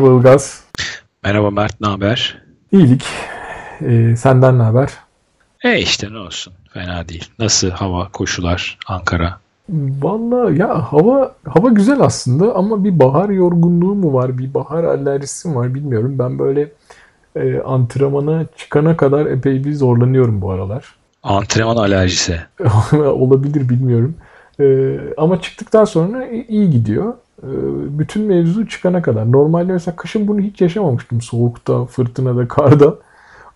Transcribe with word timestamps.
Merhaba 0.00 0.18
Ilgaz. 0.18 0.64
Merhaba 1.24 1.50
Mert, 1.50 1.80
ne 1.80 1.86
haber? 1.88 2.42
İyilik. 2.72 3.04
Ee, 3.82 4.16
senden 4.16 4.58
ne 4.58 4.62
haber? 4.62 4.90
E 5.64 5.78
işte 5.78 6.12
ne 6.12 6.18
olsun. 6.18 6.52
Fena 6.72 7.08
değil. 7.08 7.30
Nasıl 7.38 7.70
hava, 7.70 8.08
koşular, 8.08 8.78
Ankara? 8.86 9.38
Vallahi 9.68 10.58
ya 10.58 10.92
hava 10.92 11.34
hava 11.48 11.68
güzel 11.68 12.00
aslında 12.00 12.54
ama 12.54 12.84
bir 12.84 12.98
bahar 12.98 13.28
yorgunluğu 13.28 13.94
mu 13.94 14.14
var, 14.14 14.38
bir 14.38 14.54
bahar 14.54 14.84
alerjisi 14.84 15.48
mi 15.48 15.56
var 15.56 15.74
bilmiyorum. 15.74 16.18
Ben 16.18 16.38
böyle 16.38 16.72
e, 17.36 17.60
antrenmana 17.60 18.44
çıkana 18.56 18.96
kadar 18.96 19.26
epey 19.26 19.64
bir 19.64 19.74
zorlanıyorum 19.74 20.42
bu 20.42 20.50
aralar. 20.50 20.94
Antrenman 21.22 21.76
alerjisi. 21.76 22.40
Olabilir 22.92 23.68
bilmiyorum. 23.68 24.14
E, 24.60 24.96
ama 25.16 25.40
çıktıktan 25.40 25.84
sonra 25.84 26.26
iyi 26.26 26.70
gidiyor. 26.70 27.14
E, 27.42 27.48
bütün 27.98 28.22
mevzu 28.22 28.68
çıkana 28.68 29.02
kadar. 29.02 29.32
Normalde 29.32 29.72
mesela 29.72 29.96
kışın 29.96 30.28
bunu 30.28 30.40
hiç 30.40 30.60
yaşamamıştım. 30.60 31.20
Soğukta, 31.20 31.84
fırtınada, 31.84 32.48
karda. 32.48 32.94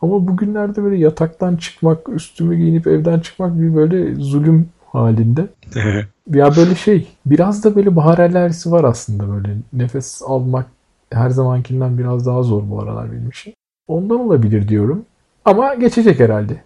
Ama 0.03 0.29
bugünlerde 0.29 0.83
böyle 0.83 0.97
yataktan 0.97 1.57
çıkmak, 1.57 2.09
üstümü 2.09 2.57
giyinip 2.57 2.87
evden 2.87 3.21
çıkmak 3.21 3.61
bir 3.61 3.77
böyle 3.77 4.15
zulüm 4.15 4.69
halinde. 4.93 5.47
ya 6.31 6.57
böyle 6.57 6.75
şey, 6.75 7.09
biraz 7.27 7.65
da 7.65 7.77
böyle 7.77 7.97
bahar 7.97 8.19
alerjisi 8.19 8.71
var 8.71 8.85
aslında 8.85 9.29
böyle. 9.29 9.57
Nefes 9.73 10.23
almak 10.27 10.67
her 11.13 11.31
zamankinden 11.31 11.99
biraz 11.99 12.27
daha 12.27 12.43
zor 12.43 12.63
bu 12.71 12.83
aralar 12.83 13.13
benim 13.13 13.29
için. 13.29 13.55
Ondan 13.89 14.21
olabilir 14.21 14.69
diyorum. 14.69 15.05
Ama 15.45 15.75
geçecek 15.75 16.21
herhalde. 16.21 16.63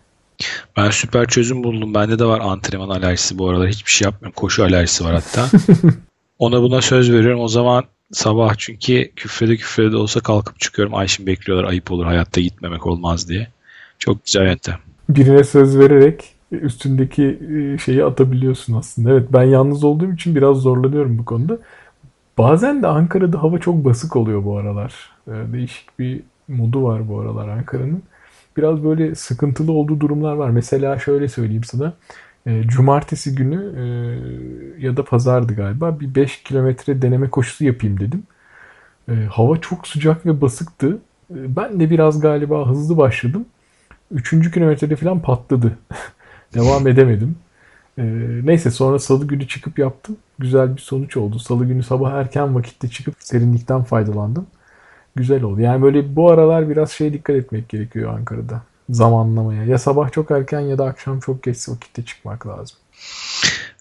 Ben 0.77 0.91
süper 0.91 1.27
çözüm 1.27 1.65
buldum. 1.65 1.95
Bende 1.95 2.19
de 2.19 2.25
var 2.25 2.41
antrenman 2.41 2.89
alerjisi 2.89 3.39
bu 3.39 3.49
aralar. 3.49 3.69
Hiçbir 3.69 3.91
şey 3.91 4.05
yapmıyorum. 4.05 4.35
Koşu 4.37 4.65
alerjisi 4.65 5.05
var 5.05 5.15
hatta. 5.15 5.49
Ona 6.39 6.63
buna 6.63 6.81
söz 6.81 7.13
veriyorum. 7.13 7.41
O 7.41 7.49
zaman 7.49 7.85
sabah 8.13 8.55
çünkü 8.59 9.11
küfrede 9.17 9.57
küfrede 9.57 9.97
olsa 9.97 10.21
kalkıp 10.21 10.61
çıkıyorum. 10.61 10.95
Ay 10.95 11.09
şimdi 11.09 11.27
bekliyorlar 11.31 11.69
ayıp 11.69 11.91
olur 11.93 12.07
hayatta 12.07 12.41
gitmemek 12.41 12.87
olmaz 12.87 13.29
diye. 13.29 13.49
Çok 13.99 14.25
güzel 14.25 14.45
yöntem. 14.47 14.77
Birine 15.09 15.45
söz 15.45 15.79
vererek 15.79 16.35
üstündeki 16.53 17.39
e, 17.57 17.79
şeyi 17.79 18.05
atabiliyorsun 18.05 18.75
aslında. 18.75 19.11
Evet 19.11 19.29
ben 19.33 19.43
yalnız 19.43 19.85
olduğum 19.85 20.13
için 20.13 20.37
biraz 20.37 20.57
zorlanıyorum 20.57 21.19
bu 21.19 21.25
konuda. 21.25 21.59
Bazen 22.39 22.83
de 22.83 22.87
Ankara'da 22.87 23.43
hava 23.43 23.59
çok 23.59 23.85
basık 23.85 24.17
oluyor 24.17 24.45
bu 24.45 24.59
aralar. 24.59 24.95
E, 25.29 25.33
değişik 25.53 25.99
bir 25.99 26.21
modu 26.49 26.83
var 26.83 27.09
bu 27.09 27.21
aralar 27.21 27.49
Ankara'nın. 27.49 28.03
Biraz 28.57 28.85
böyle 28.85 29.15
sıkıntılı 29.15 29.73
olduğu 29.73 30.01
durumlar 30.01 30.35
var. 30.35 30.51
Mesela 30.51 30.99
şöyle 30.99 31.29
söyleyeyim 31.29 31.65
sana. 31.65 31.93
E, 32.49 32.63
cumartesi 32.69 33.35
günü 33.35 33.59
ya 34.79 34.97
da 34.97 35.05
pazardı 35.05 35.55
galiba 35.55 36.01
bir 36.01 36.15
5 36.15 36.43
kilometre 36.43 37.03
deneme 37.03 37.31
koşusu 37.31 37.65
yapayım 37.65 38.01
dedim. 38.01 38.23
Hava 39.31 39.61
çok 39.61 39.89
sıcak 39.89 40.27
ve 40.27 40.41
basıktı. 40.41 40.99
Ben 41.31 41.81
de 41.81 41.91
biraz 41.91 42.21
galiba 42.21 42.69
hızlı 42.69 42.97
başladım. 42.97 43.47
Üçüncü 44.11 44.51
kilometrede 44.51 44.97
falan 44.97 45.23
patladı. 45.23 45.79
Devam 46.55 46.87
edemedim. 46.89 47.37
Ee, 47.99 48.03
neyse 48.45 48.71
sonra 48.71 48.99
salı 48.99 49.29
günü 49.29 49.49
çıkıp 49.49 49.79
yaptım. 49.79 50.17
Güzel 50.39 50.77
bir 50.77 50.81
sonuç 50.81 51.17
oldu. 51.17 51.39
Salı 51.39 51.67
günü 51.67 51.83
sabah 51.83 52.13
erken 52.13 52.55
vakitte 52.55 52.89
çıkıp 52.89 53.15
serinlikten 53.19 53.83
faydalandım. 53.83 54.47
Güzel 55.17 55.43
oldu. 55.43 55.61
Yani 55.61 55.83
böyle 55.83 56.17
bu 56.17 56.31
aralar 56.31 56.71
biraz 56.71 56.91
şeye 56.91 57.13
dikkat 57.13 57.37
etmek 57.37 57.69
gerekiyor 57.69 58.15
Ankara'da. 58.15 58.63
Zamanlamaya. 58.91 59.65
Ya 59.65 59.79
sabah 59.79 60.13
çok 60.13 60.31
erken 60.31 60.61
ya 60.61 60.79
da 60.79 60.85
akşam 60.85 61.21
çok 61.21 61.43
geç 61.43 61.69
vakitte 61.69 62.03
çıkmak 62.05 62.47
lazım. 62.47 62.77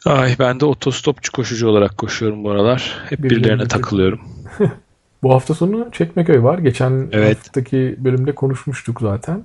Ay 0.05 0.35
ben 0.39 0.59
de 0.59 0.65
otostopçu 0.65 1.31
koşucu 1.31 1.67
olarak 1.67 1.97
koşuyorum 1.97 2.43
bu 2.43 2.51
aralar. 2.51 2.97
Hep 3.09 3.19
birilerine, 3.19 3.43
birilerine 3.43 3.67
takılıyorum. 3.67 4.19
bu 5.23 5.33
hafta 5.33 5.53
sonu 5.53 5.87
Çekmeköy 5.91 6.43
var. 6.43 6.57
Geçen 6.57 7.09
evet. 7.11 7.37
haftaki 7.37 7.95
bölümde 7.97 8.35
konuşmuştuk 8.35 9.01
zaten. 9.01 9.43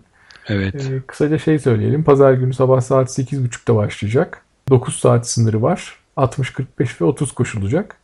Evet. 0.48 0.74
Ee, 0.74 1.00
kısaca 1.06 1.38
şey 1.38 1.58
söyleyelim. 1.58 2.04
Pazar 2.04 2.32
günü 2.32 2.54
sabah 2.54 2.80
saat 2.80 3.18
8.30'da 3.18 3.76
başlayacak. 3.76 4.42
9 4.68 4.96
saat 4.96 5.28
sınırı 5.28 5.62
var. 5.62 5.96
60, 6.16 6.50
45 6.50 7.00
ve 7.00 7.04
30 7.04 7.32
koşulacak. 7.32 7.96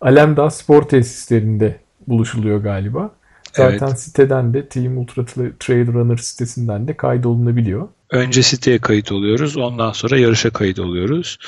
Alemdağ 0.00 0.50
spor 0.50 0.82
tesislerinde 0.82 1.80
buluşuluyor 2.06 2.58
galiba. 2.58 3.10
Zaten 3.56 3.86
evet. 3.86 4.00
siteden 4.00 4.54
de 4.54 4.68
Team 4.68 4.98
Ultra 4.98 5.24
Trail 5.60 5.92
Runner 5.92 6.16
sitesinden 6.16 6.88
de 6.88 6.96
kaydolunabiliyor. 6.96 7.88
Önce 8.10 8.42
siteye 8.42 8.78
kayıt 8.78 9.12
oluyoruz. 9.12 9.56
Ondan 9.56 9.92
sonra 9.92 10.18
yarışa 10.18 10.50
kayıt 10.50 10.78
oluyoruz. 10.78 11.38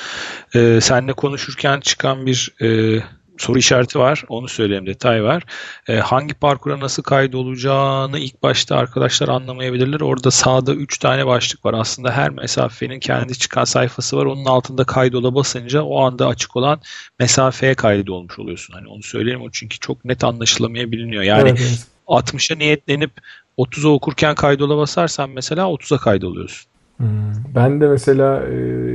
Ee, 0.55 0.79
seninle 0.81 1.13
konuşurken 1.13 1.79
çıkan 1.79 2.25
bir 2.25 2.55
e, 2.61 2.99
soru 3.37 3.59
işareti 3.59 3.99
var. 3.99 4.23
Onu 4.29 4.47
söyleyeyim 4.47 4.87
detay 4.87 5.23
var. 5.23 5.43
E, 5.87 5.95
hangi 5.95 6.33
parkura 6.33 6.79
nasıl 6.79 7.03
kaydolacağını 7.03 8.19
ilk 8.19 8.43
başta 8.43 8.75
arkadaşlar 8.75 9.27
anlamayabilirler. 9.27 10.01
Orada 10.01 10.31
sağda 10.31 10.73
3 10.73 10.97
tane 10.97 11.27
başlık 11.27 11.65
var. 11.65 11.73
Aslında 11.73 12.11
her 12.11 12.29
mesafenin 12.29 12.99
kendi 12.99 13.37
çıkan 13.37 13.63
sayfası 13.63 14.17
var. 14.17 14.25
Onun 14.25 14.45
altında 14.45 14.83
kaydola 14.83 15.35
basınca 15.35 15.81
o 15.81 15.99
anda 15.99 16.27
açık 16.27 16.55
olan 16.55 16.81
mesafeye 17.19 17.75
kaydolmuş 17.75 18.39
oluyorsun. 18.39 18.73
Hani 18.73 18.87
onu 18.87 19.03
söyleyeyim 19.03 19.41
o 19.41 19.49
çünkü 19.51 19.79
çok 19.79 20.05
net 20.05 20.23
anlaşılamayabiliyor. 20.23 21.23
Yani 21.23 21.49
evet. 21.49 21.87
60'a 22.07 22.57
niyetlenip 22.57 23.11
30'a 23.57 23.89
okurken 23.89 24.35
kaydola 24.35 24.77
basarsan 24.77 25.29
mesela 25.29 25.63
30'a 25.63 25.97
kaydoluyorsun. 25.97 26.71
Hmm. 26.97 27.07
Ben 27.55 27.81
de 27.81 27.87
mesela 27.87 28.43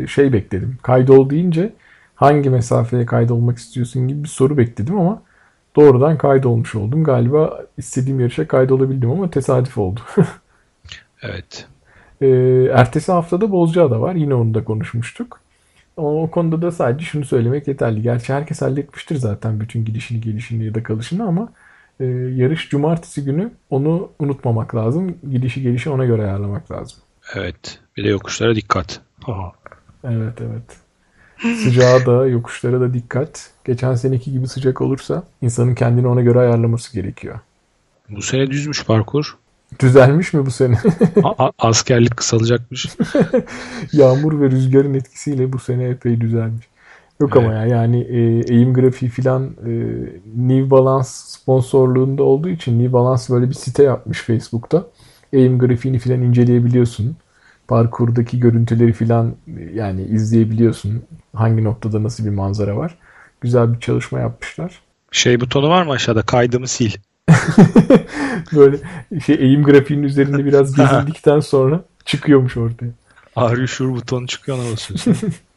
şey 0.06 0.32
bekledim. 0.32 0.78
Kaydol 0.82 1.30
deyince 1.30 1.72
hangi 2.14 2.50
mesafeye 2.50 3.06
kaydolmak 3.06 3.58
istiyorsun 3.58 4.08
gibi 4.08 4.24
bir 4.24 4.28
soru 4.28 4.56
bekledim 4.58 5.00
ama 5.00 5.22
doğrudan 5.76 6.18
kaydolmuş 6.18 6.74
oldum. 6.74 7.04
Galiba 7.04 7.64
istediğim 7.78 8.20
yarışa 8.20 8.48
kaydolabildim 8.48 9.10
ama 9.10 9.30
tesadüf 9.30 9.78
oldu. 9.78 10.00
evet. 11.22 11.66
Ee, 12.20 12.28
ertesi 12.72 13.12
haftada 13.12 13.50
Bozcaada 13.50 14.00
var. 14.00 14.14
Yine 14.14 14.34
onu 14.34 14.54
da 14.54 14.64
konuşmuştuk. 14.64 15.40
Ama 15.96 16.08
o 16.08 16.30
konuda 16.30 16.62
da 16.62 16.70
sadece 16.70 17.04
şunu 17.04 17.24
söylemek 17.24 17.68
yeterli. 17.68 18.02
Gerçi 18.02 18.32
herkes 18.32 18.62
halletmiştir 18.62 19.16
zaten 19.16 19.60
bütün 19.60 19.84
gidişini, 19.84 20.20
gelişini 20.20 20.64
ya 20.64 20.74
da 20.74 20.82
kalışını 20.82 21.26
ama 21.26 21.48
e, 22.02 22.06
yarış 22.34 22.68
cumartesi 22.68 23.24
günü 23.24 23.50
onu 23.70 24.10
unutmamak 24.18 24.74
lazım. 24.74 25.16
Gidişi 25.30 25.62
gelişi 25.62 25.90
ona 25.90 26.04
göre 26.04 26.22
ayarlamak 26.22 26.70
lazım. 26.70 26.98
Evet. 27.34 27.78
Bir 27.96 28.04
de 28.04 28.08
yokuşlara 28.08 28.54
dikkat. 28.54 29.00
evet 30.04 30.38
evet. 30.40 30.76
Sıcağa 31.64 32.06
da 32.06 32.26
yokuşlara 32.26 32.80
da 32.80 32.94
dikkat. 32.94 33.50
Geçen 33.64 33.94
seneki 33.94 34.32
gibi 34.32 34.48
sıcak 34.48 34.80
olursa 34.80 35.22
insanın 35.42 35.74
kendini 35.74 36.06
ona 36.06 36.20
göre 36.20 36.38
ayarlaması 36.38 36.92
gerekiyor. 36.92 37.40
Bu 38.10 38.22
sene 38.22 38.50
düzmüş 38.50 38.84
parkur. 38.84 39.36
Düzelmiş 39.80 40.32
mi 40.32 40.46
bu 40.46 40.50
sene? 40.50 40.78
A- 41.24 41.50
askerlik 41.58 42.16
kısalacakmış. 42.16 42.86
Yağmur 43.92 44.40
ve 44.40 44.50
rüzgarın 44.50 44.94
etkisiyle 44.94 45.52
bu 45.52 45.58
sene 45.58 45.84
epey 45.84 46.20
düzelmiş. 46.20 46.66
Yok 47.20 47.36
ama 47.36 47.52
ya 47.52 47.66
yani 47.66 48.00
e, 48.00 48.42
eğim 48.54 48.74
grafiği 48.74 49.10
filan 49.10 49.44
e, 49.44 49.70
New 50.36 50.70
Balance 50.70 51.08
sponsorluğunda 51.08 52.22
olduğu 52.22 52.48
için 52.48 52.78
New 52.78 52.92
Balance 52.92 53.22
böyle 53.30 53.48
bir 53.48 53.54
site 53.54 53.82
yapmış 53.82 54.22
Facebook'ta. 54.22 54.86
Eğim 55.32 55.58
grafiğini 55.58 55.98
filan 55.98 56.22
inceleyebiliyorsun 56.22 57.16
parkurdaki 57.68 58.40
görüntüleri 58.40 58.92
filan 58.92 59.34
yani 59.74 60.02
izleyebiliyorsun. 60.02 61.02
Hangi 61.34 61.64
noktada 61.64 62.02
nasıl 62.02 62.24
bir 62.24 62.30
manzara 62.30 62.76
var. 62.76 62.98
Güzel 63.40 63.74
bir 63.74 63.80
çalışma 63.80 64.20
yapmışlar. 64.20 64.80
Şey 65.12 65.40
butonu 65.40 65.68
var 65.68 65.82
mı 65.82 65.92
aşağıda? 65.92 66.22
Kaydımı 66.22 66.68
sil. 66.74 66.92
Böyle 68.52 68.76
şey 69.26 69.34
eğim 69.34 69.62
grafiğinin 69.62 70.04
üzerinde 70.04 70.44
biraz 70.44 70.72
gezindikten 70.76 71.40
sonra 71.40 71.80
çıkıyormuş 72.04 72.56
ortaya. 72.56 72.90
Are 73.36 73.66
you 73.78 73.94
butonu 73.94 74.26
çıkıyor 74.26 74.58
ne 74.58 74.72
olsun. 74.72 74.96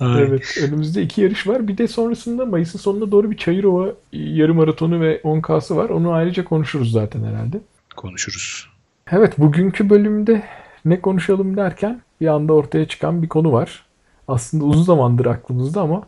evet. 0.00 0.58
Önümüzde 0.62 1.02
iki 1.02 1.20
yarış 1.20 1.46
var. 1.46 1.68
Bir 1.68 1.78
de 1.78 1.88
sonrasında 1.88 2.46
Mayıs'ın 2.46 2.78
sonuna 2.78 3.10
doğru 3.10 3.30
bir 3.30 3.36
Çayırova 3.36 3.92
yarı 4.12 4.54
maratonu 4.54 5.00
ve 5.00 5.20
10K'sı 5.20 5.76
var. 5.76 5.88
Onu 5.88 6.12
ayrıca 6.12 6.44
konuşuruz 6.44 6.92
zaten 6.92 7.24
herhalde. 7.24 7.60
Konuşuruz. 7.96 8.68
Evet 9.12 9.38
bugünkü 9.38 9.90
bölümde 9.90 10.42
ne 10.84 11.00
konuşalım 11.00 11.56
derken 11.56 12.00
bir 12.20 12.26
anda 12.26 12.52
ortaya 12.52 12.88
çıkan 12.88 13.22
bir 13.22 13.28
konu 13.28 13.52
var. 13.52 13.86
Aslında 14.28 14.64
uzun 14.64 14.82
zamandır 14.82 15.26
aklımızda 15.26 15.80
ama 15.80 16.02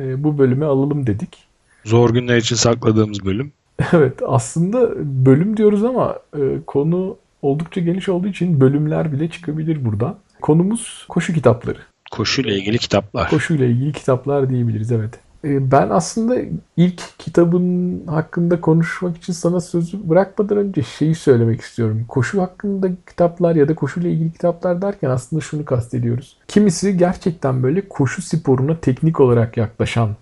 e, 0.00 0.24
bu 0.24 0.38
bölüme 0.38 0.66
alalım 0.66 1.06
dedik. 1.06 1.38
Zor 1.84 2.10
günler 2.10 2.36
için 2.36 2.56
sakladığımız 2.56 3.24
bölüm. 3.24 3.52
evet 3.92 4.18
aslında 4.26 4.90
bölüm 5.26 5.56
diyoruz 5.56 5.84
ama 5.84 6.18
e, 6.36 6.40
konu 6.66 7.16
oldukça 7.42 7.80
geniş 7.80 8.08
olduğu 8.08 8.28
için 8.28 8.60
bölümler 8.60 9.12
bile 9.12 9.30
çıkabilir 9.30 9.84
burada. 9.84 10.18
Konumuz 10.40 11.06
koşu 11.08 11.32
kitapları. 11.32 11.78
Koşu 12.12 12.42
ile 12.42 12.54
ilgili 12.56 12.78
kitaplar. 12.78 13.30
Koşu 13.30 13.54
ile 13.54 13.70
ilgili 13.70 13.92
kitaplar 13.92 14.50
diyebiliriz 14.50 14.92
evet. 14.92 15.20
Ee, 15.44 15.70
ben 15.70 15.90
aslında 15.90 16.36
ilk 16.76 17.02
kitabın 17.18 18.02
hakkında 18.06 18.60
konuşmak 18.60 19.16
için 19.16 19.32
sana 19.32 19.60
sözü 19.60 20.08
bırakmadan 20.08 20.58
önce 20.58 20.82
şeyi 20.82 21.14
söylemek 21.14 21.60
istiyorum. 21.60 22.04
Koşu 22.08 22.42
hakkında 22.42 22.88
kitaplar 23.06 23.54
ya 23.56 23.68
da 23.68 23.74
koşuyla 23.74 24.10
ilgili 24.10 24.32
kitaplar 24.32 24.82
derken 24.82 25.10
aslında 25.10 25.42
şunu 25.42 25.64
kastediyoruz. 25.64 26.36
Kimisi 26.48 26.96
gerçekten 26.96 27.62
böyle 27.62 27.88
koşu 27.88 28.22
sporuna 28.22 28.80
teknik 28.80 29.20
olarak 29.20 29.56
yaklaşan 29.56 30.16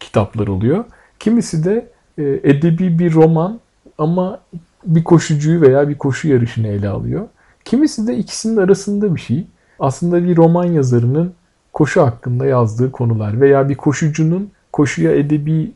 kitaplar 0.00 0.46
oluyor. 0.46 0.84
Kimisi 1.18 1.64
de 1.64 1.90
e, 2.18 2.22
edebi 2.22 2.98
bir 2.98 3.12
roman 3.12 3.60
ama 3.98 4.40
bir 4.84 5.04
koşucuyu 5.04 5.60
veya 5.60 5.88
bir 5.88 5.98
koşu 5.98 6.28
yarışını 6.28 6.68
ele 6.68 6.88
alıyor. 6.88 7.28
Kimisi 7.64 8.06
de 8.06 8.16
ikisinin 8.16 8.56
arasında 8.56 9.14
bir 9.14 9.20
şey. 9.20 9.46
Aslında 9.78 10.24
bir 10.24 10.36
roman 10.36 10.64
yazarının 10.64 11.34
koşu 11.72 12.02
hakkında 12.02 12.46
yazdığı 12.46 12.92
konular 12.92 13.40
veya 13.40 13.68
bir 13.68 13.74
koşucunun 13.74 14.50
koşuya 14.72 15.12
edebi 15.16 15.72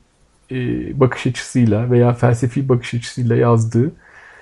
e, 0.51 0.57
bakış 1.01 1.27
açısıyla 1.27 1.91
veya 1.91 2.13
felsefi 2.13 2.69
bakış 2.69 2.95
açısıyla 2.95 3.37
yazdığı 3.37 3.93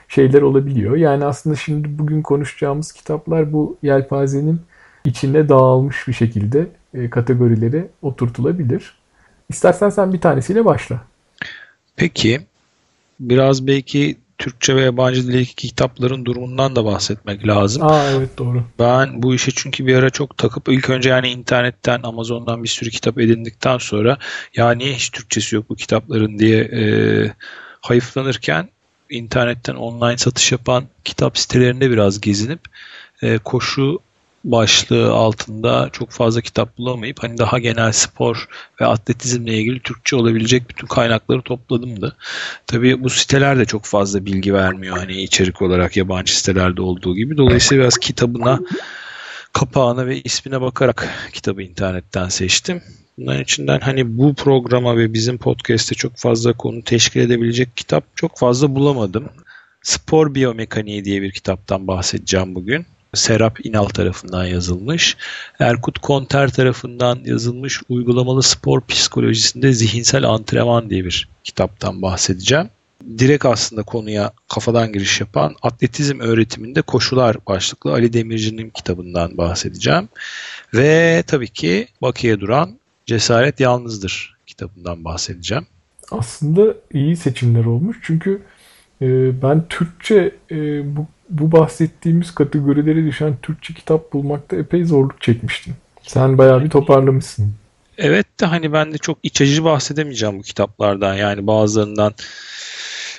şeyler 0.09 0.43
olabiliyor. 0.43 0.97
Yani 0.97 1.25
aslında 1.25 1.57
şimdi 1.57 1.99
bugün 1.99 2.23
konuşacağımız 2.23 2.93
kitaplar 2.93 3.53
bu 3.53 3.77
yelpazenin 3.83 4.61
içine 5.05 5.49
dağılmış 5.49 6.09
bir 6.09 6.13
şekilde 6.13 6.67
e, 6.95 7.11
kategorilere 7.11 7.89
oturtulabilir. 8.03 8.95
İstersen 9.49 9.91
sen 9.91 10.13
bir 10.13 10.21
tanesiyle 10.21 10.65
başla. 10.65 11.01
Peki 11.97 12.41
biraz 13.21 13.67
belki 13.67 14.17
Türkçe 14.39 14.77
ve 14.77 14.81
yabancı 14.81 15.27
dildeki 15.27 15.55
kitapların 15.55 16.25
durumundan 16.25 16.77
da 16.77 16.85
bahsetmek 16.85 17.47
lazım. 17.47 17.83
Aa 17.83 18.11
evet 18.11 18.39
doğru. 18.39 18.65
Ben 18.79 19.23
bu 19.23 19.35
işe 19.35 19.53
çünkü 19.55 19.87
bir 19.87 19.95
ara 19.95 20.11
çok 20.11 20.39
takıp 20.39 20.69
ilk 20.69 20.91
önce 20.91 21.11
yani 21.11 21.29
internetten, 21.29 22.01
Amazon'dan 22.03 22.63
bir 22.63 22.69
sürü 22.69 22.91
kitap 22.91 23.19
edindikten 23.19 23.79
sonra 23.79 24.19
ya 24.57 24.71
niye 24.71 24.93
hiç 24.93 25.11
Türkçesi 25.11 25.57
yok 25.57 25.71
bu 25.71 25.77
kitapların 25.77 26.39
diye 26.39 26.59
e, 26.59 26.85
hayıflanırken 27.81 28.69
internetten 29.11 29.75
online 29.75 30.19
satış 30.19 30.53
yapan 30.53 30.85
kitap 31.05 31.39
sitelerinde 31.39 31.91
biraz 31.91 32.21
gezinip 32.21 32.61
e, 33.23 33.39
koşu 33.39 34.01
başlığı 34.45 35.13
altında 35.13 35.89
çok 35.93 36.11
fazla 36.11 36.41
kitap 36.41 36.79
bulamayıp 36.79 37.23
hani 37.23 37.39
daha 37.39 37.59
genel 37.59 37.93
spor 37.93 38.49
ve 38.81 38.87
atletizmle 38.87 39.59
ilgili 39.59 39.81
Türkçe 39.81 40.17
olabilecek 40.17 40.69
bütün 40.69 40.87
kaynakları 40.87 41.43
topladım 41.43 42.03
da. 42.03 42.13
Tabii 42.67 43.03
bu 43.03 43.11
siteler 43.11 43.59
de 43.59 43.65
çok 43.65 43.85
fazla 43.85 44.27
bilgi 44.27 44.55
vermiyor 44.55 44.99
hani 44.99 45.23
içerik 45.23 45.63
olarak 45.63 45.97
yabancı 45.97 46.39
sitelerde 46.39 46.83
olduğu 46.83 47.15
gibi. 47.15 47.37
Dolayısıyla 47.37 47.83
biraz 47.83 47.99
kitabına 47.99 48.61
kapağına 49.53 50.07
ve 50.07 50.21
ismine 50.21 50.61
bakarak 50.61 51.09
kitabı 51.33 51.63
internetten 51.63 52.29
seçtim. 52.29 52.83
Bunların 53.19 53.43
içinden 53.43 53.81
hani 53.81 54.19
bu 54.19 54.35
programa 54.35 54.97
ve 54.97 55.13
bizim 55.13 55.39
podcast'te 55.39 55.95
çok 55.95 56.17
fazla 56.17 56.53
konu 56.53 56.83
teşkil 56.83 57.21
edebilecek 57.21 57.77
kitap 57.77 58.05
çok 58.17 58.39
fazla 58.39 58.75
bulamadım. 58.75 59.29
Spor 59.83 60.35
Biyomekaniği 60.35 61.05
diye 61.05 61.23
bir 61.23 61.33
kitaptan 61.33 61.87
bahsedeceğim 61.87 62.55
bugün. 62.55 62.87
Serap 63.15 63.67
İnal 63.67 63.85
tarafından 63.85 64.45
yazılmış. 64.45 65.17
Erkut 65.59 65.99
Konter 65.99 66.53
tarafından 66.53 67.21
yazılmış 67.25 67.81
Uygulamalı 67.89 68.43
Spor 68.43 68.81
Psikolojisinde 68.81 69.73
Zihinsel 69.73 70.25
Antrenman 70.25 70.91
diye 70.91 71.05
bir 71.05 71.29
kitaptan 71.45 72.03
bahsedeceğim. 72.03 72.69
Direkt 73.19 73.47
aslında 73.47 73.83
konuya 73.83 74.33
kafadan 74.49 74.93
giriş 74.93 75.21
yapan 75.21 75.57
Atletizm 75.63 76.21
Öğretiminde 76.21 76.83
Koşular 76.83 77.37
başlıklı 77.47 77.93
Ali 77.93 78.13
Demirci'nin 78.13 78.71
kitabından 78.71 79.39
bahsedeceğim. 79.39 80.09
Ve 80.75 81.23
tabii 81.27 81.49
ki 81.49 81.89
bakiye 82.03 82.41
duran 82.41 82.79
Cesaret 83.07 83.61
Yalnızdır 83.61 84.37
kitabından 84.47 85.05
bahsedeceğim. 85.05 85.67
Aslında 86.11 86.75
iyi 86.93 87.17
seçimler 87.17 87.65
olmuş 87.65 87.97
çünkü 88.03 88.43
e, 89.03 89.07
ben 89.43 89.69
Türkçe 89.69 90.35
e, 90.51 90.57
bu 90.97 91.07
bu 91.31 91.53
bahsettiğimiz 91.53 92.35
kategorilere 92.35 93.05
düşen 93.05 93.37
Türkçe 93.43 93.75
kitap 93.75 94.13
bulmakta 94.13 94.57
epey 94.57 94.85
zorluk 94.85 95.23
çekmiştim. 95.23 95.75
Sen 96.03 96.39
bayağı 96.39 96.65
bir 96.65 96.71
toparlamışsın. 96.71 97.53
Evet 97.99 98.41
de 98.41 98.47
hani 98.47 98.73
ben 98.73 98.93
de 98.93 98.99
çok 98.99 99.19
iç 99.23 99.41
açıcı 99.41 99.65
bahsedemeyeceğim 99.65 100.39
bu 100.39 100.43
kitaplardan. 100.43 101.15
Yani 101.15 101.47
bazılarından 101.47 102.15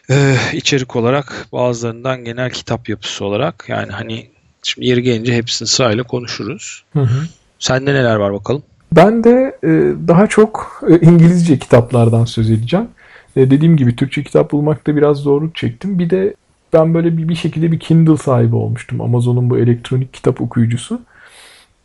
e, 0.10 0.36
içerik 0.54 0.96
olarak 0.96 1.48
bazılarından 1.54 2.24
genel 2.24 2.50
kitap 2.50 2.90
yapısı 2.90 3.25
olarak. 3.25 3.66
Yani 3.68 3.92
hani 3.92 4.30
şimdi 4.63 4.88
yeri 4.88 5.04
gelince 5.04 5.34
hepsini 5.34 5.68
sırayla 5.68 6.04
konuşuruz. 6.04 6.84
Hı 6.94 7.00
hı. 7.00 7.28
Sende 7.60 7.94
neler 7.94 8.16
var 8.16 8.34
bakalım? 8.34 8.63
Ben 8.92 9.24
de 9.24 9.57
e, 9.63 9.69
daha 10.07 10.28
çok 10.28 10.84
e, 10.90 11.00
İngilizce 11.06 11.60
kitaplardan 11.60 12.25
söz 12.25 12.52
edeceğim. 12.52 12.88
E, 13.36 13.52
dediğim 13.52 13.78
gibi 13.78 13.96
Türkçe 13.96 14.24
kitap 14.24 14.52
bulmakta 14.52 14.96
biraz 14.96 15.18
zorluk 15.18 15.56
çektim. 15.56 16.00
Bir 16.00 16.10
de 16.10 16.36
ben 16.74 16.94
böyle 16.94 17.18
bir, 17.18 17.30
bir 17.30 17.36
şekilde 17.36 17.72
bir 17.72 17.80
Kindle 17.80 18.18
sahibi 18.18 18.56
olmuştum. 18.56 19.02
Amazon'un 19.02 19.50
bu 19.50 19.58
elektronik 19.58 20.14
kitap 20.14 20.42
okuyucusu. 20.42 21.02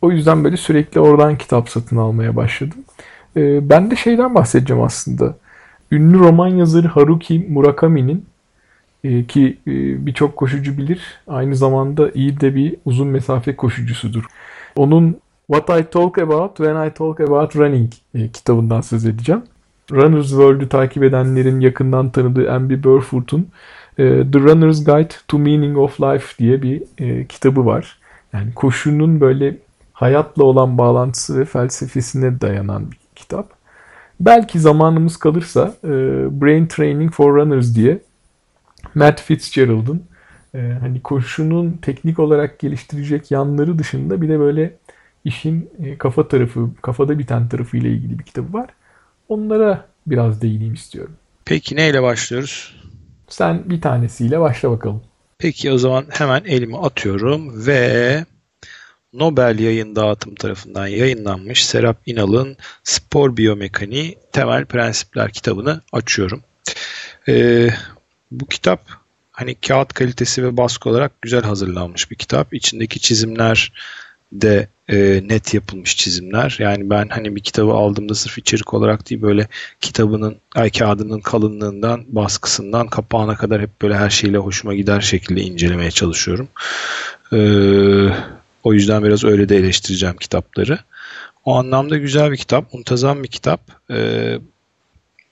O 0.01 0.11
yüzden 0.11 0.43
böyle 0.43 0.57
sürekli 0.57 0.99
oradan 0.99 1.37
kitap 1.37 1.69
satın 1.69 1.97
almaya 1.97 2.35
başladım. 2.35 2.77
Ee, 3.37 3.69
ben 3.69 3.91
de 3.91 3.95
şeyden 3.95 4.35
bahsedeceğim 4.35 4.83
aslında. 4.83 5.35
Ünlü 5.91 6.19
roman 6.19 6.47
yazarı 6.47 6.87
Haruki 6.87 7.47
Murakami'nin 7.49 8.25
e, 9.03 9.25
ki 9.25 9.57
e, 9.67 10.05
birçok 10.05 10.35
koşucu 10.35 10.77
bilir 10.77 11.01
aynı 11.27 11.55
zamanda 11.55 12.11
iyi 12.11 12.39
de 12.39 12.55
bir 12.55 12.75
uzun 12.85 13.07
mesafe 13.07 13.55
koşucusudur. 13.55 14.25
Onun 14.75 15.17
What 15.47 15.79
I 15.81 15.89
Talk 15.91 16.17
About 16.17 16.57
When 16.57 16.87
I 16.87 16.93
Talk 16.93 17.19
About 17.19 17.55
Running 17.55 17.91
e, 18.15 18.27
kitabından 18.27 18.81
söz 18.81 19.05
edeceğim. 19.05 19.41
Runner's 19.91 20.29
World'ü 20.29 20.69
takip 20.69 21.03
edenlerin 21.03 21.59
yakından 21.59 22.09
tanıdığı 22.09 22.51
Amby 22.51 22.83
Burfoot'un 22.83 23.41
e, 23.41 23.45
The 23.97 24.39
Runner's 24.39 24.83
Guide 24.83 25.13
to 25.27 25.39
Meaning 25.39 25.77
of 25.77 26.01
Life 26.01 26.37
diye 26.39 26.61
bir 26.61 26.83
e, 26.97 27.27
kitabı 27.27 27.65
var. 27.65 27.99
Yani 28.33 28.53
koşunun 28.53 29.21
böyle 29.21 29.57
hayatla 29.93 30.43
olan 30.43 30.77
bağlantısı 30.77 31.39
ve 31.39 31.45
felsefesine 31.45 32.41
dayanan 32.41 32.91
bir 32.91 32.97
kitap. 33.15 33.49
Belki 34.19 34.59
zamanımız 34.59 35.17
kalırsa 35.17 35.75
e, 35.83 35.89
Brain 36.41 36.67
Training 36.67 37.13
for 37.13 37.35
Runners 37.35 37.75
diye 37.75 37.99
Matt 38.95 39.21
Fitzgerald'ın 39.21 40.03
e, 40.55 40.77
hani 40.79 41.01
koşunun 41.01 41.79
teknik 41.81 42.19
olarak 42.19 42.59
geliştirecek 42.59 43.31
yanları 43.31 43.79
dışında 43.79 44.21
bir 44.21 44.29
de 44.29 44.39
böyle 44.39 44.73
işin 45.25 45.69
e, 45.83 45.97
kafa 45.97 46.27
tarafı, 46.27 46.69
kafada 46.81 47.19
biten 47.19 47.49
tarafı 47.49 47.77
ile 47.77 47.89
ilgili 47.89 48.19
bir 48.19 48.23
kitabı 48.23 48.53
var. 48.53 48.69
Onlara 49.29 49.85
biraz 50.07 50.41
değineyim 50.41 50.73
istiyorum. 50.73 51.13
Peki 51.45 51.75
neyle 51.75 52.03
başlıyoruz? 52.03 52.80
Sen 53.31 53.69
bir 53.69 53.81
tanesiyle 53.81 54.39
başla 54.39 54.71
bakalım. 54.71 55.01
Peki 55.37 55.71
o 55.71 55.77
zaman 55.77 56.05
hemen 56.09 56.43
elimi 56.45 56.77
atıyorum 56.77 57.67
ve 57.67 58.25
Nobel 59.13 59.59
Yayın 59.59 59.95
Dağıtım 59.95 60.35
tarafından 60.35 60.87
yayınlanmış 60.87 61.65
Serap 61.65 61.97
İnal'ın 62.05 62.57
Spor 62.83 63.37
Biyomekaniği 63.37 64.17
Temel 64.31 64.65
Prensipler 64.65 65.31
kitabını 65.31 65.81
açıyorum. 65.93 66.43
Ee, 67.27 67.69
bu 68.31 68.47
kitap 68.47 68.81
hani 69.31 69.55
kağıt 69.55 69.93
kalitesi 69.93 70.43
ve 70.43 70.57
baskı 70.57 70.89
olarak 70.89 71.21
güzel 71.21 71.43
hazırlanmış 71.43 72.11
bir 72.11 72.15
kitap. 72.15 72.53
İçindeki 72.53 72.99
çizimler 72.99 73.73
de 74.31 74.67
e, 74.89 75.21
net 75.27 75.53
yapılmış 75.53 75.97
çizimler. 75.97 76.55
Yani 76.59 76.89
ben 76.89 77.07
hani 77.09 77.35
bir 77.35 77.41
kitabı 77.41 77.71
aldığımda 77.71 78.15
sırf 78.15 78.37
içerik 78.37 78.73
olarak 78.73 79.09
değil 79.09 79.21
böyle 79.21 79.47
kitabının 79.81 80.35
ay 80.55 80.69
kağıdının 80.69 81.21
kalınlığından, 81.21 82.05
baskısından, 82.07 82.87
kapağına 82.87 83.35
kadar 83.35 83.61
hep 83.61 83.81
böyle 83.81 83.97
her 83.97 84.09
şeyle 84.09 84.37
hoşuma 84.37 84.73
gider 84.73 85.01
şekilde 85.01 85.41
incelemeye 85.41 85.91
çalışıyorum. 85.91 86.47
E, 87.33 87.39
o 88.63 88.73
yüzden 88.73 89.03
biraz 89.03 89.23
öyle 89.23 89.49
de 89.49 89.57
eleştireceğim 89.57 90.17
kitapları. 90.17 90.79
O 91.45 91.55
anlamda 91.55 91.97
güzel 91.97 92.31
bir 92.31 92.37
kitap, 92.37 92.73
muntazam 92.73 93.23
bir 93.23 93.27
kitap. 93.27 93.61
E, 93.91 94.37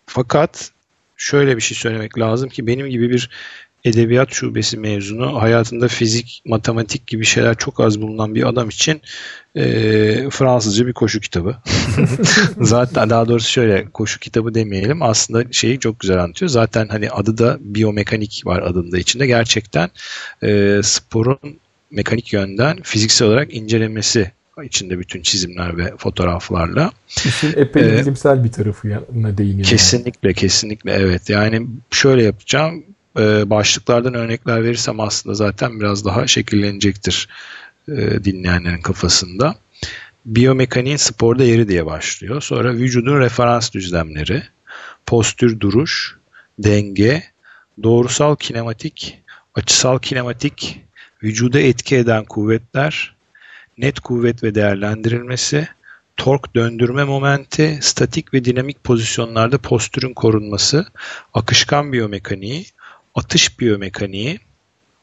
fakat 0.06 0.72
şöyle 1.18 1.58
bir 1.58 1.62
şey 1.62 1.78
söylemek 1.78 2.20
lazım 2.20 2.50
ki 2.50 2.68
benim 2.68 2.88
gibi 2.88 3.10
bir 3.10 3.30
edebiyat 3.86 4.32
şubesi 4.32 4.78
mezunu 4.78 5.42
hayatında 5.42 5.88
fizik, 5.88 6.42
matematik 6.46 7.08
gibi 7.08 7.26
şeyler 7.26 7.56
çok 7.56 7.80
az 7.80 8.02
bulunan 8.02 8.36
bir 8.36 8.48
adam 8.48 8.70
için 8.70 9.02
e, 9.56 9.64
Fransızca 10.30 10.88
bir 10.88 10.94
koşu 10.94 11.20
kitabı. 11.20 11.56
Zaten 12.62 13.10
daha 13.10 13.28
doğrusu 13.28 13.50
şöyle 13.50 13.86
koşu 13.90 14.20
kitabı 14.20 14.54
demeyelim 14.54 15.02
aslında 15.02 15.52
şeyi 15.52 15.80
çok 15.80 16.00
güzel 16.00 16.24
anlatıyor. 16.24 16.50
Zaten 16.50 16.88
hani 16.88 17.10
adı 17.10 17.38
da 17.38 17.58
biyomekanik 17.60 18.42
var 18.46 18.62
adında 18.62 18.98
içinde. 18.98 19.28
Gerçekten 19.28 19.90
e, 20.44 20.80
sporun 20.84 21.40
mekanik 21.92 22.34
yönden 22.34 22.82
fiziksel 22.84 23.28
olarak 23.28 23.54
incelemesi 23.54 24.32
içinde 24.64 25.00
bütün 25.00 25.22
çizimler 25.22 25.78
ve 25.78 25.94
fotoğraflarla. 25.98 26.92
İşin 27.26 27.54
epey 27.56 27.84
ee, 27.84 28.02
bilimsel 28.02 28.44
bir 28.44 28.52
tarafına 28.52 29.38
değiniyor. 29.38 29.68
Kesinlikle, 29.68 30.34
kesinlikle 30.34 30.92
evet. 30.92 31.30
Yani 31.30 31.68
şöyle 31.92 32.24
yapacağım 32.24 32.84
e, 33.18 33.50
başlıklardan 33.50 34.14
örnekler 34.14 34.64
verirsem 34.64 35.00
aslında 35.00 35.36
zaten 35.36 35.80
biraz 35.80 36.06
daha 36.06 36.28
şekillenecektir 36.28 37.28
e, 37.88 38.24
dinleyenlerin 38.24 38.82
kafasında. 38.82 39.56
Biyomekaniğin 40.26 40.98
sporda 40.98 41.44
yeri 41.44 41.68
diye 41.68 41.86
başlıyor. 41.86 42.42
Sonra 42.42 42.74
vücudun 42.74 43.20
referans 43.20 43.72
düzlemleri, 43.72 44.44
postür 45.06 45.60
duruş, 45.60 46.18
denge, 46.60 47.24
doğrusal 47.84 48.36
kinematik, 48.36 49.22
açısal 49.56 50.00
kinematik, 50.00 50.86
vücuda 51.24 51.60
etki 51.60 51.96
eden 51.96 52.26
kuvvetler, 52.26 53.16
net 53.78 54.00
kuvvet 54.00 54.44
ve 54.44 54.56
değerlendirilmesi, 54.56 55.68
tork 56.18 56.56
döndürme 56.56 57.04
momenti, 57.04 57.80
statik 57.82 58.34
ve 58.34 58.46
dinamik 58.46 58.84
pozisyonlarda 58.84 59.58
postürün 59.58 60.14
korunması, 60.14 60.86
akışkan 61.34 61.94
biyomekaniği, 61.94 62.66
atış 63.16 63.60
biyomekaniği, 63.60 64.40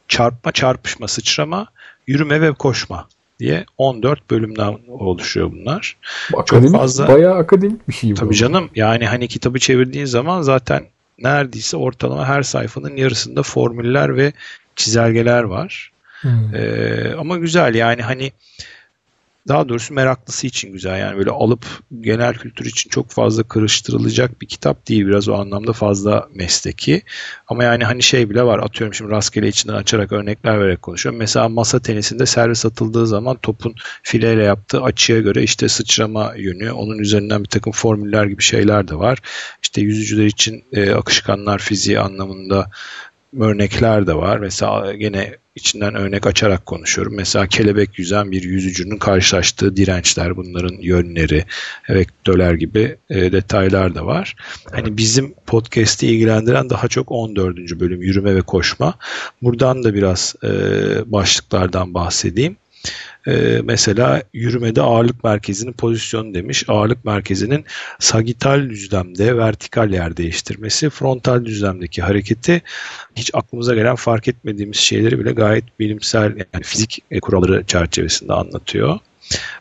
çarpma, 0.08 0.52
çarpışma, 0.52 1.08
sıçrama, 1.08 1.66
yürüme 2.06 2.40
ve 2.40 2.52
koşma 2.52 3.08
diye 3.38 3.64
14 3.78 4.30
bölümden 4.30 4.78
oluşuyor 4.88 5.52
bunlar. 5.52 5.96
Bu 6.32 6.40
akademik, 6.40 6.70
Çok 6.70 6.80
fazla 6.80 7.08
bayağı 7.08 7.34
akademik 7.34 7.88
bir 7.88 7.92
şey 7.92 8.10
bu. 8.10 8.14
Tabii 8.14 8.34
canım. 8.34 8.70
Yani 8.74 9.06
hani 9.06 9.28
kitabı 9.28 9.58
çevirdiğin 9.58 10.04
zaman 10.04 10.42
zaten 10.42 10.84
neredeyse 11.18 11.76
ortalama 11.76 12.28
her 12.28 12.42
sayfanın 12.42 12.96
yarısında 12.96 13.42
formüller 13.42 14.16
ve 14.16 14.32
çizelgeler 14.76 15.42
var. 15.42 15.92
Hmm. 16.20 16.54
Ee, 16.54 17.14
ama 17.18 17.36
güzel 17.36 17.74
yani 17.74 18.02
hani 18.02 18.32
daha 19.48 19.68
doğrusu 19.68 19.94
meraklısı 19.94 20.46
için 20.46 20.72
güzel. 20.72 21.00
Yani 21.00 21.18
böyle 21.18 21.30
alıp 21.30 21.64
genel 22.00 22.34
kültür 22.34 22.66
için 22.66 22.90
çok 22.90 23.10
fazla 23.10 23.42
karıştırılacak 23.42 24.40
bir 24.40 24.46
kitap 24.46 24.88
değil. 24.88 25.06
Biraz 25.06 25.28
o 25.28 25.34
anlamda 25.34 25.72
fazla 25.72 26.28
mesleki. 26.34 27.02
Ama 27.48 27.64
yani 27.64 27.84
hani 27.84 28.02
şey 28.02 28.30
bile 28.30 28.42
var. 28.42 28.58
Atıyorum 28.58 28.94
şimdi 28.94 29.10
rastgele 29.10 29.48
içinden 29.48 29.74
açarak 29.74 30.12
örnekler 30.12 30.60
vererek 30.60 30.82
konuşuyorum. 30.82 31.18
Mesela 31.18 31.48
masa 31.48 31.78
tenisinde 31.78 32.26
servis 32.26 32.66
atıldığı 32.66 33.06
zaman 33.06 33.36
topun 33.36 33.74
fileyle 34.02 34.42
yaptığı 34.44 34.82
açıya 34.82 35.20
göre 35.20 35.42
işte 35.42 35.68
sıçrama 35.68 36.32
yönü, 36.36 36.70
onun 36.70 36.98
üzerinden 36.98 37.44
bir 37.44 37.48
takım 37.48 37.72
formüller 37.72 38.24
gibi 38.24 38.42
şeyler 38.42 38.88
de 38.88 38.94
var. 38.94 39.18
İşte 39.62 39.80
yüzücüler 39.80 40.26
için 40.26 40.64
e, 40.72 40.90
akışkanlar 40.90 41.58
fiziği 41.58 42.00
anlamında 42.00 42.70
örnekler 43.40 44.06
de 44.06 44.14
var. 44.14 44.38
Mesela 44.38 44.94
gene 44.94 45.36
içinden 45.54 45.94
örnek 45.94 46.26
açarak 46.26 46.66
konuşuyorum. 46.66 47.14
Mesela 47.16 47.46
kelebek 47.46 47.98
yüzen 47.98 48.32
bir 48.32 48.42
yüzücünün 48.42 48.96
karşılaştığı 48.96 49.76
dirençler, 49.76 50.36
bunların 50.36 50.76
yönleri, 50.80 51.44
vektörler 51.90 52.54
gibi 52.54 52.96
e, 53.10 53.32
detaylar 53.32 53.94
da 53.94 54.06
var. 54.06 54.36
Hani 54.72 54.96
bizim 54.96 55.34
podcast'i 55.46 56.06
ilgilendiren 56.06 56.70
daha 56.70 56.88
çok 56.88 57.12
14. 57.12 57.56
bölüm 57.56 58.02
yürüme 58.02 58.34
ve 58.34 58.42
koşma. 58.42 58.94
Buradan 59.42 59.84
da 59.84 59.94
biraz 59.94 60.34
e, 60.44 60.48
başlıklardan 61.12 61.94
bahsedeyim. 61.94 62.56
Ee, 63.28 63.60
mesela 63.64 64.22
yürümede 64.32 64.82
ağırlık 64.82 65.24
merkezinin 65.24 65.72
pozisyonu 65.72 66.34
demiş. 66.34 66.64
Ağırlık 66.68 67.04
merkezinin 67.04 67.64
sagital 67.98 68.68
düzlemde 68.70 69.36
vertikal 69.36 69.92
yer 69.92 70.16
değiştirmesi, 70.16 70.90
frontal 70.90 71.44
düzlemdeki 71.44 72.02
hareketi 72.02 72.62
hiç 73.16 73.30
aklımıza 73.34 73.74
gelen 73.74 73.94
fark 73.94 74.28
etmediğimiz 74.28 74.76
şeyleri 74.76 75.18
bile 75.18 75.32
gayet 75.32 75.80
bilimsel 75.80 76.36
yani 76.54 76.64
fizik 76.64 77.02
kuralları 77.22 77.64
çerçevesinde 77.64 78.32
anlatıyor. 78.32 78.98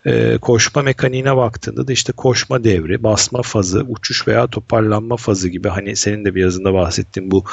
E, 0.05 0.37
koşma 0.37 0.81
mekaniğine 0.81 1.37
baktığında 1.37 1.87
da 1.87 1.91
işte 1.91 2.13
koşma 2.13 2.63
devri, 2.63 3.03
basma 3.03 3.41
fazı, 3.41 3.85
uçuş 3.89 4.27
veya 4.27 4.47
toparlanma 4.47 5.17
fazı 5.17 5.49
gibi 5.49 5.69
hani 5.69 5.95
senin 5.95 6.25
de 6.25 6.35
bir 6.35 6.41
yazında 6.41 6.73
bahsettiğin 6.73 7.31
bu 7.31 7.43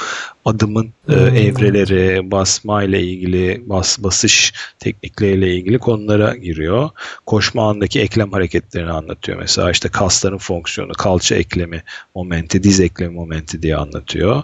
adımın 0.44 0.92
e, 1.08 1.12
hmm. 1.12 1.36
evreleri, 1.36 2.30
basma 2.30 2.82
ile 2.82 3.02
ilgili, 3.02 3.62
bas 3.66 3.98
basış 3.98 4.52
teknikleriyle 4.78 5.54
ilgili 5.54 5.78
konulara 5.78 6.34
giriyor. 6.34 6.90
Koşma 7.26 7.70
andaki 7.70 8.00
eklem 8.00 8.32
hareketlerini 8.32 8.90
anlatıyor. 8.90 9.38
Mesela 9.38 9.70
işte 9.70 9.88
kasların 9.88 10.38
fonksiyonu, 10.38 10.92
kalça 10.92 11.34
eklemi 11.34 11.82
momenti, 12.14 12.62
diz 12.62 12.80
eklemi 12.80 13.14
momenti 13.14 13.62
diye 13.62 13.76
anlatıyor. 13.76 14.42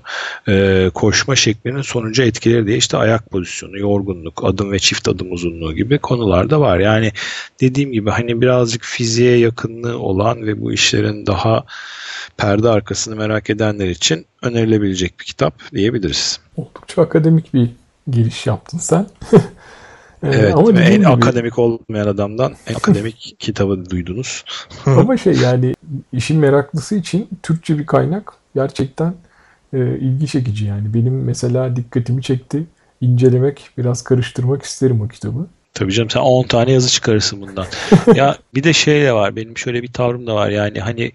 E, 0.49 0.91
koşma 0.95 1.37
şeklinin 1.37 1.83
sonucu 1.83 2.23
etkileri 2.23 2.67
diye 2.67 2.77
işte 2.77 2.97
ayak 2.97 3.31
pozisyonu, 3.31 3.79
yorgunluk, 3.79 4.45
adım 4.45 4.73
ve 4.73 4.79
çift 4.79 5.09
adım 5.09 5.33
uzunluğu 5.33 5.75
gibi 5.75 5.99
konular 5.99 6.51
da 6.51 6.61
var. 6.61 6.79
Yani 6.79 7.13
dediğim 7.61 7.93
gibi 7.93 8.11
hani 8.11 8.41
birazcık 8.41 8.85
fiziğe 8.85 9.39
yakınlığı 9.39 9.99
olan 9.99 10.47
ve 10.47 10.61
bu 10.61 10.73
işlerin 10.73 11.27
daha 11.27 11.65
perde 12.37 12.69
arkasını 12.69 13.17
merak 13.17 13.51
edenler 13.51 13.89
için 13.89 14.27
önerilebilecek 14.43 15.21
bir 15.21 15.25
kitap 15.25 15.73
diyebiliriz. 15.73 16.41
Oldukça 16.57 17.03
akademik 17.03 17.55
bir 17.55 17.71
giriş 18.11 18.47
yaptın 18.47 18.79
sen. 18.79 19.07
evet 20.23 20.55
ama 20.55 20.75
ve 20.75 20.81
en 20.81 20.99
gibi, 20.99 21.09
akademik 21.09 21.59
olmayan 21.59 22.07
adamdan 22.07 22.55
en 22.67 22.75
akademik 22.75 23.37
kitabı 23.39 23.91
duydunuz. 23.91 24.45
ama 24.87 25.17
şey 25.17 25.35
yani 25.35 25.75
işin 26.13 26.39
meraklısı 26.39 26.95
için 26.95 27.29
Türkçe 27.43 27.79
bir 27.79 27.87
kaynak 27.87 28.33
gerçekten 28.55 29.15
e, 29.73 29.79
ilgi 29.79 30.27
çekici 30.27 30.65
yani. 30.65 30.95
Benim 30.95 31.25
mesela 31.25 31.77
dikkatimi 31.77 32.23
çekti. 32.23 32.67
incelemek, 33.01 33.71
biraz 33.79 34.03
karıştırmak 34.03 34.63
isterim 34.63 35.01
o 35.01 35.09
kitabı. 35.09 35.47
Tabii 35.79 35.93
canım 35.93 36.11
sen 36.11 36.21
10 36.21 36.45
tane 36.45 36.73
yazı 36.73 36.91
çıkarırsın 36.91 37.41
bundan. 37.41 37.69
ya 38.15 38.39
bir 38.55 38.63
de 38.63 38.73
şey 38.73 39.03
de 39.03 39.13
var 39.13 39.37
benim 39.37 39.59
şöyle 39.59 39.83
bir 39.83 39.93
tavrım 39.93 40.27
da 40.27 40.35
var 40.35 40.51
yani 40.51 40.81
hani 40.81 41.13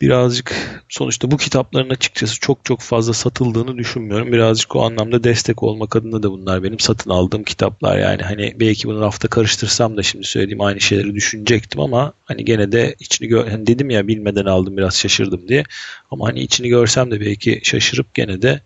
birazcık 0.00 0.54
sonuçta 0.88 1.30
bu 1.30 1.36
kitapların 1.36 1.90
açıkçası 1.90 2.40
çok 2.40 2.64
çok 2.64 2.80
fazla 2.80 3.12
satıldığını 3.12 3.78
düşünmüyorum. 3.78 4.32
Birazcık 4.32 4.76
o 4.76 4.82
anlamda 4.82 5.24
destek 5.24 5.62
olmak 5.62 5.96
adına 5.96 6.22
da 6.22 6.30
bunlar 6.30 6.62
benim 6.62 6.78
satın 6.78 7.10
aldığım 7.10 7.44
kitaplar. 7.44 7.98
Yani 7.98 8.22
hani 8.22 8.54
belki 8.60 8.88
bunu 8.88 9.00
rafta 9.00 9.28
karıştırsam 9.28 9.96
da 9.96 10.02
şimdi 10.02 10.26
söylediğim 10.26 10.60
aynı 10.60 10.80
şeyleri 10.80 11.14
düşünecektim 11.14 11.80
ama 11.80 12.12
hani 12.24 12.44
gene 12.44 12.72
de 12.72 12.94
içini 13.00 13.28
gör 13.28 13.48
hani 13.48 13.66
dedim 13.66 13.90
ya 13.90 14.08
bilmeden 14.08 14.44
aldım 14.44 14.76
biraz 14.76 14.98
şaşırdım 14.98 15.48
diye. 15.48 15.64
Ama 16.10 16.28
hani 16.28 16.40
içini 16.40 16.68
görsem 16.68 17.10
de 17.10 17.20
belki 17.20 17.60
şaşırıp 17.62 18.14
gene 18.14 18.42
de 18.42 18.60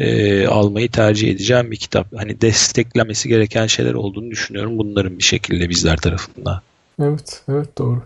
e, 0.00 0.46
almayı 0.46 0.90
tercih 0.90 1.30
edeceğim 1.30 1.70
bir 1.70 1.76
kitap. 1.76 2.06
Hani 2.16 2.40
desteklemesi 2.40 3.28
gereken 3.28 3.66
şeyler 3.66 3.94
olduğunu 3.94 4.30
düşünüyorum 4.30 4.78
bunların 4.78 5.18
bir 5.18 5.22
şekilde 5.22 5.68
bizler 5.68 5.96
tarafından. 5.96 6.60
Evet, 7.02 7.42
evet 7.48 7.78
doğru. 7.78 8.02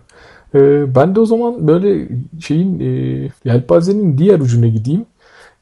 Ee, 0.55 0.95
ben 0.95 1.15
de 1.15 1.19
o 1.19 1.25
zaman 1.25 1.67
böyle 1.67 2.07
şeyin 2.41 2.79
e, 2.79 2.85
yelpazenin 3.45 4.17
diğer 4.17 4.39
ucuna 4.39 4.67
gideyim. 4.67 5.05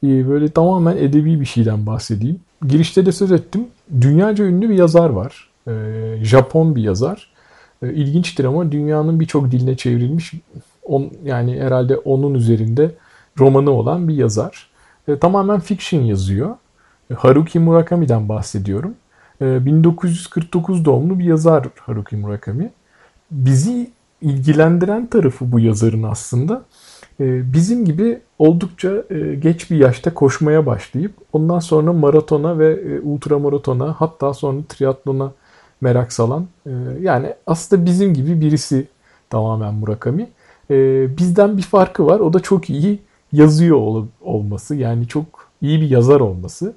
E, 0.04 0.28
böyle 0.28 0.48
tamamen 0.48 0.96
edebi 0.96 1.40
bir 1.40 1.46
şeyden 1.46 1.86
bahsedeyim. 1.86 2.40
Girişte 2.68 3.06
de 3.06 3.12
söz 3.12 3.32
ettim. 3.32 3.66
Dünyaca 4.00 4.44
ünlü 4.44 4.68
bir 4.70 4.74
yazar 4.74 5.10
var. 5.10 5.48
E, 5.68 5.72
Japon 6.22 6.76
bir 6.76 6.82
yazar. 6.82 7.30
E, 7.82 7.92
ilginçtir 7.92 8.44
ama 8.44 8.72
dünyanın 8.72 9.20
birçok 9.20 9.50
diline 9.50 9.76
çevrilmiş 9.76 10.32
on, 10.82 11.10
yani 11.24 11.60
herhalde 11.60 11.96
onun 11.96 12.34
üzerinde 12.34 12.90
romanı 13.38 13.70
olan 13.70 14.08
bir 14.08 14.14
yazar. 14.14 14.66
E, 15.08 15.18
tamamen 15.18 15.60
fiction 15.60 16.00
yazıyor. 16.00 16.56
E, 17.10 17.14
Haruki 17.14 17.58
Murakami'den 17.58 18.28
bahsediyorum. 18.28 18.94
E, 19.40 19.64
1949 19.66 20.84
doğumlu 20.84 21.18
bir 21.18 21.24
yazar 21.24 21.66
Haruki 21.80 22.16
Murakami. 22.16 22.72
Bizi 23.30 23.90
ilgilendiren 24.20 25.06
tarafı 25.06 25.52
bu 25.52 25.60
yazarın 25.60 26.02
aslında 26.02 26.62
e, 27.20 27.52
bizim 27.52 27.84
gibi 27.84 28.20
oldukça 28.38 29.04
e, 29.10 29.34
geç 29.34 29.70
bir 29.70 29.76
yaşta 29.76 30.14
koşmaya 30.14 30.66
başlayıp 30.66 31.12
ondan 31.32 31.58
sonra 31.58 31.92
maratona 31.92 32.58
ve 32.58 32.72
e, 32.72 33.00
ultramaratona 33.00 33.94
hatta 33.98 34.34
sonra 34.34 34.60
triatlona 34.68 35.32
merak 35.80 36.12
salan 36.12 36.46
yani 37.00 37.34
aslında 37.46 37.86
bizim 37.86 38.14
gibi 38.14 38.40
birisi 38.40 38.86
tamamen 39.30 39.74
Murakami. 39.74 40.28
Bizden 41.18 41.56
bir 41.56 41.62
farkı 41.62 42.06
var 42.06 42.20
o 42.20 42.32
da 42.32 42.40
çok 42.40 42.70
iyi 42.70 42.98
yazıyor 43.34 44.06
olması 44.20 44.74
yani 44.74 45.08
çok 45.08 45.26
iyi 45.62 45.80
bir 45.80 45.90
yazar 45.90 46.20
olması. 46.20 46.74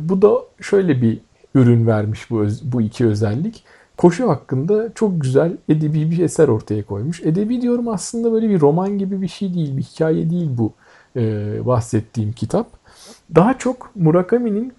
Bu 0.00 0.22
da 0.22 0.32
şöyle 0.60 1.02
bir 1.02 1.20
ürün 1.54 1.86
vermiş 1.86 2.30
bu, 2.30 2.46
bu 2.62 2.82
iki 2.82 3.06
özellik 3.06 3.64
koşu 3.96 4.28
hakkında 4.28 4.92
çok 4.94 5.20
güzel 5.20 5.56
edebi 5.68 6.10
bir 6.10 6.18
eser 6.18 6.48
ortaya 6.48 6.86
koymuş. 6.86 7.20
Edebi 7.20 7.62
diyorum 7.62 7.88
aslında 7.88 8.32
böyle 8.32 8.48
bir 8.48 8.60
roman 8.60 8.98
gibi 8.98 9.22
bir 9.22 9.28
şey 9.28 9.54
değil, 9.54 9.76
bir 9.76 9.82
hikaye 9.82 10.30
değil 10.30 10.50
bu 10.58 10.72
e, 11.16 11.56
bahsettiğim 11.66 12.32
kitap. 12.32 12.66
Daha 13.34 13.58
çok 13.58 13.90
Murakami'nin 13.96 14.72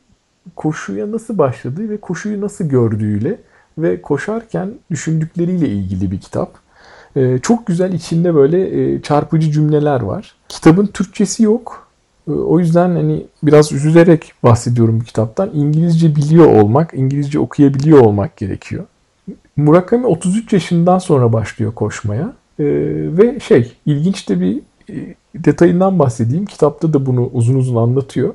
koşuya 0.56 1.12
nasıl 1.12 1.38
başladığı 1.38 1.90
ve 1.90 1.98
koşuyu 1.98 2.42
nasıl 2.42 2.66
gördüğüyle 2.66 3.40
ve 3.78 4.02
koşarken 4.02 4.74
düşündükleriyle 4.92 5.70
ilgili 5.70 6.12
bir 6.12 6.20
kitap. 6.20 6.63
E, 7.16 7.40
çok 7.40 7.68
güzel 7.68 7.94
içinde 7.94 8.36
böyle 8.36 8.94
e, 8.94 9.02
çarpıcı 9.02 9.52
cümleler 9.52 10.02
var. 10.02 10.36
Kitabın 10.50 10.86
Türkçesi 10.86 11.44
yok. 11.44 11.88
E, 12.28 12.32
o 12.32 12.60
yüzden 12.60 12.90
hani 12.90 13.26
biraz 13.44 13.72
üzülerek 13.72 14.34
bahsediyorum 14.44 15.00
bu 15.00 15.04
kitaptan. 15.04 15.50
İngilizce 15.54 16.16
biliyor 16.16 16.46
olmak, 16.46 16.94
İngilizce 16.94 17.40
okuyabiliyor 17.40 18.00
olmak 18.00 18.38
gerekiyor. 18.38 18.86
Murakami 19.56 20.06
33 20.06 20.54
yaşından 20.54 20.98
sonra 20.98 21.34
başlıyor 21.34 21.74
koşmaya. 21.74 22.34
E, 22.60 22.66
ve 23.18 23.40
şey 23.40 23.74
ilginç 23.86 24.30
de 24.30 24.40
bir 24.40 24.62
e, 24.90 25.16
detayından 25.36 26.00
bahsedeyim. 26.00 26.46
Kitapta 26.46 26.94
da 26.94 27.06
bunu 27.06 27.30
uzun 27.34 27.56
uzun 27.56 27.76
anlatıyor. 27.76 28.34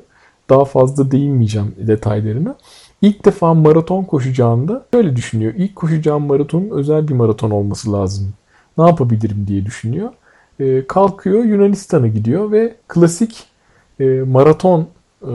Daha 0.50 0.64
fazla 0.64 1.10
değinmeyeceğim 1.10 1.74
detaylarına. 1.78 2.56
İlk 3.02 3.24
defa 3.24 3.54
maraton 3.54 4.04
koşacağında 4.04 4.84
şöyle 4.94 5.16
düşünüyor. 5.16 5.52
İlk 5.56 5.76
koşacağım 5.76 6.26
maratonun 6.26 6.70
özel 6.70 7.08
bir 7.08 7.14
maraton 7.14 7.50
olması 7.50 7.92
lazım. 7.92 8.34
Ne 8.78 8.86
yapabilirim 8.86 9.44
diye 9.46 9.66
düşünüyor. 9.66 10.10
E, 10.60 10.86
kalkıyor 10.86 11.44
Yunanistan'a 11.44 12.06
gidiyor 12.06 12.52
ve 12.52 12.74
klasik 12.88 13.46
e, 14.00 14.04
maraton 14.04 14.80
e, 15.22 15.32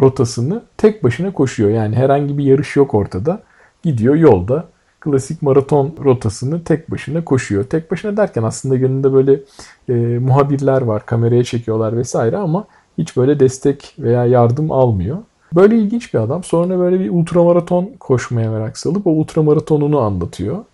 rotasını 0.00 0.62
tek 0.76 1.04
başına 1.04 1.32
koşuyor. 1.32 1.70
Yani 1.70 1.96
herhangi 1.96 2.38
bir 2.38 2.44
yarış 2.44 2.76
yok 2.76 2.94
ortada. 2.94 3.42
Gidiyor 3.82 4.14
yolda 4.14 4.64
klasik 5.04 5.42
maraton 5.42 5.94
rotasını 6.04 6.64
tek 6.64 6.90
başına 6.90 7.24
koşuyor. 7.24 7.64
Tek 7.64 7.90
başına 7.90 8.16
derken 8.16 8.42
aslında 8.42 8.76
yanında 8.76 9.12
böyle 9.12 9.40
e, 9.88 10.18
muhabirler 10.18 10.82
var, 10.82 11.06
kameraya 11.06 11.44
çekiyorlar 11.44 11.96
vesaire 11.96 12.36
ama 12.36 12.64
hiç 12.98 13.16
böyle 13.16 13.40
destek 13.40 13.94
veya 13.98 14.26
yardım 14.26 14.72
almıyor. 14.72 15.18
Böyle 15.54 15.78
ilginç 15.78 16.14
bir 16.14 16.18
adam. 16.18 16.44
Sonra 16.44 16.78
böyle 16.78 17.00
bir 17.00 17.10
ultramaraton 17.10 17.90
koşmaya 18.00 18.50
merak 18.50 18.78
salıp 18.78 19.06
o 19.06 19.10
ultramaratonunu 19.10 20.00
anlatıyor. 20.00 20.64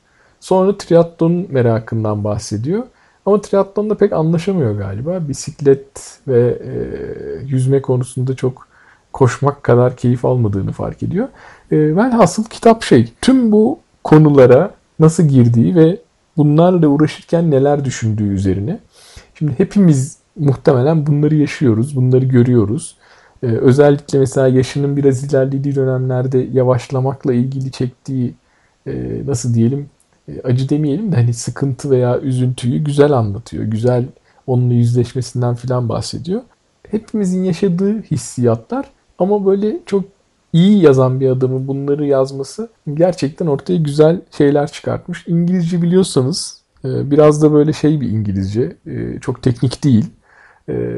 Sonra 0.41 0.79
triatlon 0.79 1.47
merakından 1.51 2.25
bahsediyor. 2.25 2.83
Ama 3.27 3.41
triatlonda 3.41 3.95
pek 3.95 4.13
anlaşamıyor 4.13 4.79
galiba. 4.79 5.29
Bisiklet 5.29 6.19
ve 6.29 6.59
e, 6.65 6.73
yüzme 7.47 7.83
konusunda 7.83 8.37
çok 8.37 8.69
koşmak 9.13 9.63
kadar 9.63 9.97
keyif 9.97 10.25
almadığını 10.25 10.73
fark 10.73 11.03
ediyor. 11.03 11.29
E, 11.71 11.97
velhasıl 11.97 12.45
kitap 12.45 12.83
şey, 12.83 13.13
tüm 13.21 13.53
bu 13.53 13.79
konulara 14.05 14.75
nasıl 14.99 15.23
girdiği 15.23 15.75
ve 15.75 15.99
bunlarla 16.37 16.89
uğraşırken 16.89 17.51
neler 17.51 17.85
düşündüğü 17.85 18.29
üzerine. 18.29 18.79
Şimdi 19.35 19.53
hepimiz 19.59 20.19
muhtemelen 20.37 21.07
bunları 21.07 21.35
yaşıyoruz, 21.35 21.97
bunları 21.97 22.25
görüyoruz. 22.25 22.97
Ee, 23.43 23.47
özellikle 23.47 24.19
mesela 24.19 24.49
yaşının 24.49 24.97
biraz 24.97 25.25
ilerlediği 25.25 25.75
dönemlerde 25.75 26.49
yavaşlamakla 26.53 27.33
ilgili 27.33 27.71
çektiği 27.71 28.35
e, 28.87 29.23
nasıl 29.27 29.55
diyelim 29.55 29.91
acı 30.45 30.69
demeyelim 30.69 31.13
de 31.13 31.17
hani 31.17 31.35
sıkıntı 31.35 31.91
veya 31.91 32.21
üzüntüyü 32.21 32.85
güzel 32.85 33.13
anlatıyor. 33.13 33.65
Güzel 33.65 34.05
onunla 34.47 34.75
yüzleşmesinden 34.75 35.55
filan 35.55 35.89
bahsediyor. 35.89 36.43
Hepimizin 36.91 37.45
yaşadığı 37.45 38.03
hissiyatlar 38.03 38.87
ama 39.19 39.47
böyle 39.47 39.77
çok 39.87 40.05
iyi 40.53 40.83
yazan 40.83 41.21
bir 41.21 41.31
adamın 41.31 41.69
bunları 41.69 42.07
yazması 42.07 42.69
gerçekten 42.95 43.47
ortaya 43.47 43.77
güzel 43.77 44.21
şeyler 44.37 44.73
çıkartmış. 44.73 45.25
İngilizce 45.27 45.83
biliyorsanız 45.83 46.61
e, 46.85 47.11
biraz 47.11 47.43
da 47.43 47.53
böyle 47.53 47.73
şey 47.73 48.01
bir 48.01 48.09
İngilizce, 48.09 48.77
e, 48.87 49.21
çok 49.21 49.43
teknik 49.43 49.85
değil, 49.85 50.07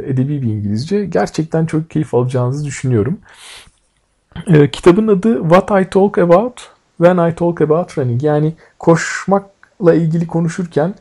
edebi 0.07 0.43
bir 0.43 0.47
İngilizce. 0.47 1.05
Gerçekten 1.05 1.67
çok 1.67 1.91
keyif 1.91 2.15
alacağınızı 2.15 2.65
düşünüyorum. 2.65 3.19
Kitabın 4.73 5.09
adı 5.09 5.43
What 5.43 5.71
I 5.87 5.91
Talk 5.91 6.19
About 6.19 6.72
When 7.03 7.31
I 7.31 7.35
Talk 7.35 7.61
About 7.61 7.99
Running. 7.99 8.23
Yani 8.23 8.53
koşmakla 8.79 9.95
ilgili 9.95 10.27
konuşurken 10.27 10.95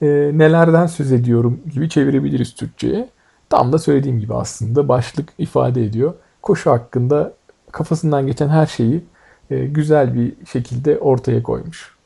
nelerden 0.00 0.86
söz 0.86 1.12
ediyorum 1.12 1.60
gibi 1.74 1.88
çevirebiliriz 1.88 2.54
Türkçe'ye. 2.54 3.08
Tam 3.50 3.72
da 3.72 3.78
söylediğim 3.78 4.20
gibi 4.20 4.34
aslında 4.34 4.88
başlık 4.88 5.32
ifade 5.38 5.84
ediyor. 5.84 6.14
Koşu 6.42 6.70
hakkında 6.70 7.32
kafasından 7.72 8.26
geçen 8.26 8.48
her 8.48 8.66
şeyi 8.66 9.04
e, 9.50 9.66
güzel 9.66 10.14
bir 10.14 10.32
şekilde 10.52 10.98
ortaya 10.98 11.42
koymuş. 11.42 11.96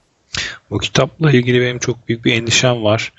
Bu 0.71 0.79
kitapla 0.79 1.31
ilgili 1.31 1.61
benim 1.61 1.79
çok 1.79 2.09
büyük 2.09 2.25
bir 2.25 2.33
endişem 2.33 2.85
var. 2.85 3.13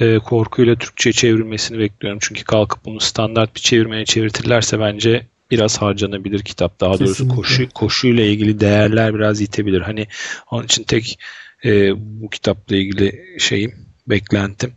E, 0.00 0.18
korkuyla 0.18 0.74
Türkçe 0.74 1.12
çevrilmesini 1.12 1.78
bekliyorum. 1.78 2.18
Çünkü 2.22 2.44
kalkıp 2.44 2.84
bunu 2.84 3.00
standart 3.00 3.54
bir 3.54 3.60
çevirmeye 3.60 4.04
çevirtirlerse 4.04 4.80
bence 4.80 5.26
biraz 5.54 5.78
harcanabilir 5.78 6.40
kitap. 6.40 6.80
Daha 6.80 6.92
Kesinlikle. 6.92 7.18
doğrusu 7.18 7.36
koşu 7.36 7.68
koşuyla 7.74 8.24
ilgili 8.24 8.60
değerler 8.60 9.14
biraz 9.14 9.40
yitebilir. 9.40 9.80
Hani 9.80 10.06
onun 10.50 10.64
için 10.64 10.84
tek 10.84 11.18
e, 11.64 11.92
bu 11.96 12.30
kitapla 12.30 12.76
ilgili 12.76 13.24
şeyim, 13.38 13.72
beklentim 14.06 14.72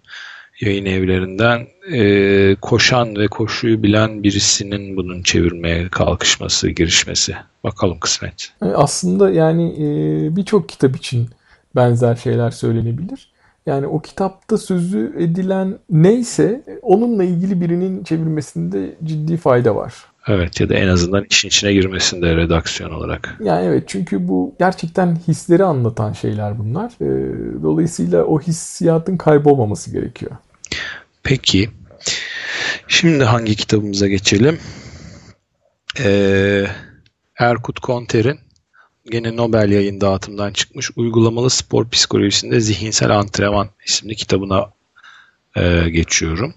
yayın 0.62 0.86
evlerinden 0.86 1.68
e, 1.92 2.56
koşan 2.62 3.16
ve 3.16 3.28
koşuyu 3.28 3.84
bilen 3.84 4.24
birisinin 4.24 4.98
bunun 4.98 5.24
çevirmeye 5.24 5.90
kalkışması, 5.90 6.70
girişmesi. 6.70 7.36
Bakalım 7.64 8.00
kısmet. 8.00 8.52
E, 8.62 8.66
aslında 8.66 9.30
yani 9.30 9.74
e, 9.74 10.36
birçok 10.36 10.70
kitap 10.70 10.96
için 10.96 11.30
benzer 11.76 12.16
şeyler 12.16 12.52
söylenebilir. 12.52 13.32
Yani 13.66 13.88
o 13.88 14.02
kitapta 14.02 14.58
sözü 14.58 15.16
edilen 15.20 15.78
neyse 15.90 16.64
onunla 16.82 17.24
ilgili 17.24 17.62
birinin 17.62 18.04
çevirmesinde 18.04 18.96
ciddi 19.04 19.38
fayda 19.38 19.76
var. 19.76 19.94
Evet 20.28 20.60
ya 20.62 20.70
da 20.70 20.74
en 20.74 20.88
azından 20.88 21.26
işin 21.30 21.48
içine 21.48 21.74
girmesinde 21.74 22.36
redaksiyon 22.36 22.92
olarak. 22.92 23.38
Yani 23.44 23.66
evet 23.66 23.84
çünkü 23.88 24.28
bu 24.28 24.56
gerçekten 24.60 25.18
hisleri 25.28 25.64
anlatan 25.64 26.14
şeyler 26.14 26.60
bunlar. 26.60 26.92
E, 27.02 27.08
dolayısıyla 27.64 28.24
o 28.24 28.40
hissiyatın 28.40 29.18
kaybolmaması 29.18 29.92
gerekiyor. 29.92 30.32
Peki. 31.24 31.70
Şimdi 32.88 33.24
hangi 33.24 33.56
kitabımıza 33.56 34.08
geçelim? 34.08 34.60
Ee, 36.00 36.66
Erkut 37.40 37.80
Konter'in 37.80 38.40
gene 39.12 39.36
Nobel 39.36 39.72
yayın 39.72 40.02
dağıtımından 40.02 40.54
çıkmış 40.54 40.92
Uygulamalı 40.96 41.50
Spor 41.50 41.90
Psikolojisinde 41.90 42.60
Zihinsel 42.60 43.10
Antrenman 43.10 43.70
isimli 43.86 44.16
kitabına 44.16 44.72
e, 45.56 45.90
geçiyorum. 45.90 46.54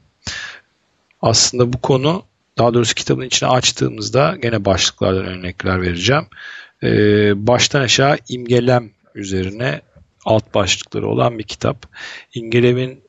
Aslında 1.23 1.73
bu 1.73 1.81
konu 1.81 2.23
daha 2.61 2.75
doğrusu 2.75 2.95
kitabın 2.95 3.25
içine 3.25 3.49
açtığımızda 3.49 4.37
gene 4.43 4.65
başlıklardan 4.65 5.25
örnekler 5.25 5.83
vereceğim. 5.83 6.27
Ee, 6.83 7.47
baştan 7.47 7.81
aşağı 7.81 8.19
imgelem 8.29 8.91
üzerine 9.15 9.81
alt 10.25 10.55
başlıkları 10.55 11.09
olan 11.09 11.39
bir 11.39 11.43
kitap. 11.45 11.87
İmgelemin 12.35 13.03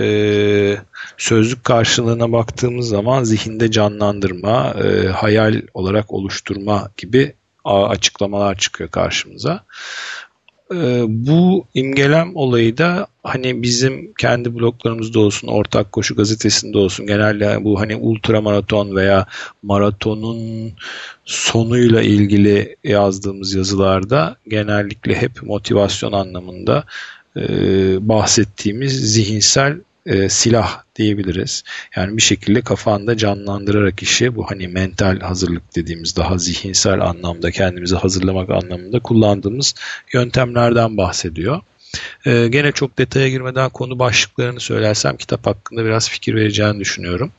e, 0.00 0.76
sözlük 1.16 1.64
karşılığına 1.64 2.32
baktığımız 2.32 2.88
zaman 2.88 3.24
zihinde 3.24 3.70
canlandırma, 3.70 4.74
e, 4.84 5.08
hayal 5.08 5.62
olarak 5.74 6.12
oluşturma 6.12 6.90
gibi 6.96 7.34
açıklamalar 7.64 8.58
çıkıyor 8.58 8.90
karşımıza. 8.90 9.64
E, 10.74 11.04
bu 11.08 11.66
imgelem 11.74 12.36
olayı 12.36 12.78
da 12.78 13.06
hani 13.22 13.62
bizim 13.62 14.12
kendi 14.18 14.54
bloglarımızda 14.54 15.20
olsun, 15.20 15.48
Ortak 15.48 15.92
Koşu 15.92 16.16
gazetesinde 16.16 16.78
olsun 16.78 17.06
genelde 17.06 17.64
bu 17.64 17.80
hani 17.80 17.96
ultra 17.96 18.40
maraton 18.40 18.96
veya 18.96 19.26
maratonun 19.62 20.72
sonuyla 21.24 22.02
ilgili 22.02 22.76
yazdığımız 22.84 23.54
yazılarda 23.54 24.36
genellikle 24.48 25.14
hep 25.14 25.42
motivasyon 25.42 26.12
anlamında 26.12 26.84
e, 27.36 27.42
bahsettiğimiz 28.08 29.12
zihinsel 29.12 29.80
e, 30.06 30.28
silah 30.28 30.82
diyebiliriz. 30.96 31.64
Yani 31.96 32.16
bir 32.16 32.22
şekilde 32.22 32.60
kafanda 32.60 33.16
canlandırarak 33.16 34.02
işi 34.02 34.36
bu 34.36 34.50
hani 34.50 34.68
mental 34.68 35.20
hazırlık 35.20 35.76
dediğimiz 35.76 36.16
daha 36.16 36.38
zihinsel 36.38 37.00
anlamda 37.00 37.50
kendimizi 37.50 37.96
hazırlamak 37.96 38.50
anlamında 38.50 39.00
kullandığımız 39.00 39.74
yöntemlerden 40.12 40.96
bahsediyor. 40.96 41.60
Ee, 42.26 42.48
gene 42.48 42.72
çok 42.72 42.98
detaya 42.98 43.28
girmeden 43.28 43.70
konu 43.70 43.98
başlıklarını 43.98 44.60
söylersem 44.60 45.16
kitap 45.16 45.46
hakkında 45.46 45.84
biraz 45.84 46.10
fikir 46.10 46.34
vereceğini 46.34 46.80
düşünüyorum. 46.80 47.32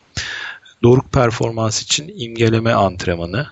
Doruk 0.83 1.11
performans 1.11 1.81
için 1.81 2.13
imgeleme 2.15 2.73
antrenmanı, 2.73 3.47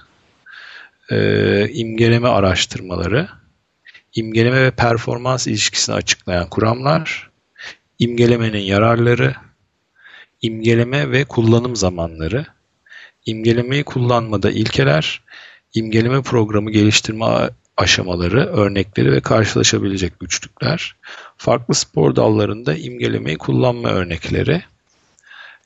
e, 1.11 1.69
imgeleme 1.69 2.27
araştırmaları, 2.27 3.27
imgeleme 4.15 4.63
ve 4.63 4.71
performans 4.71 5.47
ilişkisini 5.47 5.95
açıklayan 5.95 6.49
kuramlar, 6.49 7.29
imgelemenin 7.99 8.61
yararları, 8.61 9.35
imgeleme 10.41 11.11
ve 11.11 11.25
kullanım 11.25 11.75
zamanları, 11.75 12.45
imgelemeyi 13.25 13.83
kullanmada 13.83 14.51
ilkeler, 14.51 15.21
imgeleme 15.73 16.21
programı 16.21 16.71
geliştirme 16.71 17.25
aşamaları, 17.77 18.45
örnekleri 18.45 19.11
ve 19.11 19.21
karşılaşabilecek 19.21 20.19
güçlükler, 20.19 20.95
farklı 21.37 21.75
spor 21.75 22.15
dallarında 22.15 22.75
imgelemeyi 22.75 23.37
kullanma 23.37 23.89
örnekleri, 23.89 24.63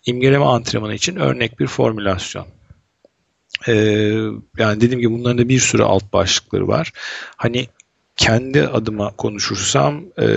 imgeleme 0.06 0.46
antrenmanı 0.46 0.94
için 0.94 1.16
örnek 1.16 1.60
bir 1.60 1.68
formülasyon. 1.68 2.48
Ee, 3.68 3.74
yani 4.58 4.82
dediğim 4.82 5.00
gibi 5.00 5.12
bunların 5.12 5.38
da 5.38 5.50
bir 5.50 5.60
sürü 5.60 5.84
alt 5.84 6.14
başlıkları 6.14 6.68
var. 6.68 6.92
Hani 7.38 7.68
kendi 8.18 8.68
adıma 8.68 9.12
konuşursam 9.12 10.04
e, 10.22 10.28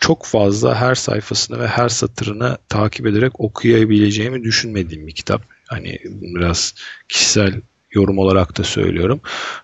çok 0.00 0.26
fazla 0.26 0.74
her 0.74 0.94
sayfasını 0.94 1.60
ve 1.60 1.66
her 1.66 1.88
satırını 1.88 2.58
takip 2.68 3.06
ederek 3.06 3.40
okuyabileceğimi 3.40 4.44
düşünmediğim 4.44 5.06
bir 5.06 5.12
kitap. 5.12 5.42
Hani 5.66 5.98
biraz 6.04 6.74
kişisel 7.08 7.60
yorum 7.92 8.18
olarak 8.18 8.58
da 8.58 8.64
söylüyorum. 8.64 9.20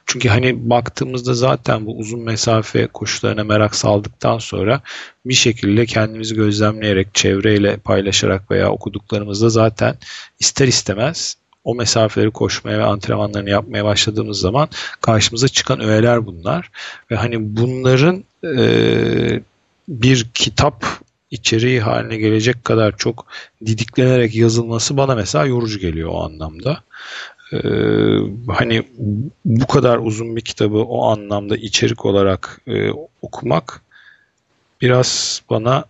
Çünkü 0.07 0.29
hani 0.29 0.71
baktığımızda 0.71 1.35
zaten 1.35 1.87
bu 1.87 1.99
uzun 1.99 2.21
mesafe 2.21 2.87
koşularına 2.87 3.45
merak 3.45 3.75
saldıktan 3.75 4.39
sonra 4.39 4.81
bir 5.27 5.35
şekilde 5.35 5.87
kendimizi 5.87 6.35
gözlemleyerek, 6.35 7.15
çevreyle 7.15 7.77
paylaşarak 7.77 8.51
veya 8.51 8.71
okuduklarımızda 8.71 9.49
zaten 9.49 9.97
ister 10.41 10.69
istemez 10.69 11.37
o 11.65 11.75
mesafeleri 11.75 12.31
koşmaya 12.31 12.79
ve 12.79 12.85
antrenmanlarını 12.85 13.51
yapmaya 13.51 13.85
başladığımız 13.85 14.41
zaman 14.41 14.69
karşımıza 15.01 15.49
çıkan 15.49 15.81
öğeler 15.81 16.27
bunlar. 16.27 16.71
Ve 17.11 17.17
hani 17.17 17.57
bunların 17.57 18.25
e, 18.45 19.41
bir 19.89 20.27
kitap 20.35 20.85
içeriği 21.31 21.81
haline 21.81 22.17
gelecek 22.17 22.65
kadar 22.65 22.97
çok 22.97 23.27
didiklenerek 23.67 24.35
yazılması 24.35 24.97
bana 24.97 25.15
mesela 25.15 25.47
yorucu 25.47 25.79
geliyor 25.79 26.11
o 26.13 26.25
anlamda. 26.25 26.83
e, 27.53 27.59
hani 28.49 28.83
bu 29.45 29.67
kadar 29.67 29.99
uzun 29.99 30.37
bir 30.37 30.41
kitabı 30.41 30.79
o 30.79 31.07
anlamda 31.07 31.57
içerik 31.57 32.07
olarak 32.07 32.61
e, 32.67 32.91
okumak 33.23 33.83
biraz 34.81 35.43
bana 35.51 35.85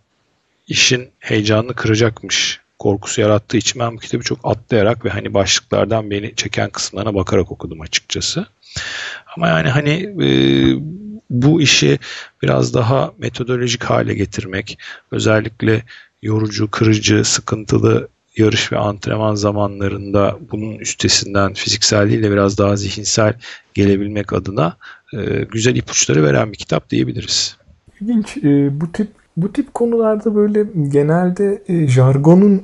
işin 0.69 1.09
heyecanını 1.19 1.75
kıracakmış 1.75 2.61
korkusu 2.79 3.21
yarattığı 3.21 3.57
için 3.57 3.81
ben 3.81 3.97
bu 3.97 4.01
kitabı 4.01 4.23
çok 4.23 4.39
atlayarak 4.45 5.05
ve 5.05 5.11
hani 5.11 5.35
başlıklardan 5.35 6.11
beni 6.11 6.35
çeken 6.37 6.71
kısımlarına 6.71 7.15
bakarak 7.15 7.53
okudum 7.53 7.81
açıkçası. 7.81 8.47
Ama 9.37 9.49
yani 9.49 9.69
hani 9.69 9.91
e, 10.25 10.29
bu 11.31 11.61
işi 11.61 11.99
biraz 12.43 12.75
daha 12.75 13.13
metodolojik 13.19 13.85
hale 13.85 14.15
getirmek, 14.15 14.79
özellikle 15.11 15.83
yorucu, 16.23 16.71
kırıcı, 16.71 17.25
sıkıntılı 17.25 18.09
yarış 18.37 18.73
ve 18.73 18.79
antrenman 18.79 19.35
zamanlarında 19.35 20.39
bunun 20.51 20.79
üstesinden 20.79 21.55
fiziksel 21.55 22.11
değil 22.11 22.23
de 22.23 22.31
biraz 22.31 22.59
daha 22.59 22.77
zihinsel 22.77 23.35
gelebilmek 23.75 24.33
adına 24.33 24.77
e, 25.13 25.45
güzel 25.53 25.77
ipuçları 25.77 26.25
veren 26.25 26.53
bir 26.53 26.57
kitap 26.57 26.91
diyebiliriz. 26.91 27.57
İlginç. 28.01 28.37
E, 28.37 28.81
bu 28.81 28.93
tip 28.93 29.09
bu 29.37 29.53
tip 29.53 29.75
konularda 29.75 30.35
böyle 30.35 30.65
genelde 30.89 31.63
e, 31.69 31.89
jargonun 31.89 32.63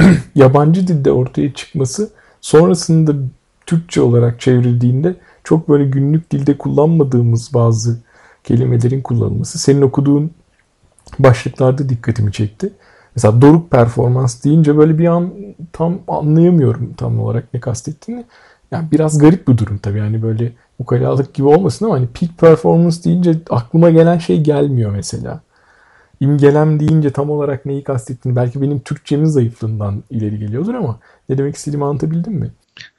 yabancı 0.34 0.88
dilde 0.88 1.12
ortaya 1.12 1.52
çıkması 1.52 2.10
sonrasında 2.40 3.12
Türkçe 3.66 4.00
olarak 4.00 4.40
çevrildiğinde 4.40 5.14
çok 5.44 5.68
böyle 5.68 5.84
günlük 5.84 6.30
dilde 6.30 6.58
kullanmadığımız 6.58 7.54
bazı 7.54 7.98
kelimelerin 8.44 9.00
kullanılması. 9.00 9.58
Senin 9.58 9.82
okuduğun 9.82 10.30
başlıklarda 11.18 11.88
dikkatimi 11.88 12.32
çekti. 12.32 12.72
Mesela 13.16 13.42
doruk 13.42 13.70
performans 13.70 14.44
deyince 14.44 14.76
böyle 14.76 14.98
bir 14.98 15.06
an 15.06 15.32
tam 15.72 15.98
anlayamıyorum 16.08 16.92
tam 16.94 17.20
olarak 17.20 17.54
ne 17.54 17.60
kastettiğini. 17.60 18.24
Yani 18.70 18.90
biraz 18.92 19.18
garip 19.18 19.48
bir 19.48 19.58
durum 19.58 19.78
tabii 19.78 19.98
yani 19.98 20.22
böyle 20.22 20.52
ukalalık 20.78 21.34
gibi 21.34 21.46
olmasın 21.46 21.84
ama 21.84 21.94
hani 21.94 22.06
peak 22.06 22.38
performance 22.38 23.04
deyince 23.04 23.34
aklıma 23.50 23.90
gelen 23.90 24.18
şey 24.18 24.40
gelmiyor 24.40 24.90
mesela. 24.90 25.40
İmgelem 26.22 26.80
deyince 26.80 27.10
tam 27.10 27.30
olarak 27.30 27.66
neyi 27.66 27.84
kastettiğini 27.84 28.36
belki 28.36 28.62
benim 28.62 28.80
Türkçemin 28.80 29.24
zayıflığından 29.24 30.02
ileri 30.10 30.38
geliyordur 30.38 30.74
ama 30.74 31.00
ne 31.28 31.38
demek 31.38 31.56
istediğimi 31.56 31.84
anlatabildim 31.84 32.32
mi? 32.32 32.50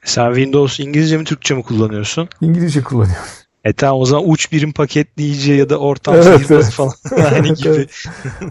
Sen 0.04 0.34
Windows 0.34 0.80
İngilizce 0.80 1.16
mi 1.16 1.24
Türkçe 1.24 1.54
mi 1.54 1.62
kullanıyorsun? 1.62 2.28
İngilizce 2.40 2.82
kullanıyorum. 2.82 3.24
E 3.64 3.72
tamam 3.72 4.00
o 4.00 4.04
zaman 4.04 4.30
uç 4.30 4.52
birim 4.52 4.72
paketleyici 4.72 5.52
ya 5.52 5.70
da 5.70 5.78
ortam 5.78 6.14
evet, 6.14 6.50
evet. 6.50 6.64
falan 6.64 6.92
yani 7.18 7.54
gibi. 7.54 7.68
evet. 7.68 7.90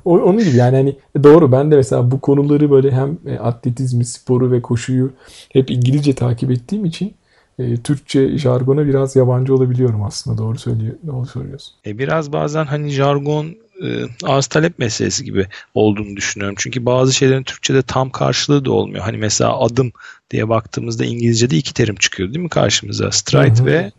Onun 0.05 0.37
gibi 0.37 0.57
yani 0.57 0.77
hani 0.77 0.95
doğru 1.23 1.51
ben 1.51 1.71
de 1.71 1.75
mesela 1.75 2.11
bu 2.11 2.21
konuları 2.21 2.71
böyle 2.71 2.91
hem 2.91 3.17
e, 3.25 3.37
atletizmi, 3.37 4.05
sporu 4.05 4.51
ve 4.51 4.61
koşuyu 4.61 5.11
hep 5.51 5.71
İngilizce 5.71 6.15
takip 6.15 6.51
ettiğim 6.51 6.85
için 6.85 7.13
e, 7.59 7.77
Türkçe 7.77 8.37
jargona 8.37 8.85
biraz 8.85 9.15
yabancı 9.15 9.55
olabiliyorum 9.55 10.03
aslında 10.03 10.37
doğru 10.37 10.59
söylüyor 10.59 10.93
doğru 11.07 11.25
söylüyorsun. 11.25 11.73
E 11.85 11.97
biraz 11.97 12.33
bazen 12.33 12.65
hani 12.65 12.89
jargon 12.89 13.55
e, 13.83 14.05
arz 14.23 14.47
talep 14.47 14.79
meselesi 14.79 15.23
gibi 15.23 15.47
olduğunu 15.73 16.15
düşünüyorum. 16.15 16.55
Çünkü 16.59 16.85
bazı 16.85 17.13
şeylerin 17.13 17.43
Türkçe'de 17.43 17.81
tam 17.81 18.09
karşılığı 18.09 18.65
da 18.65 18.71
olmuyor. 18.71 19.03
Hani 19.03 19.17
mesela 19.17 19.59
adım 19.59 19.91
diye 20.31 20.49
baktığımızda 20.49 21.05
İngilizce'de 21.05 21.57
iki 21.57 21.73
terim 21.73 21.95
çıkıyor 21.95 22.29
değil 22.29 22.43
mi 22.43 22.49
karşımıza? 22.49 23.11
Stride 23.11 23.59
Hı-hı. 23.59 23.65
ve 23.65 23.91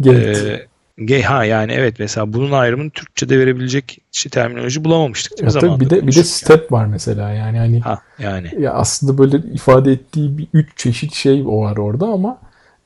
Gate. 0.00 0.68
E, 0.98 1.22
ha 1.22 1.44
yani 1.44 1.72
evet 1.72 1.94
mesela 1.98 2.32
bunun 2.32 2.52
ayrımını 2.52 2.90
Türkçe'de 2.90 3.38
verebilecek 3.38 3.98
şey, 4.12 4.30
terminoloji 4.30 4.84
bulamamıştık 4.84 5.38
değil 5.38 5.54
mi? 5.54 5.60
Tabii 5.60 5.80
bir 5.80 5.90
de 5.90 6.06
bir 6.06 6.16
de 6.16 6.24
step 6.24 6.72
var 6.72 6.86
mesela 6.86 7.30
yani 7.30 7.58
hani 7.58 7.80
ha, 7.80 8.02
yani 8.18 8.50
ya 8.58 8.72
aslında 8.72 9.18
böyle 9.18 9.36
ifade 9.36 9.92
ettiği 9.92 10.38
bir 10.38 10.48
üç 10.52 10.68
çeşit 10.76 11.14
şey 11.14 11.46
var 11.46 11.76
orada 11.76 12.06
ama 12.06 12.38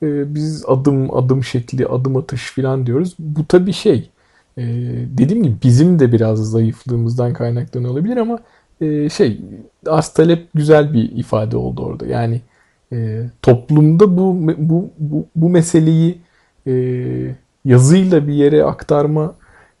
e, 0.03 0.35
biz 0.35 0.65
adım 0.67 1.15
adım 1.15 1.43
şekli 1.43 1.85
adım 1.87 2.17
atış 2.17 2.51
falan 2.51 2.85
diyoruz. 2.85 3.15
Bu 3.19 3.47
tabii 3.47 3.73
şey 3.73 4.09
e, 4.57 4.63
dediğim 5.17 5.43
gibi 5.43 5.55
bizim 5.63 5.99
de 5.99 6.11
biraz 6.11 6.51
zayıflığımızdan 6.51 7.33
kaynaklanıyor 7.33 7.91
olabilir 7.91 8.17
ama 8.17 8.39
e, 8.81 9.09
şey 9.09 9.41
az 9.87 10.13
talep 10.13 10.47
güzel 10.53 10.93
bir 10.93 11.11
ifade 11.11 11.57
oldu 11.57 11.85
orada. 11.85 12.05
Yani 12.05 12.41
e, 12.93 13.23
toplumda 13.41 14.17
bu, 14.17 14.47
bu 14.57 14.89
bu 14.99 15.25
bu 15.35 15.49
meseleyi 15.49 16.17
e, 16.67 16.73
yazıyla 17.65 18.27
bir 18.27 18.33
yere 18.33 18.63
aktarma 18.63 19.35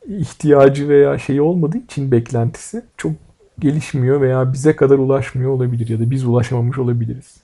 ihtiyacı 0.07 0.89
veya 0.89 1.17
şey 1.17 1.41
olmadığı 1.41 1.77
için 1.77 2.11
beklentisi 2.11 2.83
çok 2.97 3.11
gelişmiyor 3.59 4.21
veya 4.21 4.53
bize 4.53 4.75
kadar 4.75 4.97
ulaşmıyor 4.97 5.51
olabilir 5.51 5.89
ya 5.89 5.99
da 5.99 6.11
biz 6.11 6.25
ulaşamamış 6.25 6.77
olabiliriz. 6.77 7.40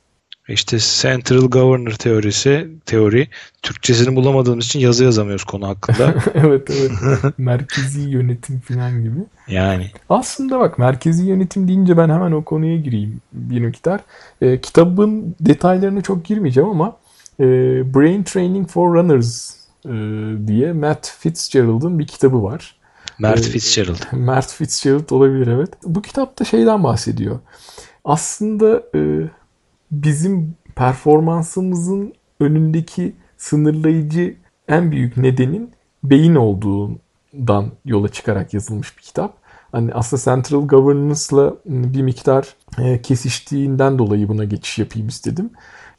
İşte 0.47 0.77
Central 0.79 1.41
Governor 1.41 1.91
teorisi, 1.91 2.67
teori. 2.85 3.27
Türkçesini 3.61 4.15
bulamadığımız 4.15 4.65
için 4.65 4.79
yazı 4.79 5.03
yazamıyoruz 5.03 5.43
konu 5.43 5.67
hakkında. 5.67 6.13
evet 6.33 6.69
evet. 6.69 7.33
merkezi 7.37 8.01
yönetim 8.01 8.59
falan 8.59 9.03
gibi. 9.03 9.19
Yani. 9.47 9.91
Aslında 10.09 10.59
bak 10.59 10.79
merkezi 10.79 11.25
yönetim 11.25 11.67
deyince 11.67 11.97
ben 11.97 12.09
hemen 12.09 12.31
o 12.31 12.43
konuya 12.43 12.77
gireyim 12.77 13.21
bir 13.33 13.59
miktar. 13.59 14.01
E, 14.41 14.61
kitabın 14.61 15.35
detaylarına 15.39 16.01
çok 16.01 16.25
girmeyeceğim 16.25 16.69
ama 16.69 16.97
e, 17.39 17.45
Brain 17.95 18.23
Training 18.23 18.69
for 18.69 18.95
Runners 18.95 19.55
e, 19.85 19.91
diye 20.47 20.73
Matt 20.73 21.15
Fitzgerald'ın 21.19 21.99
bir 21.99 22.07
kitabı 22.07 22.43
var. 22.43 22.75
Mert 23.19 23.39
e, 23.39 23.43
Fitzgerald. 23.49 23.97
Mert 24.11 24.53
Fitzgerald 24.53 25.09
olabilir 25.09 25.47
evet. 25.47 25.69
Bu 25.83 26.01
kitapta 26.01 26.45
şeyden 26.45 26.83
bahsediyor. 26.83 27.39
Aslında 28.05 28.83
e, 28.95 29.29
bizim 29.91 30.55
performansımızın 30.75 32.13
önündeki 32.39 33.15
sınırlayıcı 33.37 34.35
en 34.67 34.91
büyük 34.91 35.17
nedenin 35.17 35.71
beyin 36.03 36.35
olduğundan 36.35 37.71
yola 37.85 38.09
çıkarak 38.09 38.53
yazılmış 38.53 38.97
bir 38.97 39.03
kitap. 39.03 39.37
Hani 39.71 39.93
aslında 39.93 40.21
Central 40.23 40.67
Governance'la 40.67 41.53
bir 41.65 42.01
miktar 42.01 42.55
e, 42.79 43.01
kesiştiğinden 43.01 43.99
dolayı 43.99 44.27
buna 44.27 44.43
geçiş 44.43 44.79
yapayım 44.79 45.07
istedim. 45.07 45.49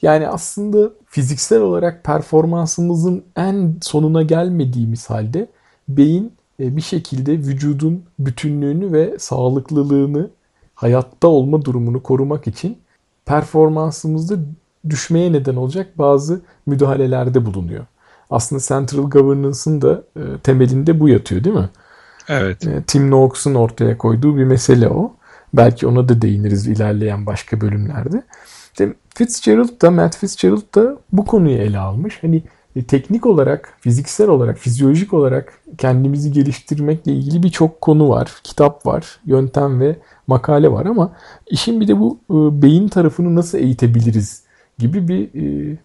Yani 0.03 0.29
aslında 0.29 0.91
fiziksel 1.07 1.61
olarak 1.61 2.05
performansımızın 2.05 3.25
en 3.37 3.77
sonuna 3.83 4.23
gelmediğimiz 4.23 5.11
halde 5.11 5.49
beyin 5.89 6.33
e, 6.61 6.77
bir 6.77 6.83
şekilde 6.83 7.33
vücudun 7.33 8.05
bütünlüğünü 8.19 8.93
ve 8.93 9.19
sağlıklılığını, 9.19 10.31
hayatta 10.75 11.29
olma 11.29 11.65
durumunu 11.65 12.03
korumak 12.03 12.47
için 12.47 12.79
performansımızda 13.29 14.35
düşmeye 14.91 15.33
neden 15.33 15.57
olacak 15.57 15.99
bazı 15.99 16.41
müdahalelerde 16.67 17.47
bulunuyor. 17.47 17.87
Aslında 18.31 18.63
Central 18.69 19.11
Governance'ın 19.11 19.83
da 19.83 20.03
e, 20.17 20.23
temelinde 20.43 21.01
bu 21.01 21.09
yatıyor 21.09 21.45
değil 21.45 21.57
mi? 21.57 21.69
Evet. 22.29 22.67
E, 22.67 22.83
Tim 22.87 23.11
Noakes'un 23.11 23.55
ortaya 23.55 23.99
koyduğu 23.99 24.37
bir 24.37 24.45
mesele 24.45 24.89
o. 24.89 25.13
Belki 25.55 25.87
ona 25.87 26.09
da 26.09 26.23
değiniriz 26.23 26.67
ilerleyen 26.67 27.27
başka 27.27 27.61
bölümlerde. 27.61 28.23
İşte 28.73 28.95
Fitzgerald 29.15 29.83
da 29.83 29.91
Matt 29.91 30.17
Fitzgerald 30.17 30.75
da 30.75 30.97
bu 31.13 31.25
konuyu 31.25 31.57
ele 31.57 31.79
almış. 31.79 32.23
Hani 32.23 32.43
teknik 32.89 33.27
olarak, 33.27 33.75
fiziksel 33.81 34.29
olarak, 34.29 34.59
fizyolojik 34.59 35.13
olarak 35.13 35.53
kendimizi 35.79 36.33
geliştirmekle 36.33 37.13
ilgili 37.13 37.43
birçok 37.43 37.81
konu 37.81 38.09
var. 38.09 38.41
Kitap 38.45 38.87
var, 38.87 39.21
yöntem 39.27 39.81
ve 39.81 39.97
makale 40.27 40.73
var 40.73 40.87
ama 40.87 41.13
işin 41.47 41.81
bir 41.81 41.89
de 41.89 42.01
bu 42.01 42.19
e, 42.31 42.63
beyin 42.63 42.89
tarafını 42.89 43.35
nasıl 43.35 43.59
eğitebiliriz 43.59 44.43
gibi 44.79 45.09
bir 45.09 45.29
e, 45.35 45.77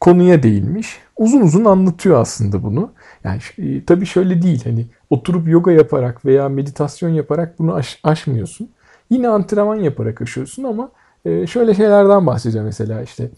konuya 0.00 0.42
değinmiş. 0.42 0.98
Uzun 1.16 1.40
uzun 1.40 1.64
anlatıyor 1.64 2.20
aslında 2.20 2.62
bunu. 2.62 2.92
Yani 3.24 3.40
e, 3.58 3.84
tabii 3.84 4.06
şöyle 4.06 4.42
değil 4.42 4.64
hani 4.64 4.86
oturup 5.10 5.48
yoga 5.48 5.72
yaparak 5.72 6.24
veya 6.24 6.48
meditasyon 6.48 7.10
yaparak 7.10 7.58
bunu 7.58 7.74
aş, 7.74 8.00
aşmıyorsun. 8.02 8.70
Yine 9.10 9.28
antrenman 9.28 9.76
yaparak 9.76 10.22
aşıyorsun 10.22 10.64
ama 10.64 10.90
e, 11.24 11.46
şöyle 11.46 11.74
şeylerden 11.74 12.26
bahsedeceğim 12.26 12.66
mesela 12.66 13.02
işte 13.02 13.30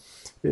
e, 0.45 0.49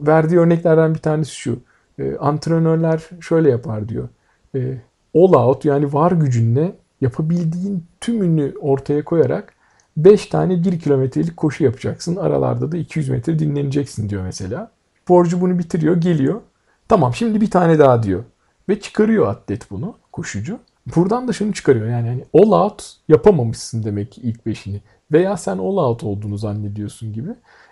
verdiği 0.00 0.38
örneklerden 0.38 0.94
bir 0.94 0.98
tanesi 0.98 1.36
şu. 1.36 1.58
E, 2.02 2.16
antrenörler 2.16 3.02
şöyle 3.20 3.50
yapar 3.50 3.88
diyor. 3.88 4.08
E, 4.54 4.78
all 5.14 5.32
out 5.32 5.64
yani 5.64 5.92
var 5.92 6.12
gücünle 6.12 6.72
yapabildiğin 7.00 7.84
tümünü 8.00 8.54
ortaya 8.60 9.04
koyarak 9.04 9.54
5 9.96 10.26
tane 10.26 10.64
1 10.64 10.80
kilometrelik 10.80 11.36
koşu 11.36 11.64
yapacaksın. 11.64 12.16
Aralarda 12.16 12.72
da 12.72 12.76
200 12.76 13.08
metre 13.08 13.38
dinleneceksin 13.38 14.08
diyor 14.08 14.22
mesela. 14.22 14.70
Sporcu 15.02 15.40
bunu 15.40 15.58
bitiriyor, 15.58 15.96
geliyor. 15.96 16.40
Tamam 16.88 17.14
şimdi 17.14 17.40
bir 17.40 17.50
tane 17.50 17.78
daha 17.78 18.02
diyor. 18.02 18.24
Ve 18.68 18.80
çıkarıyor 18.80 19.26
atlet 19.26 19.70
bunu, 19.70 19.94
koşucu. 20.12 20.58
Buradan 20.96 21.28
da 21.28 21.32
şunu 21.32 21.52
çıkarıyor 21.52 21.86
yani 21.86 22.08
hani 22.08 22.24
all 22.34 22.52
out 22.64 22.92
yapamamışsın 23.08 23.84
demek 23.84 24.18
ilk 24.18 24.46
beşini. 24.46 24.80
Veya 25.12 25.36
sen 25.36 25.58
all 25.58 25.76
out 25.76 26.02
olduğunu 26.04 26.38
zannediyorsun 26.38 27.12
gibi. 27.12 27.30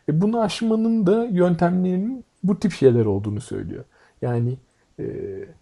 E 0.08 0.20
bunu 0.20 0.40
aşmanın 0.40 1.06
da 1.06 1.24
yöntemlerinin 1.24 2.24
bu 2.42 2.60
tip 2.60 2.72
şeyler 2.72 3.04
olduğunu 3.04 3.40
söylüyor. 3.40 3.84
Yani 4.22 4.56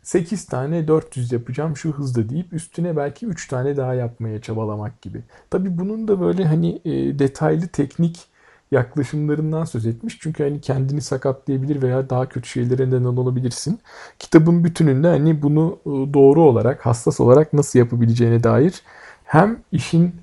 8 0.02 0.44
ee, 0.44 0.50
tane 0.50 0.88
400 0.88 1.32
yapacağım 1.32 1.76
şu 1.76 1.92
hızda 1.92 2.28
deyip 2.28 2.52
üstüne 2.52 2.96
belki 2.96 3.26
3 3.26 3.48
tane 3.48 3.76
daha 3.76 3.94
yapmaya 3.94 4.40
çabalamak 4.40 5.02
gibi. 5.02 5.22
Tabii 5.50 5.78
bunun 5.78 6.08
da 6.08 6.20
böyle 6.20 6.44
hani 6.44 6.80
detaylı 7.18 7.68
teknik 7.68 8.26
yaklaşımlarından 8.70 9.64
söz 9.64 9.86
etmiş. 9.86 10.18
Çünkü 10.20 10.42
hani 10.42 10.60
kendini 10.60 11.00
sakatlayabilir 11.00 11.82
veya 11.82 12.10
daha 12.10 12.28
kötü 12.28 12.48
şeylere 12.48 12.86
neden 12.86 13.04
olabilirsin. 13.04 13.78
Kitabın 14.18 14.64
bütününde 14.64 15.08
hani 15.08 15.42
bunu 15.42 15.78
doğru 16.14 16.42
olarak, 16.42 16.86
hassas 16.86 17.20
olarak 17.20 17.52
nasıl 17.52 17.78
yapabileceğine 17.78 18.44
dair 18.44 18.82
hem 19.24 19.58
işin 19.72 20.14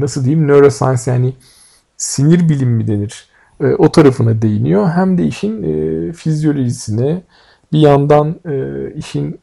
nasıl 0.00 0.24
diyeyim 0.24 0.48
neuroscience 0.48 1.10
yani 1.10 1.34
sinir 1.96 2.48
bilimi 2.48 2.72
mi 2.72 2.86
denir 2.86 3.28
e, 3.60 3.66
o 3.66 3.92
tarafına 3.92 4.42
değiniyor. 4.42 4.88
Hem 4.88 5.18
de 5.18 5.24
işin 5.26 5.62
e, 5.62 6.12
fizyolojisine 6.12 7.22
bir 7.72 7.78
yandan 7.78 8.36
e, 8.46 8.92
işin 8.94 9.40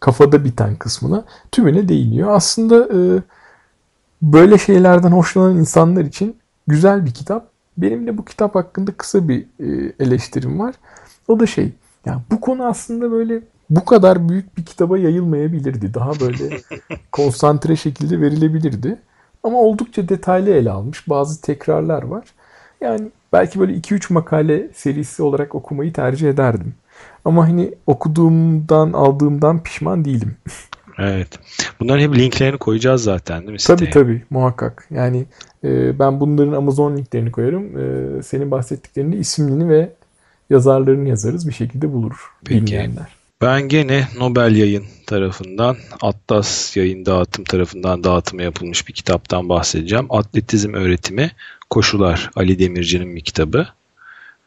kafada 0.00 0.44
biten 0.44 0.76
kısmına 0.76 1.24
tümüne 1.52 1.88
değiniyor. 1.88 2.28
Aslında 2.30 2.88
e, 2.88 3.22
böyle 4.22 4.58
şeylerden 4.58 5.10
hoşlanan 5.10 5.56
insanlar 5.56 6.04
için 6.04 6.36
güzel 6.66 7.06
bir 7.06 7.10
kitap. 7.10 7.48
Benim 7.78 8.06
de 8.06 8.18
bu 8.18 8.24
kitap 8.24 8.54
hakkında 8.54 8.92
kısa 8.92 9.28
bir 9.28 9.46
e, 9.60 9.92
eleştirim 10.00 10.60
var. 10.60 10.74
O 11.28 11.40
da 11.40 11.46
şey, 11.46 11.72
yani 12.06 12.20
bu 12.30 12.40
konu 12.40 12.64
aslında 12.64 13.10
böyle 13.10 13.40
bu 13.70 13.84
kadar 13.84 14.28
büyük 14.28 14.58
bir 14.58 14.64
kitaba 14.64 14.98
yayılmayabilirdi. 14.98 15.94
Daha 15.94 16.20
böyle 16.20 16.60
konsantre 17.12 17.76
şekilde 17.76 18.20
verilebilirdi. 18.20 18.98
Ama 19.42 19.58
oldukça 19.58 20.08
detaylı 20.08 20.50
ele 20.50 20.70
almış. 20.70 21.08
Bazı 21.08 21.40
tekrarlar 21.40 22.02
var. 22.02 22.24
Yani 22.80 23.08
belki 23.32 23.60
böyle 23.60 23.72
2-3 23.72 24.12
makale 24.12 24.68
serisi 24.74 25.22
olarak 25.22 25.54
okumayı 25.54 25.92
tercih 25.92 26.28
ederdim. 26.28 26.74
Ama 27.24 27.48
hani 27.48 27.74
okuduğumdan, 27.86 28.92
aldığımdan 28.92 29.62
pişman 29.62 30.04
değilim. 30.04 30.36
Evet. 31.00 31.28
Bunların 31.80 32.00
hep 32.02 32.16
linklerini 32.16 32.58
koyacağız 32.58 33.02
zaten 33.02 33.40
değil 33.40 33.52
mi 33.52 33.60
siteye? 33.60 33.76
Tabii 33.76 33.90
tabii 33.90 34.22
muhakkak. 34.30 34.86
Yani 34.90 35.24
e, 35.64 35.98
ben 35.98 36.20
bunların 36.20 36.52
Amazon 36.52 36.96
linklerini 36.96 37.32
koyarım. 37.32 37.78
E, 37.78 38.22
senin 38.22 38.50
bahsettiklerini 38.50 39.16
isimlerini 39.16 39.68
ve 39.68 39.90
yazarlarını 40.50 41.08
yazarız. 41.08 41.48
Bir 41.48 41.52
şekilde 41.52 41.92
bulur 41.92 42.32
Peki. 42.44 42.66
bilmeyenler. 42.66 43.17
Ben 43.42 43.68
gene 43.68 44.08
Nobel 44.16 44.56
Yayın 44.56 44.86
tarafından, 45.06 45.76
Atlas 46.00 46.76
Yayın 46.76 47.06
Dağıtım 47.06 47.44
tarafından 47.44 48.04
dağıtımı 48.04 48.42
yapılmış 48.42 48.88
bir 48.88 48.92
kitaptan 48.92 49.48
bahsedeceğim. 49.48 50.06
Atletizm 50.10 50.74
Öğretimi 50.74 51.30
Koşular 51.70 52.30
Ali 52.36 52.58
Demirci'nin 52.58 53.16
bir 53.16 53.20
kitabı. 53.20 53.68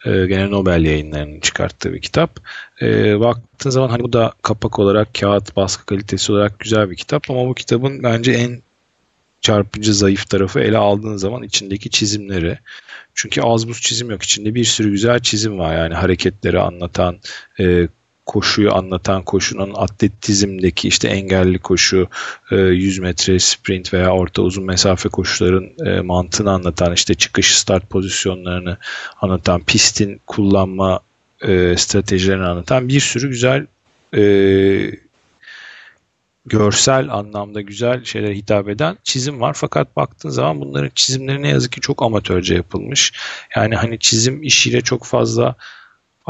Ee, 0.06 0.26
gene 0.26 0.52
Nobel 0.52 0.86
yayınlarının 0.86 1.40
çıkarttığı 1.40 1.94
bir 1.94 2.02
kitap. 2.02 2.40
Ee, 2.82 3.20
baktığın 3.20 3.70
zaman 3.70 3.90
hani 3.90 4.04
bu 4.04 4.14
da 4.14 4.34
kapak 4.42 4.80
olarak 4.80 5.14
kağıt 5.20 5.56
baskı 5.56 5.86
kalitesi 5.86 6.32
olarak 6.32 6.60
güzel 6.60 6.90
bir 6.90 6.96
kitap 6.96 7.32
ama 7.32 7.48
bu 7.48 7.54
kitabın 7.54 8.04
bence 8.04 8.32
en 8.32 8.62
çarpıcı 9.42 9.94
zayıf 9.94 10.30
tarafı 10.30 10.60
ele 10.60 10.78
aldığın 10.78 11.18
zaman 11.18 11.44
içindeki 11.44 11.90
çizimleri. 11.90 12.60
Çünkü 13.16 13.42
az 13.42 13.68
buz 13.68 13.82
çizim 13.82 14.12
yok. 14.12 14.24
İçinde 14.24 14.56
bir 14.56 14.64
sürü 14.64 14.92
güzel 14.92 15.20
çizim 15.20 15.60
var. 15.60 15.78
Yani 15.78 15.94
hareketleri 15.94 16.60
anlatan, 16.60 17.20
e, 17.60 17.88
koşuyu 18.32 18.74
anlatan 18.74 19.24
koşunun 19.24 19.74
atletizmdeki 19.76 20.88
işte 20.88 21.08
engelli 21.08 21.60
koşu, 21.60 22.08
100 22.52 22.98
e, 22.98 23.02
metre 23.02 23.40
sprint 23.40 23.94
veya 23.94 24.12
orta 24.12 24.42
uzun 24.42 24.64
mesafe 24.64 25.10
koşuların 25.10 25.86
e, 25.86 26.02
mantığını 26.02 26.52
anlatan 26.52 26.94
işte 26.94 27.14
çıkış 27.14 27.58
start 27.58 27.90
pozisyonlarını 27.90 28.78
anlatan 29.22 29.62
pistin 29.62 30.22
kullanma 30.28 31.00
e, 31.42 31.78
stratejilerini 31.78 32.46
anlatan 32.46 32.88
bir 32.88 33.00
sürü 33.00 33.30
güzel 33.30 33.68
görsel 36.46 37.10
anlamda 37.14 37.62
güzel 37.62 38.04
şeylere 38.04 38.36
hitap 38.36 38.70
eden 38.70 38.98
çizim 39.04 39.42
var. 39.42 39.54
Fakat 39.54 39.96
baktığın 39.96 40.30
zaman 40.30 40.62
bunların 40.62 40.92
çizimleri 40.96 41.42
ne 41.42 41.50
yazık 41.50 41.72
ki 41.72 41.82
çok 41.82 42.04
amatörce 42.04 42.56
yapılmış. 42.56 43.14
Yani 43.56 43.76
hani 43.76 44.00
çizim 44.00 44.44
işiyle 44.44 44.82
çok 44.82 45.06
fazla 45.06 45.56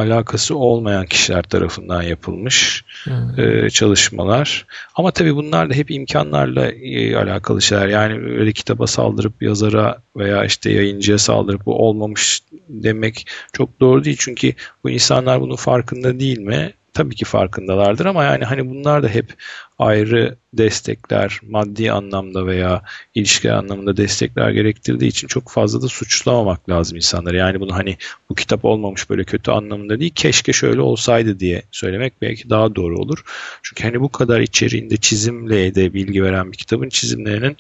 alakası 0.02 0.58
olmayan 0.58 1.06
kişiler 1.06 1.44
tarafından 1.44 2.02
yapılmış 2.02 2.84
hmm. 3.04 3.40
e, 3.40 3.70
çalışmalar. 3.70 4.66
Ama 4.96 5.12
tabii 5.12 5.36
bunlar 5.36 5.70
da 5.70 5.74
hep 5.74 5.92
imkanlarla 5.92 6.72
e, 6.72 7.16
alakalı 7.16 7.62
şeyler. 7.62 7.88
Yani 7.88 8.14
öyle 8.14 8.52
kitaba 8.52 8.88
saldırıp 8.88 9.42
yazara 9.42 9.98
veya 10.18 10.46
işte 10.46 10.72
yayıncıya 10.72 11.18
saldırıp 11.18 11.66
bu 11.66 11.88
olmamış 11.88 12.44
demek 12.70 13.28
çok 13.54 13.80
doğru 13.80 14.04
değil. 14.04 14.18
Çünkü 14.20 14.54
bu 14.84 14.90
insanlar 14.90 15.42
bunun 15.42 15.56
farkında 15.56 16.20
değil 16.20 16.40
mi? 16.40 16.74
Tabii 16.94 17.16
ki 17.16 17.26
farkındalardır 17.26 18.06
ama 18.06 18.24
yani 18.24 18.46
hani 18.46 18.70
bunlar 18.70 19.04
da 19.04 19.08
hep 19.08 19.36
ayrı 19.80 20.36
destekler, 20.54 21.40
maddi 21.50 21.92
anlamda 21.92 22.46
veya 22.46 22.82
ilişki 23.16 23.52
anlamında 23.52 23.98
destekler 23.98 24.52
gerektirdiği 24.52 25.10
için 25.10 25.28
çok 25.28 25.50
fazla 25.50 25.82
da 25.82 25.88
suçlamamak 25.88 26.70
lazım 26.70 26.96
insanları. 26.96 27.38
Yani 27.38 27.60
bunu 27.60 27.74
hani 27.74 27.98
bu 28.30 28.36
kitap 28.36 28.66
olmamış 28.66 29.10
böyle 29.10 29.24
kötü 29.24 29.52
anlamında 29.52 30.00
değil, 30.00 30.12
keşke 30.16 30.54
şöyle 30.54 30.82
olsaydı 30.82 31.40
diye 31.40 31.62
söylemek 31.72 32.14
belki 32.22 32.50
daha 32.50 32.76
doğru 32.76 32.98
olur. 33.00 33.24
Çünkü 33.64 33.84
hani 33.84 34.02
bu 34.02 34.10
kadar 34.10 34.40
içeriğinde 34.40 34.98
çizimle 34.98 35.76
de 35.76 35.94
bilgi 35.94 36.24
veren 36.24 36.52
bir 36.52 36.58
kitabın 36.58 36.90
çizimlerinin 36.90 37.58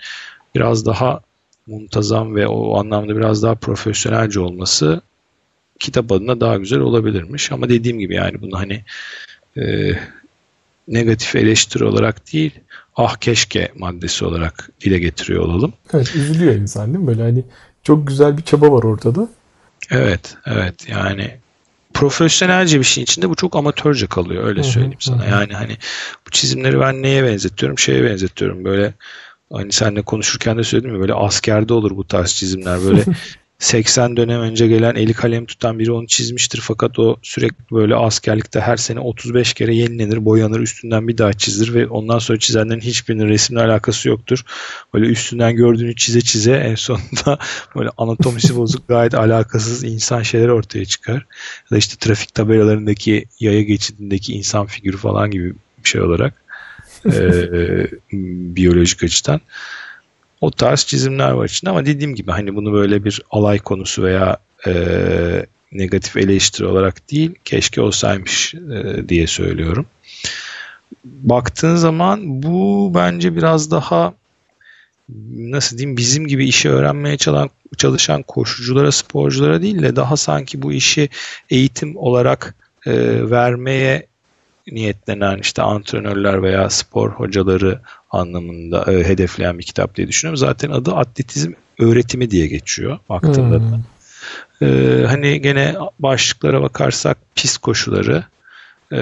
biraz 0.55 0.85
daha 0.85 1.21
muntazam 1.67 2.35
ve 2.35 2.47
o 2.47 2.79
anlamda 2.79 3.17
biraz 3.17 3.43
daha 3.43 3.55
profesyonelce 3.55 4.39
olması 4.39 5.01
kitap 5.81 6.11
adına 6.11 6.39
daha 6.39 6.57
güzel 6.57 6.79
olabilirmiş. 6.79 7.51
Ama 7.51 7.69
dediğim 7.69 7.99
gibi 7.99 8.15
yani 8.15 8.41
bunu 8.41 8.59
hani 8.59 8.83
e, 9.57 9.93
negatif 10.87 11.35
eleştiri 11.35 11.85
olarak 11.85 12.33
değil 12.33 12.51
ah 12.95 13.15
keşke 13.15 13.71
maddesi 13.77 14.25
olarak 14.25 14.69
dile 14.81 14.99
getiriyor 14.99 15.43
olalım. 15.43 15.73
Evet 15.93 16.15
üzülüyor 16.15 16.55
insan 16.55 16.93
değil 16.93 16.99
mi? 16.99 17.07
Böyle 17.07 17.21
hani 17.21 17.43
çok 17.83 18.07
güzel 18.07 18.37
bir 18.37 18.43
çaba 18.43 18.71
var 18.71 18.83
ortada. 18.83 19.27
Evet 19.91 20.35
evet 20.45 20.89
yani 20.89 21.37
profesyonelce 21.93 22.79
bir 22.79 22.83
şeyin 22.83 23.03
içinde 23.03 23.29
bu 23.29 23.35
çok 23.35 23.55
amatörce 23.55 24.07
kalıyor 24.07 24.43
öyle 24.43 24.63
söyleyeyim 24.63 24.97
hı 25.05 25.11
hı, 25.11 25.17
sana. 25.17 25.27
Hı. 25.27 25.29
Yani 25.29 25.53
hani 25.53 25.77
bu 26.27 26.31
çizimleri 26.31 26.79
ben 26.79 27.03
neye 27.03 27.23
benzetiyorum? 27.23 27.79
Şeye 27.79 28.03
benzetiyorum 28.03 28.65
böyle 28.65 28.93
hani 29.53 29.71
seninle 29.71 30.01
konuşurken 30.01 30.57
de 30.57 30.63
söyledim 30.63 30.93
ya 30.93 31.01
böyle 31.01 31.13
askerde 31.13 31.73
olur 31.73 31.97
bu 31.97 32.07
tarz 32.07 32.35
çizimler 32.35 32.83
böyle 32.83 33.03
80 33.61 34.17
dönem 34.17 34.41
önce 34.41 34.67
gelen 34.67 34.95
eli 34.95 35.13
kalem 35.13 35.45
tutan 35.45 35.79
biri 35.79 35.91
onu 35.91 36.07
çizmiştir 36.07 36.61
fakat 36.61 36.99
o 36.99 37.17
sürekli 37.21 37.63
böyle 37.71 37.95
askerlikte 37.95 38.59
her 38.59 38.77
sene 38.77 38.99
35 38.99 39.53
kere 39.53 39.75
yenilenir, 39.75 40.25
boyanır, 40.25 40.59
üstünden 40.59 41.07
bir 41.07 41.17
daha 41.17 41.33
çizilir 41.33 41.73
ve 41.73 41.87
ondan 41.87 42.19
sonra 42.19 42.39
çizenlerin 42.39 42.79
hiçbirinin 42.79 43.27
resimle 43.27 43.61
alakası 43.61 44.09
yoktur. 44.09 44.43
Böyle 44.93 45.05
üstünden 45.05 45.55
gördüğünü 45.55 45.95
çize 45.95 46.21
çize 46.21 46.53
en 46.53 46.75
sonunda 46.75 47.39
böyle 47.75 47.89
anatomisi 47.97 48.55
bozuk 48.55 48.87
gayet 48.87 49.13
alakasız 49.13 49.83
insan 49.83 50.21
şeyler 50.21 50.47
ortaya 50.47 50.85
çıkar. 50.85 51.15
Ya 51.15 51.71
da 51.71 51.77
işte 51.77 51.95
trafik 51.99 52.33
tabelalarındaki 52.33 53.25
yaya 53.39 53.61
geçidindeki 53.61 54.33
insan 54.33 54.65
figürü 54.65 54.97
falan 54.97 55.31
gibi 55.31 55.53
bir 55.83 55.89
şey 55.89 56.01
olarak 56.01 56.33
e, 57.05 57.21
biyolojik 58.55 59.03
açıdan. 59.03 59.41
O 60.41 60.51
tarz 60.51 60.85
çizimler 60.85 61.31
var 61.31 61.45
içinde 61.45 61.69
ama 61.69 61.85
dediğim 61.85 62.15
gibi 62.15 62.31
hani 62.31 62.55
bunu 62.55 62.73
böyle 62.73 63.03
bir 63.05 63.21
alay 63.31 63.59
konusu 63.59 64.03
veya 64.03 64.37
e, 64.67 64.73
negatif 65.71 66.17
eleştiri 66.17 66.65
olarak 66.65 67.11
değil 67.11 67.31
keşke 67.45 67.81
olsaymış 67.81 68.53
e, 68.53 69.09
diye 69.09 69.27
söylüyorum. 69.27 69.85
Baktığın 71.05 71.75
zaman 71.75 72.43
bu 72.43 72.91
bence 72.95 73.35
biraz 73.35 73.71
daha 73.71 74.13
nasıl 75.31 75.77
diyeyim 75.77 75.97
bizim 75.97 76.27
gibi 76.27 76.47
işi 76.47 76.69
öğrenmeye 76.69 77.17
çalışan, 77.17 77.49
çalışan 77.77 78.21
koşuculara, 78.21 78.91
sporculara 78.91 79.61
değil 79.61 79.81
de 79.81 79.95
daha 79.95 80.17
sanki 80.17 80.61
bu 80.61 80.73
işi 80.73 81.09
eğitim 81.49 81.97
olarak 81.97 82.55
e, 82.85 82.93
vermeye 83.29 84.07
niyetlenen 84.71 85.37
işte 85.37 85.61
antrenörler 85.61 86.43
veya 86.43 86.69
spor 86.69 87.11
hocaları 87.11 87.79
anlamında 88.11 88.93
e, 88.93 89.07
hedefleyen 89.07 89.59
bir 89.59 89.63
kitap 89.63 89.95
diye 89.95 90.07
düşünüyorum. 90.07 90.37
Zaten 90.37 90.69
adı 90.69 90.91
atletizm 90.95 91.51
öğretimi 91.79 92.31
diye 92.31 92.47
geçiyor 92.47 92.99
baktığında 93.09 93.57
hmm. 93.57 93.71
da. 93.71 93.79
E, 94.65 95.05
hani 95.05 95.41
gene 95.41 95.75
başlıklara 95.99 96.61
bakarsak 96.61 97.17
pist 97.35 97.57
koşuları 97.57 98.23
e, 98.91 98.97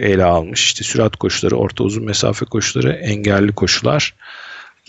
ele 0.00 0.24
almış. 0.24 0.64
İşte 0.64 0.84
sürat 0.84 1.16
koşuları, 1.16 1.56
orta 1.56 1.84
uzun 1.84 2.04
mesafe 2.04 2.46
koşuları, 2.46 2.92
engelli 2.92 3.52
koşular 3.52 4.14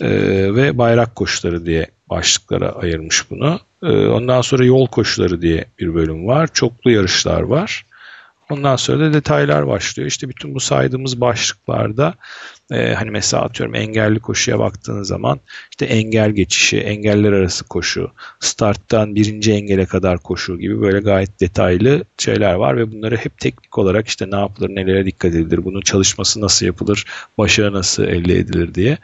e, 0.00 0.08
ve 0.54 0.78
bayrak 0.78 1.16
koşuları 1.16 1.66
diye 1.66 1.86
başlıklara 2.10 2.72
ayırmış 2.72 3.30
bunu. 3.30 3.60
E, 3.82 3.86
ondan 4.06 4.40
sonra 4.40 4.64
yol 4.64 4.86
koşuları 4.86 5.42
diye 5.42 5.64
bir 5.78 5.94
bölüm 5.94 6.26
var. 6.26 6.48
Çoklu 6.52 6.90
yarışlar 6.90 7.40
var. 7.40 7.86
Ondan 8.50 8.76
sonra 8.76 9.00
da 9.00 9.12
detaylar 9.12 9.66
başlıyor. 9.66 10.08
İşte 10.08 10.28
bütün 10.28 10.54
bu 10.54 10.60
saydığımız 10.60 11.20
başlıklarda 11.20 12.14
e, 12.70 12.94
hani 12.94 13.10
mesela 13.10 13.42
atıyorum 13.42 13.74
engelli 13.74 14.20
koşuya 14.20 14.58
baktığınız 14.58 15.08
zaman 15.08 15.40
işte 15.70 15.86
engel 15.86 16.30
geçişi, 16.30 16.78
engeller 16.78 17.32
arası 17.32 17.64
koşu, 17.64 18.10
starttan 18.40 19.14
birinci 19.14 19.52
engele 19.52 19.86
kadar 19.86 20.18
koşu 20.18 20.58
gibi 20.58 20.80
böyle 20.80 21.00
gayet 21.00 21.40
detaylı 21.40 22.04
şeyler 22.18 22.54
var 22.54 22.76
ve 22.76 22.92
bunları 22.92 23.16
hep 23.16 23.38
teknik 23.38 23.78
olarak 23.78 24.08
işte 24.08 24.30
ne 24.30 24.36
yapılır, 24.36 24.70
nelere 24.70 25.06
dikkat 25.06 25.34
edilir, 25.34 25.64
bunun 25.64 25.80
çalışması 25.80 26.40
nasıl 26.40 26.66
yapılır, 26.66 27.04
başarı 27.38 27.72
nasıl 27.72 28.04
elde 28.04 28.38
edilir 28.38 28.74
diye 28.74 28.98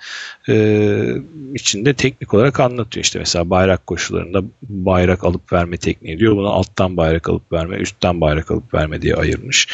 e, 0.49 1.15
içinde 1.55 1.95
teknik 1.95 2.35
olarak 2.35 2.61
anlatıyor. 2.61 3.05
işte 3.05 3.19
mesela 3.19 3.51
bayrak 3.51 3.87
koşularında 3.87 4.43
bayrak 4.63 5.25
alıp 5.25 5.53
verme 5.53 5.77
tekniği 5.77 6.19
diyor. 6.19 6.37
Bunu 6.37 6.49
alttan 6.49 6.97
bayrak 6.97 7.29
alıp 7.29 7.53
verme, 7.53 7.77
üstten 7.77 8.21
bayrak 8.21 8.51
alıp 8.51 8.75
verme 8.75 9.03
diye 9.03 9.15
ayırmış. 9.15 9.69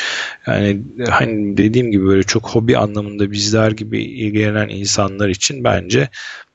Yani 0.46 0.80
hani 1.08 1.56
dediğim 1.56 1.90
gibi 1.90 2.06
böyle 2.06 2.22
çok 2.22 2.48
hobi 2.48 2.78
anlamında 2.78 3.30
bizler 3.30 3.75
gibi 3.76 4.04
ilgilenen 4.04 4.68
insanlar 4.68 5.28
için 5.28 5.64
bence 5.64 6.08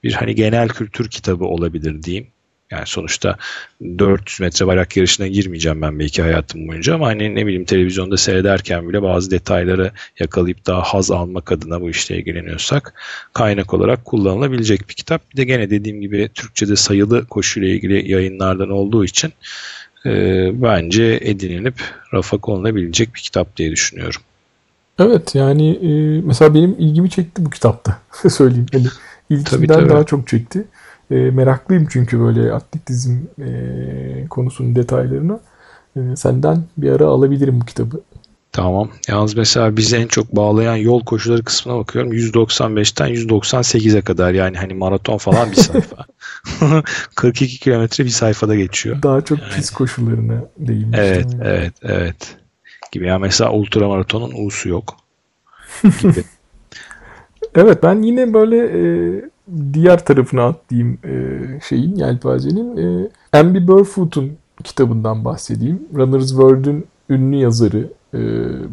bir 0.04 0.14
hani 0.14 0.36
genel 0.36 0.70
kültür 0.70 1.10
kitabı 1.10 1.46
olabilir 1.46 2.04
diyeyim. 2.04 2.28
Yani 2.72 2.84
sonuçta 2.86 3.38
400 3.98 4.40
metre 4.40 4.68
bayrak 4.68 4.98
yarışına 4.98 5.28
girmeyeceğim 5.28 5.82
ben 5.82 6.00
belki 6.00 6.22
hayatım 6.22 6.68
boyunca 6.68 6.96
ama 6.96 7.08
hani 7.08 7.36
ne 7.36 7.46
bileyim 7.46 7.66
televizyonda 7.66 8.18
seyrederken 8.18 8.90
bile 8.90 9.02
bazı 9.02 9.32
detayları 9.32 9.92
yakalayıp 10.20 10.66
daha 10.66 10.82
haz 10.82 11.12
almak 11.12 11.52
adına 11.52 11.82
bu 11.82 11.90
işle 11.90 12.18
ilgileniyorsak 12.18 12.94
kaynak 13.34 13.74
olarak 13.74 14.06
kullanılabilecek 14.06 14.90
bir 14.90 14.94
kitap. 14.94 15.32
Bir 15.32 15.38
de 15.38 15.44
gene 15.44 15.70
dediğim 15.70 16.02
gibi 16.02 16.30
Türkçe'de 16.34 16.76
sayılı 16.76 17.26
koşuyla 17.26 17.70
ilgili 17.70 18.12
yayınlardan 18.12 18.70
olduğu 18.70 19.06
için 19.06 19.34
e, 20.06 20.12
bence 20.54 21.20
edinilip 21.22 21.76
rafa 22.14 22.38
konulabilecek 22.38 23.16
bir 23.16 23.20
kitap 23.20 23.58
diye 23.58 23.72
düşünüyorum. 23.72 24.22
Evet 25.02 25.36
yani 25.36 25.70
e, 25.70 26.22
mesela 26.22 26.54
benim 26.54 26.76
ilgimi 26.80 27.10
çekti 27.10 27.46
bu 27.46 27.50
kitapta 27.50 27.98
söyleyeyim. 28.30 28.66
Hani 28.74 28.86
ilkinden 29.30 29.68
tabii, 29.68 29.68
tabii. 29.68 29.90
daha 29.90 30.04
çok 30.04 30.28
çekti. 30.28 30.64
E, 31.12 31.16
meraklıyım 31.16 31.88
çünkü 31.90 32.20
böyle 32.20 32.54
atletizm 32.54 33.18
e, 33.42 34.28
konusunun 34.30 34.76
detaylarını. 34.76 35.40
E, 35.96 36.16
senden 36.16 36.64
bir 36.78 36.92
ara 36.92 37.06
alabilirim 37.06 37.62
bu 37.62 37.66
kitabı. 37.66 38.02
Tamam. 38.52 38.90
Yalnız 39.08 39.36
mesela 39.36 39.78
bizi 39.78 39.96
en 39.96 40.08
çok 40.08 40.36
bağlayan 40.36 40.76
yol 40.76 41.06
koşuları 41.06 41.44
kısmına 41.44 41.78
bakıyorum. 41.78 42.14
195'ten 42.14 43.10
198'e 43.10 44.02
kadar 44.02 44.34
yani 44.34 44.58
hani 44.58 44.74
maraton 44.74 45.18
falan 45.18 45.52
bir 45.52 45.56
sayfa. 45.56 46.06
42 47.16 47.60
kilometre 47.60 48.06
bir 48.06 48.10
sayfada 48.10 48.56
geçiyor. 48.56 49.04
Daha 49.04 49.22
çok 49.22 49.40
yani. 49.40 49.52
pis 49.56 49.70
koşularına 49.70 50.46
değinmiş. 50.58 51.00
Evet, 51.00 51.28
evet, 51.44 51.74
evet. 51.82 52.36
Gibi 52.92 53.08
ya 53.08 53.20
mesela 53.20 53.52
ultra 53.52 53.88
maratonun 53.88 54.46
U'su 54.46 54.70
yok. 54.70 54.98
Gibi. 55.84 56.24
evet 57.56 57.84
ben 57.84 58.02
yine 58.02 58.34
böyle 58.34 58.58
e, 58.58 58.82
diğer 59.74 60.06
tarafına 60.06 60.44
atlayayım 60.48 60.98
e, 61.06 61.40
şeyin 61.70 61.96
yelpazenin. 61.96 62.78
E, 62.78 63.10
Ambi 63.40 63.68
Burfoot'un 63.68 64.32
kitabından 64.64 65.26
bahsedeyim. 65.26 65.88
Runner's 65.96 66.30
World'ün 66.30 66.86
ünlü 67.10 67.36
yazarı. 67.36 67.90
E, 68.14 68.20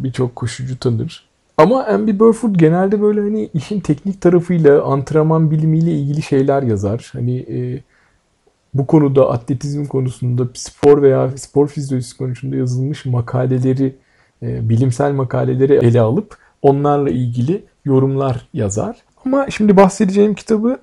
Birçok 0.05 0.37
koşucu 0.37 0.79
tanır. 0.79 1.29
Ama 1.59 1.85
Ambi 1.85 2.19
Burfoot 2.19 2.59
genelde 2.59 3.03
böyle 3.03 3.21
hani 3.21 3.51
işin 3.55 3.81
teknik 3.81 4.21
tarafıyla, 4.21 4.83
antrenman 4.83 5.51
bilimiyle 5.51 5.93
ilgili 5.93 6.23
şeyler 6.23 6.63
yazar. 6.63 7.11
Hani 7.13 7.39
e, 7.39 7.83
bu 8.75 8.87
konuda 8.87 9.31
atletizm 9.31 9.85
konusunda 9.85 10.49
spor 10.55 11.03
veya 11.03 11.31
spor 11.37 11.69
fizyolojisi 11.69 12.17
konusunda 12.17 12.57
yazılmış 12.57 13.05
makaleleri, 13.05 13.97
bilimsel 14.43 15.13
makaleleri 15.13 15.73
ele 15.73 16.01
alıp 16.01 16.37
onlarla 16.63 17.11
ilgili 17.11 17.65
yorumlar 17.85 18.49
yazar. 18.53 18.97
Ama 19.25 19.51
şimdi 19.51 19.77
bahsedeceğim 19.77 20.35
kitabı 20.35 20.81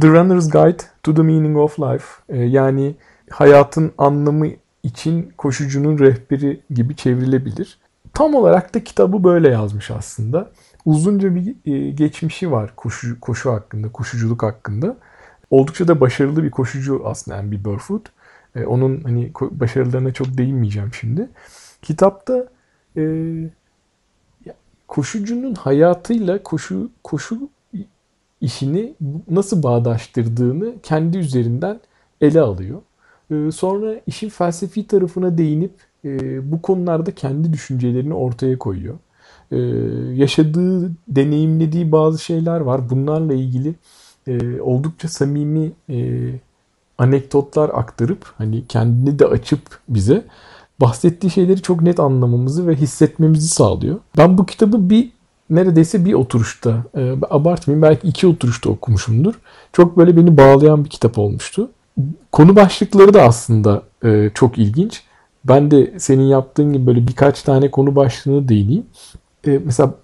The 0.00 0.08
Runner's 0.08 0.50
Guide 0.50 0.82
to 1.02 1.14
the 1.14 1.22
Meaning 1.22 1.56
of 1.56 1.80
Life. 1.80 2.04
E, 2.28 2.38
yani 2.38 2.94
hayatın 3.30 3.92
anlamı 3.98 4.46
için 4.82 5.32
koşucunun 5.38 5.98
rehberi 5.98 6.60
gibi 6.70 6.96
çevrilebilir. 6.96 7.78
Tam 8.14 8.34
olarak 8.34 8.74
da 8.74 8.84
kitabı 8.84 9.24
böyle 9.24 9.48
yazmış 9.48 9.90
aslında. 9.90 10.50
Uzunca 10.84 11.34
bir 11.34 11.72
e, 11.72 11.90
geçmişi 11.90 12.52
var 12.52 12.72
koşu, 12.76 13.20
koşu 13.20 13.52
hakkında, 13.52 13.92
koşuculuk 13.92 14.42
hakkında. 14.42 14.96
Oldukça 15.50 15.88
da 15.88 16.00
başarılı 16.00 16.44
bir 16.44 16.50
koşucu 16.50 17.02
aslında 17.04 17.36
Ambi 17.36 17.64
Burfoot. 17.64 18.06
E, 18.54 18.64
onun 18.64 19.00
hani 19.04 19.32
başarılarına 19.50 20.12
çok 20.12 20.38
değinmeyeceğim 20.38 20.94
şimdi. 20.94 21.28
Kitapta 21.82 22.48
e, 22.96 23.02
koşucunun 24.88 25.54
hayatıyla 25.54 26.42
koşu 26.42 26.90
koşu 27.04 27.48
işini 28.40 28.94
nasıl 29.30 29.62
bağdaştırdığını 29.62 30.74
kendi 30.82 31.18
üzerinden 31.18 31.80
ele 32.20 32.40
alıyor. 32.40 32.82
Ee, 33.30 33.50
sonra 33.52 33.94
işin 34.06 34.28
felsefi 34.28 34.86
tarafına 34.86 35.38
değinip 35.38 35.72
e, 36.04 36.52
bu 36.52 36.62
konularda 36.62 37.14
kendi 37.14 37.52
düşüncelerini 37.52 38.14
ortaya 38.14 38.58
koyuyor. 38.58 38.94
Ee, 39.52 39.56
yaşadığı, 40.14 40.90
deneyimlediği 41.08 41.92
bazı 41.92 42.18
şeyler 42.24 42.60
var. 42.60 42.90
Bunlarla 42.90 43.34
ilgili 43.34 43.74
e, 44.26 44.60
oldukça 44.60 45.08
samimi 45.08 45.72
e, 45.90 46.28
anekdotlar 46.98 47.70
aktarıp 47.74 48.34
hani 48.38 48.66
kendini 48.66 49.18
de 49.18 49.26
açıp 49.26 49.60
bize 49.88 50.24
bahsettiği 50.80 51.30
şeyleri 51.30 51.62
çok 51.62 51.82
net 51.82 52.00
anlamamızı 52.00 52.68
ve 52.68 52.74
hissetmemizi 52.74 53.48
sağlıyor. 53.48 53.98
Ben 54.18 54.38
bu 54.38 54.46
kitabı 54.46 54.90
bir 54.90 55.10
neredeyse 55.50 56.04
bir 56.04 56.12
oturuşta, 56.12 56.84
e, 56.96 57.12
abartmayayım 57.30 57.82
belki 57.82 58.08
iki 58.08 58.26
oturuşta 58.26 58.70
okumuşumdur. 58.70 59.34
Çok 59.72 59.96
böyle 59.96 60.16
beni 60.16 60.36
bağlayan 60.36 60.84
bir 60.84 60.90
kitap 60.90 61.18
olmuştu. 61.18 61.70
Konu 62.32 62.56
başlıkları 62.56 63.14
da 63.14 63.22
aslında 63.22 63.82
e, 64.04 64.30
çok 64.34 64.58
ilginç. 64.58 65.02
Ben 65.44 65.70
de 65.70 65.98
senin 65.98 66.24
yaptığın 66.24 66.72
gibi 66.72 66.86
böyle 66.86 67.08
birkaç 67.08 67.42
tane 67.42 67.70
konu 67.70 67.96
başlığını 67.96 68.48
değineyim. 68.48 68.86
E, 69.46 69.60
mesela 69.64 69.94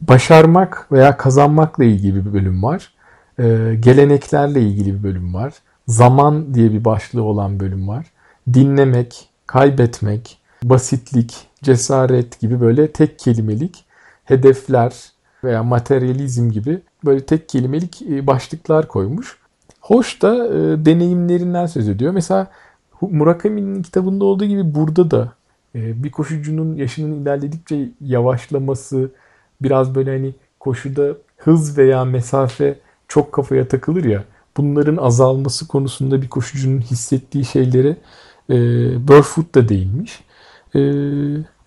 başarmak 0.00 0.92
veya 0.92 1.16
kazanmakla 1.16 1.84
ilgili 1.84 2.26
bir 2.26 2.32
bölüm 2.32 2.62
var. 2.62 2.92
E, 3.38 3.76
geleneklerle 3.80 4.62
ilgili 4.62 4.94
bir 4.94 5.02
bölüm 5.02 5.34
var. 5.34 5.52
Zaman 5.88 6.54
diye 6.54 6.72
bir 6.72 6.84
başlığı 6.84 7.22
olan 7.22 7.60
bölüm 7.60 7.88
var. 7.88 8.06
Dinlemek, 8.54 9.28
kaybetmek, 9.50 10.38
basitlik, 10.62 11.34
cesaret 11.62 12.40
gibi 12.40 12.60
böyle 12.60 12.92
tek 12.92 13.18
kelimelik 13.18 13.84
hedefler 14.24 14.94
veya 15.44 15.62
materyalizm 15.62 16.50
gibi 16.50 16.78
böyle 17.04 17.26
tek 17.26 17.48
kelimelik 17.48 18.02
e, 18.02 18.26
başlıklar 18.26 18.88
koymuş. 18.88 19.38
Hoş 19.80 20.22
da 20.22 20.46
e, 20.46 20.84
deneyimlerinden 20.84 21.66
söz 21.66 21.88
ediyor. 21.88 22.12
Mesela 22.12 22.46
Murakami'nin 23.00 23.82
kitabında 23.82 24.24
olduğu 24.24 24.44
gibi 24.44 24.74
burada 24.74 25.10
da 25.10 25.32
e, 25.74 26.04
bir 26.04 26.10
koşucunun 26.10 26.76
yaşının 26.76 27.22
ilerledikçe 27.22 27.88
yavaşlaması, 28.00 29.10
biraz 29.62 29.94
böyle 29.94 30.10
hani 30.10 30.34
koşuda 30.60 31.14
hız 31.36 31.78
veya 31.78 32.04
mesafe 32.04 32.78
çok 33.08 33.32
kafaya 33.32 33.68
takılır 33.68 34.04
ya. 34.04 34.24
Bunların 34.56 34.96
azalması 34.96 35.68
konusunda 35.68 36.22
bir 36.22 36.28
koşucunun 36.28 36.80
hissettiği 36.80 37.44
şeyleri 37.44 37.96
e, 38.50 38.54
Burfoot 39.08 39.54
da 39.54 39.68
değinmiş. 39.68 40.20
E, 40.74 40.80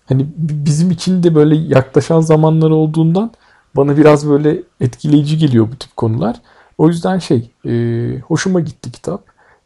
hani 0.06 0.26
bizim 0.38 0.90
için 0.90 1.22
de 1.22 1.34
böyle 1.34 1.56
yaklaşan 1.56 2.20
zamanlar 2.20 2.70
olduğundan 2.70 3.30
bana 3.76 3.96
biraz 3.96 4.28
böyle 4.28 4.62
etkileyici 4.80 5.38
geliyor 5.38 5.68
bu 5.72 5.76
tip 5.76 5.96
konular. 5.96 6.40
O 6.78 6.88
yüzden 6.88 7.18
şey 7.18 7.50
e, 7.66 7.72
hoşuma 8.18 8.60
gitti 8.60 8.92
kitap. 8.92 9.24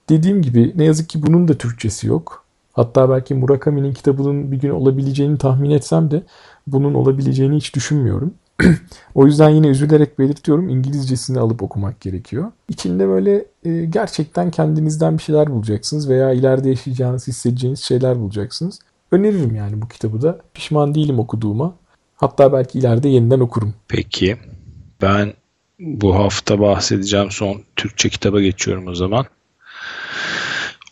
Dediğim 0.08 0.42
gibi 0.42 0.72
ne 0.76 0.84
yazık 0.84 1.08
ki 1.08 1.22
bunun 1.22 1.48
da 1.48 1.54
Türkçesi 1.54 2.06
yok. 2.06 2.44
Hatta 2.72 3.10
belki 3.10 3.34
Murakami'nin 3.34 3.92
kitabının 3.92 4.52
bir 4.52 4.60
gün 4.60 4.70
olabileceğini 4.70 5.38
tahmin 5.38 5.70
etsem 5.70 6.10
de 6.10 6.22
bunun 6.66 6.94
olabileceğini 6.94 7.56
hiç 7.56 7.74
düşünmüyorum. 7.74 8.34
o 9.14 9.26
yüzden 9.26 9.50
yine 9.50 9.66
üzülerek 9.66 10.18
belirtiyorum 10.18 10.68
İngilizcesini 10.68 11.38
alıp 11.38 11.62
okumak 11.62 12.00
gerekiyor. 12.00 12.52
İçinde 12.68 13.08
böyle 13.08 13.44
e, 13.64 13.84
gerçekten 13.84 14.50
kendinizden 14.50 15.18
bir 15.18 15.22
şeyler 15.22 15.50
bulacaksınız 15.50 16.08
veya 16.08 16.32
ileride 16.32 16.68
yaşayacağınız, 16.68 17.28
hissedeceğiniz 17.28 17.80
şeyler 17.80 18.20
bulacaksınız. 18.20 18.78
Öneririm 19.12 19.54
yani 19.54 19.82
bu 19.82 19.88
kitabı 19.88 20.22
da. 20.22 20.40
Pişman 20.54 20.94
değilim 20.94 21.18
okuduğuma. 21.18 21.74
Hatta 22.16 22.52
belki 22.52 22.78
ileride 22.78 23.08
yeniden 23.08 23.40
okurum. 23.40 23.74
Peki. 23.88 24.36
Ben 25.02 25.32
bu 25.78 26.14
hafta 26.14 26.60
bahsedeceğim 26.60 27.30
son 27.30 27.62
Türkçe 27.76 28.08
kitaba 28.08 28.40
geçiyorum 28.40 28.88
o 28.88 28.94
zaman. 28.94 29.26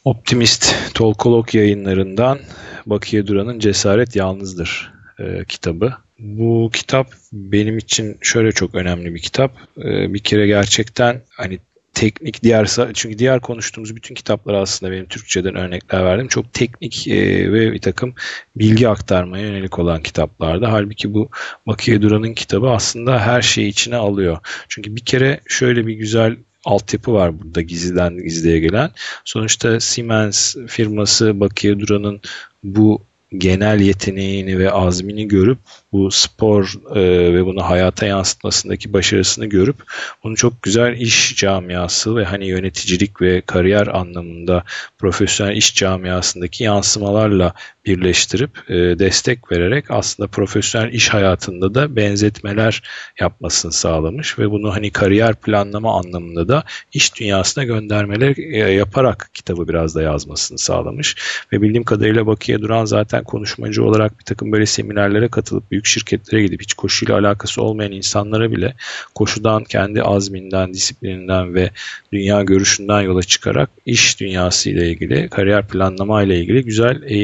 Optimist 0.04 0.74
Tolkolog 0.94 1.54
yayınlarından 1.54 2.38
Bakiye 2.86 3.26
Duran'ın 3.26 3.58
Cesaret 3.58 4.16
Yalnızdır 4.16 4.92
e, 5.18 5.44
kitabı. 5.44 5.94
Bu 6.18 6.70
kitap 6.72 7.12
benim 7.32 7.78
için 7.78 8.18
şöyle 8.20 8.52
çok 8.52 8.74
önemli 8.74 9.14
bir 9.14 9.20
kitap. 9.20 9.52
E, 9.78 10.14
bir 10.14 10.18
kere 10.18 10.46
gerçekten 10.46 11.22
hani 11.30 11.58
teknik 11.96 12.42
diğer 12.42 12.70
çünkü 12.94 13.18
diğer 13.18 13.40
konuştuğumuz 13.40 13.96
bütün 13.96 14.14
kitaplar 14.14 14.54
aslında 14.54 14.92
benim 14.92 15.06
Türkçeden 15.06 15.54
örnekler 15.54 16.04
verdim. 16.04 16.28
Çok 16.28 16.52
teknik 16.52 17.08
e, 17.08 17.52
ve 17.52 17.72
bir 17.72 17.80
takım 17.80 18.14
bilgi 18.56 18.88
aktarmaya 18.88 19.46
yönelik 19.46 19.78
olan 19.78 20.02
kitaplarda. 20.02 20.72
Halbuki 20.72 21.14
bu 21.14 21.30
Bakiye 21.66 22.02
Duran'ın 22.02 22.34
kitabı 22.34 22.70
aslında 22.70 23.20
her 23.20 23.42
şeyi 23.42 23.68
içine 23.68 23.96
alıyor. 23.96 24.38
Çünkü 24.68 24.96
bir 24.96 25.04
kere 25.04 25.40
şöyle 25.46 25.86
bir 25.86 25.94
güzel 25.94 26.36
altyapı 26.64 27.12
var 27.12 27.40
burada 27.40 27.60
gizliden 27.60 28.18
gizliye 28.18 28.58
gelen. 28.58 28.90
Sonuçta 29.24 29.80
Siemens 29.80 30.56
firması 30.66 31.40
Bakiye 31.40 31.80
Duran'ın 31.80 32.20
bu 32.64 33.02
genel 33.33 33.81
yeteneğini 33.81 34.59
ve 34.59 34.70
azmini 34.70 35.29
görüp 35.29 35.59
bu 35.93 36.11
spor 36.11 36.74
e, 36.95 37.35
ve 37.35 37.47
bunu 37.47 37.62
hayata 37.62 38.07
yansıtmasındaki 38.07 38.93
başarısını 38.93 39.47
görüp 39.47 39.77
bunu 40.24 40.37
çok 40.37 40.62
güzel 40.62 41.01
iş 41.01 41.37
camiası 41.37 42.16
ve 42.16 42.24
hani 42.24 42.47
yöneticilik 42.47 43.22
ve 43.22 43.41
kariyer 43.41 43.87
anlamında 43.87 44.64
profesyonel 44.99 45.57
iş 45.57 45.74
camiasındaki 45.74 46.64
yansımalarla 46.64 47.55
birleştirip 47.87 48.70
e, 48.70 48.74
destek 48.74 49.53
vererek 49.53 49.84
aslında 49.89 50.26
profesyonel 50.26 50.93
iş 50.93 51.09
hayatında 51.09 51.74
da 51.74 51.97
benzetmeler 51.97 52.82
yapmasını 53.20 53.72
sağlamış 53.72 54.39
ve 54.39 54.51
bunu 54.51 54.74
hani 54.74 54.91
kariyer 54.91 55.34
planlama 55.34 55.99
anlamında 55.99 56.49
da 56.49 56.64
iş 56.93 57.20
dünyasına 57.20 57.64
göndermeler 57.64 58.37
e, 58.37 58.72
yaparak 58.72 59.30
kitabı 59.34 59.68
biraz 59.68 59.95
da 59.95 60.03
yazmasını 60.03 60.59
sağlamış. 60.59 61.16
Ve 61.53 61.62
bildiğim 61.62 61.84
kadarıyla 61.84 62.26
Bakiye 62.26 62.61
Duran 62.61 62.84
zaten 62.84 63.24
konuşmacı 63.24 63.84
olarak 63.84 64.18
bir 64.18 64.24
takım 64.24 64.53
böyle 64.53 64.66
seminerlere 64.66 65.28
katılıp 65.28 65.70
büyük 65.70 65.87
şirketlere 65.87 66.43
gidip 66.43 66.62
hiç 66.62 66.74
koşuyla 66.74 67.18
alakası 67.18 67.62
olmayan 67.62 67.93
insanlara 67.93 68.53
bile 68.53 68.74
koşudan 69.14 69.64
kendi 69.64 70.03
azminden, 70.03 70.74
disiplininden 70.74 71.55
ve 71.55 71.70
dünya 72.12 72.43
görüşünden 72.43 73.01
yola 73.01 73.22
çıkarak 73.22 73.70
iş 73.87 74.20
dünyası 74.20 74.70
ile 74.70 74.91
ilgili, 74.91 75.28
kariyer 75.28 75.68
planlama 75.68 76.22
ile 76.22 76.39
ilgili 76.41 76.64
güzel 76.64 77.03
e, 77.03 77.16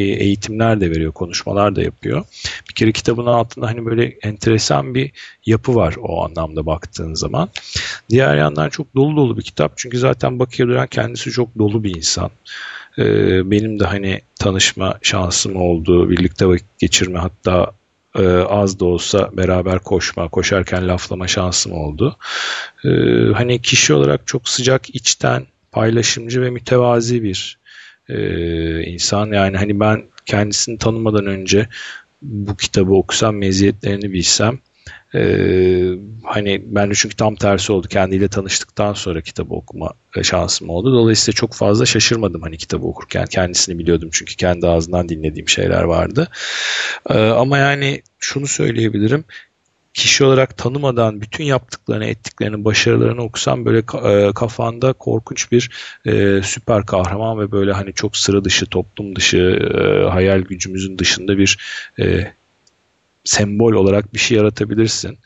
eğitimler 0.53 0.81
de 0.81 0.91
veriyor, 0.91 1.13
konuşmalar 1.13 1.77
da 1.77 1.83
yapıyor. 1.83 2.25
Bir 2.69 2.75
kere 2.75 2.93
kitabın 2.93 3.27
altında 3.27 3.67
hani 3.67 3.87
böyle 3.87 4.05
enteresan 4.23 4.95
bir 4.95 5.11
yapı 5.47 5.75
var 5.75 5.97
o 6.01 6.25
anlamda 6.25 6.67
baktığın 6.67 7.15
zaman. 7.15 7.49
Diğer 8.11 8.37
yandan 8.37 8.69
çok 8.69 8.95
dolu 8.97 9.17
dolu 9.17 9.37
bir 9.37 9.43
kitap. 9.43 9.73
Çünkü 9.77 9.99
zaten 9.99 10.39
Bakıya 10.39 10.69
Duran 10.69 10.87
kendisi 10.87 11.31
çok 11.31 11.59
dolu 11.59 11.85
bir 11.85 11.97
insan. 11.97 12.31
Ee, 12.99 13.51
benim 13.51 13.81
de 13.81 13.85
hani 13.85 14.21
tanışma 14.39 14.99
şansım 15.03 15.57
oldu. 15.57 16.11
Birlikte 16.11 16.47
vakit 16.47 16.79
geçirme 16.79 17.19
hatta 17.19 17.73
e, 18.15 18.27
az 18.49 18.81
da 18.81 18.85
olsa 18.85 19.31
beraber 19.33 19.79
koşma, 19.79 20.29
koşarken 20.29 20.89
laflama 20.89 21.29
şansım 21.29 21.73
oldu. 21.73 22.17
E, 22.85 22.89
hani 23.35 23.63
kişi 23.63 23.95
olarak 23.95 24.27
çok 24.27 24.49
sıcak, 24.49 24.95
içten, 24.95 25.47
paylaşımcı 25.73 26.43
ve 26.43 26.51
mütevazi 26.51 27.23
bir 27.23 27.59
e, 28.09 28.17
insan. 28.83 29.33
Yani 29.33 29.57
hani 29.57 29.81
ben 29.81 30.12
kendisini 30.27 30.79
tanımadan 30.79 31.27
önce 31.27 31.68
bu 32.23 32.57
kitabı 32.57 32.95
okusam, 32.95 33.37
meziyetlerini 33.37 34.12
bilsem 34.12 34.59
ee, 35.14 35.95
hani 36.25 36.62
ben 36.66 36.91
de 36.91 36.95
çünkü 36.95 37.16
tam 37.16 37.35
tersi 37.35 37.73
oldu. 37.73 37.89
Kendiyle 37.89 38.29
tanıştıktan 38.29 38.93
sonra 38.93 39.20
kitabı 39.20 39.55
okuma 39.55 39.91
şansım 40.23 40.68
oldu. 40.68 40.93
Dolayısıyla 40.93 41.37
çok 41.37 41.55
fazla 41.55 41.87
şaşırmadım 41.87 42.43
hani 42.43 42.57
kitabı 42.57 42.87
okurken. 42.87 43.27
Kendisini 43.27 43.79
biliyordum 43.79 44.09
çünkü 44.12 44.37
kendi 44.37 44.66
ağzından 44.66 45.09
dinlediğim 45.09 45.49
şeyler 45.49 45.83
vardı. 45.83 46.29
Ee, 47.11 47.14
ama 47.14 47.59
yani 47.59 48.03
şunu 48.18 48.47
söyleyebilirim 48.47 49.25
kişi 49.95 50.24
olarak 50.24 50.59
tanımadan 50.59 51.20
bütün 51.20 51.45
yaptıklarını, 51.45 52.05
ettiklerini, 52.05 52.64
başarılarını 52.64 53.22
okusam 53.22 53.64
böyle 53.64 53.78
e, 53.78 54.32
kafanda 54.32 54.93
korkunç 54.93 55.53
bir 55.53 55.70
e, 56.07 56.43
süper 56.43 56.86
kahraman 56.86 57.40
ve 57.40 57.53
böyle 57.53 57.72
hani 57.72 57.93
çok 57.93 58.16
sıra 58.16 58.45
dışı, 58.45 58.66
toplum 58.66 59.16
dışı, 59.16 59.38
e, 59.38 60.09
hayal 60.09 60.40
gücümüzün 60.40 60.99
dışında 60.99 61.38
bir 61.38 61.59
sembol 63.24 63.72
olarak 63.72 64.14
bir 64.14 64.18
şey 64.18 64.38
yaratabilirsin. 64.38 65.18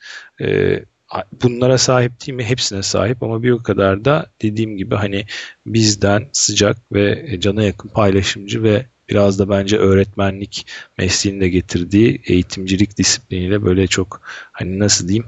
Bunlara 1.42 1.78
sahip 1.78 2.26
değil 2.26 2.36
mi? 2.36 2.44
Hepsine 2.44 2.82
sahip 2.82 3.22
ama 3.22 3.42
bir 3.42 3.50
o 3.50 3.62
kadar 3.62 4.04
da 4.04 4.26
dediğim 4.42 4.76
gibi 4.76 4.94
hani 4.94 5.26
bizden 5.66 6.28
sıcak 6.32 6.76
ve 6.92 7.36
cana 7.40 7.62
yakın 7.62 7.88
paylaşımcı 7.88 8.62
ve 8.62 8.86
biraz 9.08 9.38
da 9.38 9.48
bence 9.48 9.76
öğretmenlik 9.76 10.66
mesleğini 10.98 11.40
de 11.40 11.48
getirdiği 11.48 12.20
eğitimcilik 12.24 12.98
disipliniyle 12.98 13.64
böyle 13.64 13.86
çok 13.86 14.20
hani 14.52 14.78
nasıl 14.78 15.08
diyeyim 15.08 15.26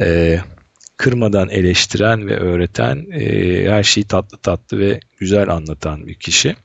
e, 0.00 0.38
kırmadan 0.96 1.48
eleştiren 1.48 2.26
ve 2.26 2.36
öğreten 2.36 3.06
e, 3.12 3.70
her 3.70 3.82
şeyi 3.82 4.04
tatlı 4.04 4.38
tatlı 4.38 4.78
ve 4.78 5.00
güzel 5.18 5.48
anlatan 5.48 6.06
bir 6.06 6.14
kişi. 6.14 6.56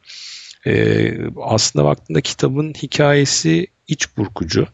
E, 0.68 1.14
aslında 1.42 1.86
baktığında 1.86 2.22
kitabın 2.22 2.74
hikayesi 2.74 3.68
iç 3.88 4.18
burkucu. 4.18 4.68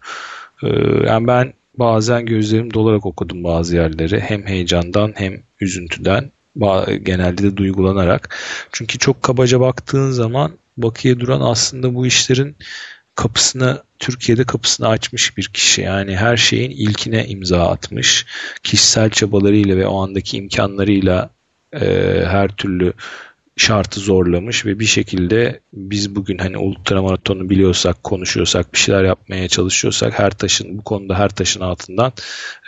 E, 0.63 0.67
yani 1.07 1.27
ben 1.27 1.53
bazen 1.77 2.25
gözlerim 2.25 2.73
dolarak 2.73 3.05
okudum 3.05 3.43
bazı 3.43 3.75
yerleri. 3.75 4.19
Hem 4.19 4.45
heyecandan 4.45 5.13
hem 5.15 5.43
üzüntüden 5.59 6.31
genelde 7.03 7.43
de 7.43 7.57
duygulanarak. 7.57 8.37
Çünkü 8.71 8.99
çok 8.99 9.23
kabaca 9.23 9.59
baktığın 9.59 10.11
zaman 10.11 10.51
Bakı'ya 10.81 11.19
duran 11.19 11.41
aslında 11.41 11.95
bu 11.95 12.05
işlerin 12.05 12.55
kapısını 13.15 13.83
Türkiye'de 13.99 14.43
kapısını 14.43 14.87
açmış 14.87 15.37
bir 15.37 15.45
kişi. 15.45 15.81
Yani 15.81 16.15
her 16.15 16.37
şeyin 16.37 16.71
ilkine 16.71 17.27
imza 17.27 17.67
atmış. 17.67 18.25
Kişisel 18.63 19.09
çabalarıyla 19.09 19.77
ve 19.77 19.87
o 19.87 20.03
andaki 20.03 20.37
imkanlarıyla 20.37 21.29
e, 21.73 21.79
her 22.25 22.47
türlü 22.47 22.93
şartı 23.61 23.99
zorlamış 23.99 24.65
ve 24.65 24.79
bir 24.79 24.85
şekilde 24.85 25.59
biz 25.73 26.15
bugün 26.15 26.37
hani 26.37 26.57
ultramaratonu 26.57 27.49
biliyorsak, 27.49 28.03
konuşuyorsak, 28.03 28.73
bir 28.73 28.77
şeyler 28.77 29.03
yapmaya 29.03 29.47
çalışıyorsak 29.47 30.19
her 30.19 30.31
taşın 30.31 30.77
bu 30.77 30.83
konuda 30.83 31.19
her 31.19 31.29
taşın 31.29 31.61
altından 31.61 32.13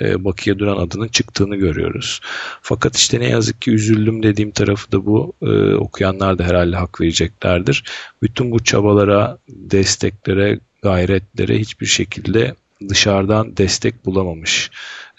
e, 0.02 0.26
Bakı'ya 0.26 0.60
duran 0.60 0.78
adının 0.78 1.08
çıktığını 1.08 1.56
görüyoruz. 1.56 2.22
Fakat 2.62 2.96
işte 2.96 3.20
ne 3.20 3.30
yazık 3.30 3.62
ki 3.62 3.72
üzüldüm 3.72 4.24
dediğim 4.24 4.52
tarafı 4.52 4.92
da 4.92 5.06
bu. 5.06 5.34
E, 5.42 5.74
okuyanlar 5.76 6.38
da 6.38 6.44
herhalde 6.44 6.76
hak 6.76 7.02
vereceklerdir. 7.02 7.84
Bütün 8.22 8.52
bu 8.52 8.64
çabalara, 8.64 9.38
desteklere, 9.50 10.60
gayretlere 10.82 11.60
hiçbir 11.60 11.86
şekilde 11.86 12.56
dışarıdan 12.90 13.58
destek 13.58 14.06
bulamamış. 14.06 14.72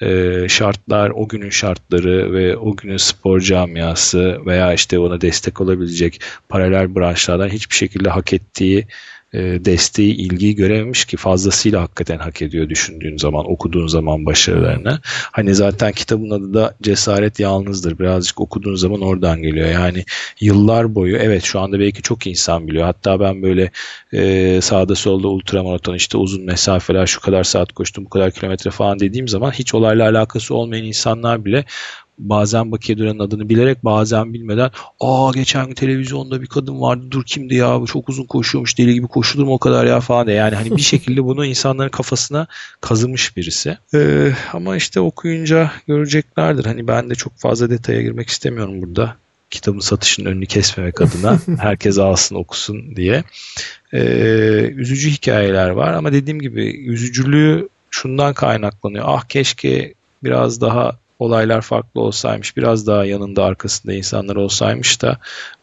Ee, 0.02 0.46
şartlar, 0.48 1.10
o 1.10 1.28
günün 1.28 1.50
şartları 1.50 2.32
ve 2.32 2.56
o 2.56 2.76
günün 2.76 2.96
spor 2.96 3.40
camiası 3.40 4.46
veya 4.46 4.72
işte 4.72 4.98
ona 4.98 5.20
destek 5.20 5.60
olabilecek 5.60 6.20
paralel 6.48 6.94
branşlardan 6.94 7.48
hiçbir 7.48 7.74
şekilde 7.74 8.10
hak 8.10 8.32
ettiği 8.32 8.86
e, 9.34 9.64
desteği, 9.64 10.14
ilgiyi 10.14 10.54
görememiş 10.54 11.04
ki 11.04 11.16
fazlasıyla 11.16 11.82
hakikaten 11.82 12.18
hak 12.18 12.42
ediyor 12.42 12.68
düşündüğün 12.68 13.16
zaman, 13.16 13.50
okuduğun 13.50 13.86
zaman 13.86 14.26
başarılarını. 14.26 15.00
Hani 15.04 15.54
zaten 15.54 15.92
kitabın 15.92 16.30
adı 16.30 16.54
da 16.54 16.74
Cesaret 16.82 17.40
Yalnızdır. 17.40 17.98
Birazcık 17.98 18.40
okuduğun 18.40 18.74
zaman 18.74 19.00
oradan 19.00 19.42
geliyor. 19.42 19.68
Yani 19.68 20.04
yıllar 20.40 20.94
boyu 20.94 21.16
evet 21.16 21.42
şu 21.42 21.60
anda 21.60 21.80
belki 21.80 22.02
çok 22.02 22.26
insan 22.26 22.68
biliyor. 22.68 22.84
Hatta 22.84 23.20
ben 23.20 23.42
böyle 23.42 23.70
e, 24.12 24.60
sağda 24.60 24.94
solda 24.94 25.28
ultramaraton 25.28 25.94
işte 25.94 26.18
uzun 26.18 26.44
mesafeler 26.44 27.06
şu 27.06 27.20
kadar 27.20 27.44
saat 27.44 27.72
koştum 27.72 28.04
bu 28.04 28.08
kadar 28.08 28.30
kilometre 28.30 28.70
falan 28.70 28.98
dediğim 28.98 29.28
zaman 29.28 29.50
hiç 29.50 29.74
olayla 29.74 30.10
alakası 30.10 30.54
olmayan 30.54 30.84
insanlar 30.84 31.44
bile 31.44 31.64
bazen 32.18 32.72
Bakiye 32.72 32.98
Duran'ın 32.98 33.18
adını 33.18 33.48
bilerek 33.48 33.84
bazen 33.84 34.34
bilmeden 34.34 34.70
aa 35.00 35.30
geçen 35.34 35.66
gün 35.66 35.74
televizyonda 35.74 36.42
bir 36.42 36.46
kadın 36.46 36.80
vardı 36.80 37.06
dur 37.10 37.24
kimdi 37.24 37.54
ya 37.54 37.80
bu 37.80 37.86
çok 37.86 38.08
uzun 38.08 38.24
koşuyormuş 38.24 38.78
deli 38.78 38.94
gibi 38.94 39.06
koşulur 39.06 39.44
mu 39.44 39.52
o 39.52 39.58
kadar 39.58 39.84
ya 39.84 40.00
falan 40.00 40.26
diye. 40.26 40.36
Yani 40.36 40.54
hani 40.54 40.76
bir 40.76 40.82
şekilde 40.94 41.24
bunu 41.24 41.44
insanların 41.46 41.88
kafasına 41.88 42.46
kazımış 42.80 43.36
birisi. 43.36 43.78
Ee, 43.94 44.32
ama 44.52 44.76
işte 44.76 45.00
okuyunca 45.00 45.72
göreceklerdir. 45.86 46.64
Hani 46.64 46.88
ben 46.88 47.10
de 47.10 47.14
çok 47.14 47.38
fazla 47.38 47.70
detaya 47.70 48.02
girmek 48.02 48.28
istemiyorum 48.28 48.82
burada. 48.82 49.16
Kitabın 49.50 49.80
satışının 49.80 50.30
önünü 50.30 50.46
kesmemek 50.46 51.00
adına 51.00 51.38
herkes 51.58 51.98
alsın 51.98 52.34
okusun 52.36 52.96
diye. 52.96 53.24
Ee, 53.92 53.98
üzücü 54.76 55.10
hikayeler 55.10 55.68
var 55.68 55.92
ama 55.92 56.12
dediğim 56.12 56.40
gibi 56.40 56.86
üzücülüğü 56.86 57.68
şundan 57.90 58.34
kaynaklanıyor. 58.34 59.04
Ah 59.08 59.24
keşke 59.24 59.94
biraz 60.24 60.60
daha 60.60 61.03
olaylar 61.18 61.60
farklı 61.60 62.00
olsaymış, 62.00 62.56
biraz 62.56 62.86
daha 62.86 63.04
yanında 63.04 63.44
arkasında 63.44 63.92
insanlar 63.92 64.36
olsaymış 64.36 65.02
da 65.02 65.18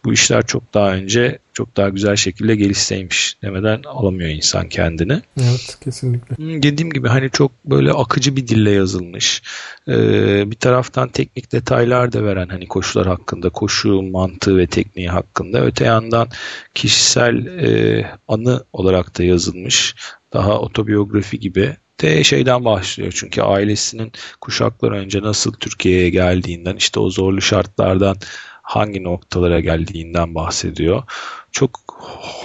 bu 0.06 0.14
işler 0.14 0.46
çok 0.46 0.74
daha 0.74 0.92
önce 0.92 1.40
çok 1.54 1.78
daha 1.78 1.90
güzel 1.90 2.16
şekilde 2.16 2.56
gelişseymiş 2.56 3.38
demeden 3.42 3.82
alamıyor 3.84 4.30
insan 4.30 4.70
kendini. 4.70 5.22
Evet 5.42 5.78
kesinlikle. 5.84 6.36
Hmm, 6.38 6.64
dediğim 6.64 6.92
gibi 6.92 7.08
hani 7.08 7.30
çok 7.30 7.52
böyle 7.66 7.92
akıcı 7.92 8.36
bir 8.36 8.48
dille 8.48 8.72
yazılmış. 8.72 9.42
Ee, 9.88 10.52
bir 10.52 10.56
taraftan 10.56 11.10
teknik 11.10 11.52
detaylar 11.52 12.14
da 12.14 12.24
veren 12.24 12.48
hani 12.48 12.68
koşular 12.68 13.08
hakkında, 13.08 13.50
koşu 13.50 14.02
mantığı 14.02 14.58
ve 14.58 14.68
tekniği 14.68 15.10
hakkında. 15.10 15.62
Öte 15.62 15.86
yandan 15.86 16.28
kişisel 16.74 17.46
e, 17.46 18.06
anı 18.28 18.64
olarak 18.74 19.20
da 19.20 19.24
yazılmış. 19.24 19.96
Daha 20.34 20.60
otobiyografi 20.60 21.40
gibi 21.40 21.76
de 22.02 22.24
şeyden 22.24 22.66
başlıyor 22.66 23.14
çünkü 23.16 23.42
ailesinin 23.42 24.12
kuşaklar 24.42 24.92
önce 24.92 25.22
nasıl 25.22 25.54
Türkiye'ye 25.54 26.10
geldiğinden 26.10 26.76
işte 26.76 27.00
o 27.00 27.10
zorlu 27.10 27.42
şartlardan 27.42 28.16
hangi 28.62 29.04
noktalara 29.04 29.60
geldiğinden 29.60 30.36
bahsediyor. 30.36 31.04
Çok 31.52 31.80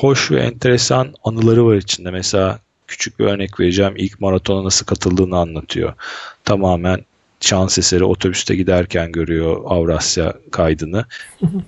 hoş 0.00 0.30
ve 0.30 0.40
enteresan 0.40 1.14
anıları 1.24 1.66
var 1.66 1.76
içinde. 1.76 2.10
Mesela 2.10 2.58
küçük 2.86 3.18
bir 3.18 3.24
örnek 3.24 3.60
vereceğim. 3.60 3.94
İlk 3.96 4.20
maratona 4.20 4.64
nasıl 4.64 4.86
katıldığını 4.86 5.38
anlatıyor. 5.38 5.92
Tamamen 6.44 7.00
şans 7.40 7.78
eseri 7.78 8.04
otobüste 8.04 8.56
giderken 8.56 9.12
görüyor 9.12 9.62
Avrasya 9.64 10.34
kaydını 10.50 11.04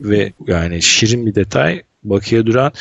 ve 0.01 0.33
yani 0.47 0.83
şirin 0.83 1.27
bir 1.27 1.35
detay 1.35 1.83
Bakıya 2.05 2.47
Duran 2.47 2.73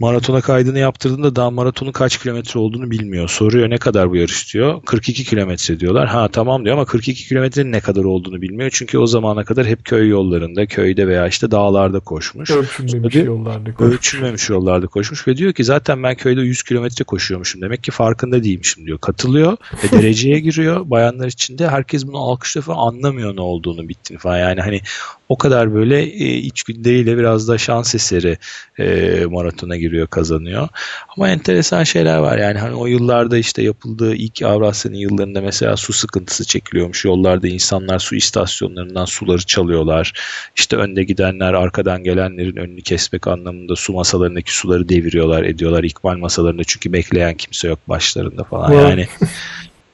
maratona 0.00 0.40
kaydını 0.40 0.78
yaptırdığında 0.78 1.36
daha 1.36 1.50
maratonun 1.50 1.92
kaç 1.92 2.18
kilometre 2.18 2.60
olduğunu 2.60 2.90
bilmiyor. 2.90 3.28
Soruyor 3.28 3.70
ne 3.70 3.78
kadar 3.78 4.10
bu 4.10 4.16
yarış 4.16 4.54
diyor. 4.54 4.82
42 4.86 5.24
kilometre 5.24 5.80
diyorlar. 5.80 6.08
Ha 6.08 6.28
tamam 6.28 6.64
diyor 6.64 6.76
ama 6.76 6.84
42 6.84 7.28
kilometrenin 7.28 7.72
ne 7.72 7.80
kadar 7.80 8.04
olduğunu 8.04 8.42
bilmiyor. 8.42 8.70
Çünkü 8.72 8.98
o 8.98 9.06
zamana 9.06 9.44
kadar 9.44 9.66
hep 9.66 9.84
köy 9.84 10.08
yollarında, 10.08 10.66
köyde 10.66 11.08
veya 11.08 11.26
işte 11.26 11.50
dağlarda 11.50 12.00
koşmuş. 12.00 12.50
Ölçülmemiş 12.50 13.14
Tabii, 13.14 13.26
yollarda 13.26 13.74
koşmuş. 13.74 13.94
Ölçülmemiş 13.94 14.48
yollarda 14.48 14.86
koşmuş 14.86 15.28
ve 15.28 15.36
diyor 15.36 15.52
ki 15.52 15.64
zaten 15.64 16.02
ben 16.02 16.14
köyde 16.14 16.40
100 16.40 16.62
kilometre 16.62 17.04
koşuyormuşum. 17.04 17.62
Demek 17.62 17.84
ki 17.84 17.90
farkında 17.90 18.44
değilmişim 18.44 18.86
diyor. 18.86 18.98
Katılıyor 18.98 19.56
ve 19.84 19.90
dereceye 19.98 20.40
giriyor. 20.40 20.90
Bayanlar 20.90 21.26
içinde 21.26 21.68
herkes 21.68 22.06
bunu 22.06 22.18
alkışlıyor 22.18 22.64
falan 22.64 22.86
anlamıyor 22.86 23.36
ne 23.36 23.40
olduğunu 23.40 23.88
bittiğini 23.88 24.20
falan. 24.20 24.38
Yani 24.38 24.60
hani 24.60 24.80
o 25.28 25.38
kadar 25.38 25.74
böyle 25.74 26.02
e, 26.02 26.36
içgüdüleriyle 26.36 27.16
biraz 27.18 27.48
da 27.48 27.58
şans 27.58 27.94
eseri 27.94 28.38
e, 28.78 29.24
maratona 29.30 29.76
giriyor 29.76 29.89
kazanıyor. 30.06 30.68
Ama 31.16 31.28
enteresan 31.28 31.84
şeyler 31.84 32.18
var 32.18 32.38
yani 32.38 32.58
hani 32.58 32.74
o 32.74 32.86
yıllarda 32.86 33.38
işte 33.38 33.62
yapıldığı 33.62 34.14
ilk 34.14 34.42
Avrasya'nın 34.42 34.96
yıllarında 34.96 35.40
mesela 35.40 35.76
su 35.76 35.92
sıkıntısı 35.92 36.44
çekiliyormuş. 36.44 37.04
Yollarda 37.04 37.48
insanlar 37.48 37.98
su 37.98 38.16
istasyonlarından 38.16 39.04
suları 39.04 39.46
çalıyorlar. 39.46 40.12
İşte 40.56 40.76
önde 40.76 41.04
gidenler 41.04 41.54
arkadan 41.54 42.04
gelenlerin 42.04 42.56
önünü 42.56 42.80
kesmek 42.82 43.26
anlamında 43.26 43.76
su 43.76 43.92
masalarındaki 43.92 44.56
suları 44.56 44.88
deviriyorlar 44.88 45.44
ediyorlar 45.44 45.84
ikmal 45.84 46.16
masalarında 46.16 46.62
çünkü 46.66 46.92
bekleyen 46.92 47.34
kimse 47.34 47.68
yok 47.68 47.78
başlarında 47.88 48.44
falan. 48.44 48.68
Wow. 48.68 48.90
Yani 48.90 49.08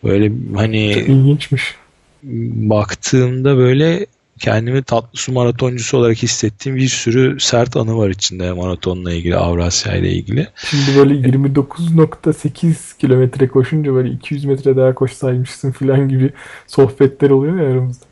böyle 0.04 0.32
hani 0.56 0.94
Çok 0.94 1.08
ilginçmiş. 1.08 1.74
baktığımda 2.22 3.56
böyle 3.56 4.06
kendimi 4.38 4.82
tatlı 4.82 5.18
su 5.18 5.32
maratoncusu 5.32 5.98
olarak 5.98 6.16
hissettiğim 6.16 6.78
bir 6.78 6.88
sürü 6.88 7.40
sert 7.40 7.76
anı 7.76 7.96
var 7.96 8.10
içinde 8.10 8.52
maratonla 8.52 9.12
ilgili, 9.12 9.36
Avrasya 9.36 9.96
ile 9.96 10.12
ilgili. 10.12 10.48
Şimdi 10.56 10.98
böyle 10.98 11.14
29.8 11.14 12.98
kilometre 12.98 13.48
koşunca 13.48 13.94
böyle 13.94 14.10
200 14.10 14.44
metre 14.44 14.76
daha 14.76 14.94
koşsaymışsın 14.94 15.72
falan 15.72 16.08
gibi 16.08 16.30
sohbetler 16.66 17.30
oluyor 17.30 17.60
ya 17.60 17.72
aramızda. 17.72 18.06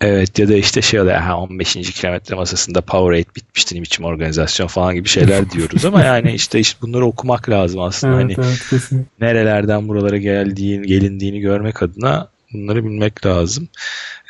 Evet 0.00 0.38
ya 0.38 0.48
da 0.48 0.54
işte 0.54 0.82
şey 0.82 1.00
oluyor 1.00 1.16
ha 1.16 1.38
15. 1.38 1.74
kilometre 1.74 2.36
masasında 2.36 2.80
Powerade 2.80 3.34
bitmişti 3.36 3.82
biçim 3.82 4.04
organizasyon 4.04 4.66
falan 4.66 4.94
gibi 4.94 5.08
şeyler 5.08 5.50
diyoruz 5.50 5.84
ama 5.84 6.02
yani 6.02 6.32
işte, 6.32 6.60
işte 6.60 6.78
bunları 6.82 7.06
okumak 7.06 7.48
lazım 7.50 7.80
aslında 7.80 8.22
Evet 8.22 8.38
hani 8.38 8.46
evet 8.72 8.90
nerelerden 9.20 9.88
buralara 9.88 10.16
geldiğin, 10.16 10.82
gelindiğini 10.82 11.40
görmek 11.40 11.82
adına 11.82 12.28
bunları 12.52 12.84
bilmek 12.84 13.26
lazım. 13.26 13.68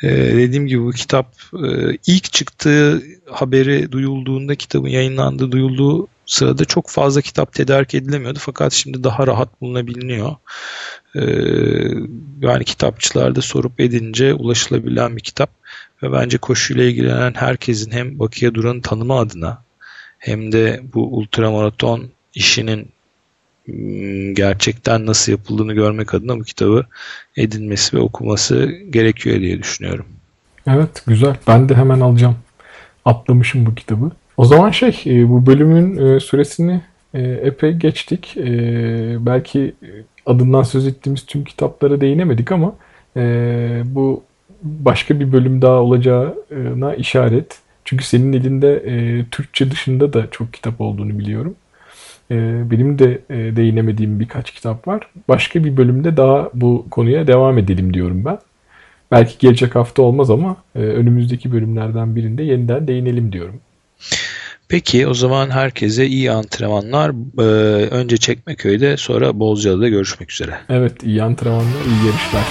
Ee, 0.03 0.09
dediğim 0.09 0.67
gibi 0.67 0.83
bu 0.83 0.91
kitap 0.91 1.35
e, 1.53 1.97
ilk 2.07 2.33
çıktığı 2.33 3.03
haberi 3.29 3.91
duyulduğunda 3.91 4.55
kitabın 4.55 4.87
yayınlandığı 4.87 5.51
duyulduğu 5.51 6.07
sırada 6.25 6.65
çok 6.65 6.89
fazla 6.89 7.21
kitap 7.21 7.53
tedarik 7.53 7.95
edilemiyordu 7.95 8.39
fakat 8.41 8.73
şimdi 8.73 9.03
daha 9.03 9.27
rahat 9.27 9.61
bulunabiliyor. 9.61 10.35
Ee, 11.15 11.21
yani 12.41 12.63
kitapçılarda 12.63 13.41
sorup 13.41 13.79
edince 13.79 14.33
ulaşılabilen 14.33 15.15
bir 15.15 15.21
kitap 15.21 15.49
ve 16.03 16.11
bence 16.11 16.37
koşuyla 16.37 16.83
ilgilenen 16.83 17.33
herkesin 17.33 17.91
hem 17.91 18.19
Bakıya 18.19 18.53
Duran'ı 18.53 18.81
tanıma 18.81 19.19
adına 19.19 19.63
hem 20.19 20.51
de 20.51 20.81
bu 20.93 21.17
ultramaraton 21.17 22.09
işinin 22.35 22.89
gerçekten 24.33 25.05
nasıl 25.05 25.31
yapıldığını 25.31 25.73
görmek 25.73 26.13
adına 26.13 26.39
bu 26.39 26.43
kitabı 26.43 26.85
edinmesi 27.37 27.97
ve 27.97 28.01
okuması 28.01 28.65
gerekiyor 28.89 29.39
diye 29.39 29.59
düşünüyorum. 29.59 30.05
Evet 30.67 31.03
güzel. 31.07 31.35
Ben 31.47 31.69
de 31.69 31.75
hemen 31.75 31.99
alacağım. 31.99 32.35
Atlamışım 33.05 33.65
bu 33.65 33.75
kitabı. 33.75 34.11
O 34.37 34.45
zaman 34.45 34.71
şey 34.71 35.01
e, 35.05 35.29
bu 35.29 35.45
bölümün 35.45 35.97
e, 35.97 36.19
süresini 36.19 36.81
e, 37.13 37.21
epey 37.21 37.73
geçtik. 37.73 38.33
Belki 39.19 39.73
adından 40.25 40.63
söz 40.63 40.87
ettiğimiz 40.87 41.25
tüm 41.25 41.43
kitaplara 41.43 42.01
değinemedik 42.01 42.51
ama 42.51 42.75
bu 43.85 44.23
başka 44.63 45.19
bir 45.19 45.31
bölüm 45.31 45.61
daha 45.61 45.81
olacağına 45.81 46.95
işaret. 46.95 47.59
Çünkü 47.85 48.05
senin 48.05 48.33
elinde 48.33 48.83
Türkçe 49.31 49.71
dışında 49.71 50.13
da 50.13 50.27
çok 50.31 50.53
kitap 50.53 50.81
olduğunu 50.81 51.19
biliyorum. 51.19 51.55
E, 52.31 52.71
benim 52.71 52.99
de 52.99 53.21
e, 53.29 53.55
değinemediğim 53.55 54.19
birkaç 54.19 54.51
kitap 54.51 54.87
var. 54.87 55.07
Başka 55.27 55.63
bir 55.63 55.77
bölümde 55.77 56.17
daha 56.17 56.49
bu 56.53 56.87
konuya 56.91 57.27
devam 57.27 57.57
edelim 57.57 57.93
diyorum 57.93 58.25
ben. 58.25 58.39
Belki 59.11 59.37
gelecek 59.39 59.75
hafta 59.75 60.01
olmaz 60.01 60.29
ama 60.29 60.55
e, 60.75 60.79
önümüzdeki 60.79 61.51
bölümlerden 61.51 62.15
birinde 62.15 62.43
yeniden 62.43 62.87
değinelim 62.87 63.31
diyorum. 63.31 63.59
Peki 64.71 65.07
o 65.07 65.13
zaman 65.13 65.49
herkese 65.49 66.07
iyi 66.07 66.31
antrenmanlar. 66.31 67.11
Ee, 67.39 67.43
önce 67.87 68.17
Çekmeköy'de 68.17 68.97
sonra 68.97 69.39
Bozcaada'da 69.39 69.89
görüşmek 69.89 70.31
üzere. 70.31 70.57
Evet, 70.69 71.03
iyi 71.03 71.23
antrenmanlar, 71.23 71.85
iyi 71.85 72.07
yarışlar. 72.07 72.45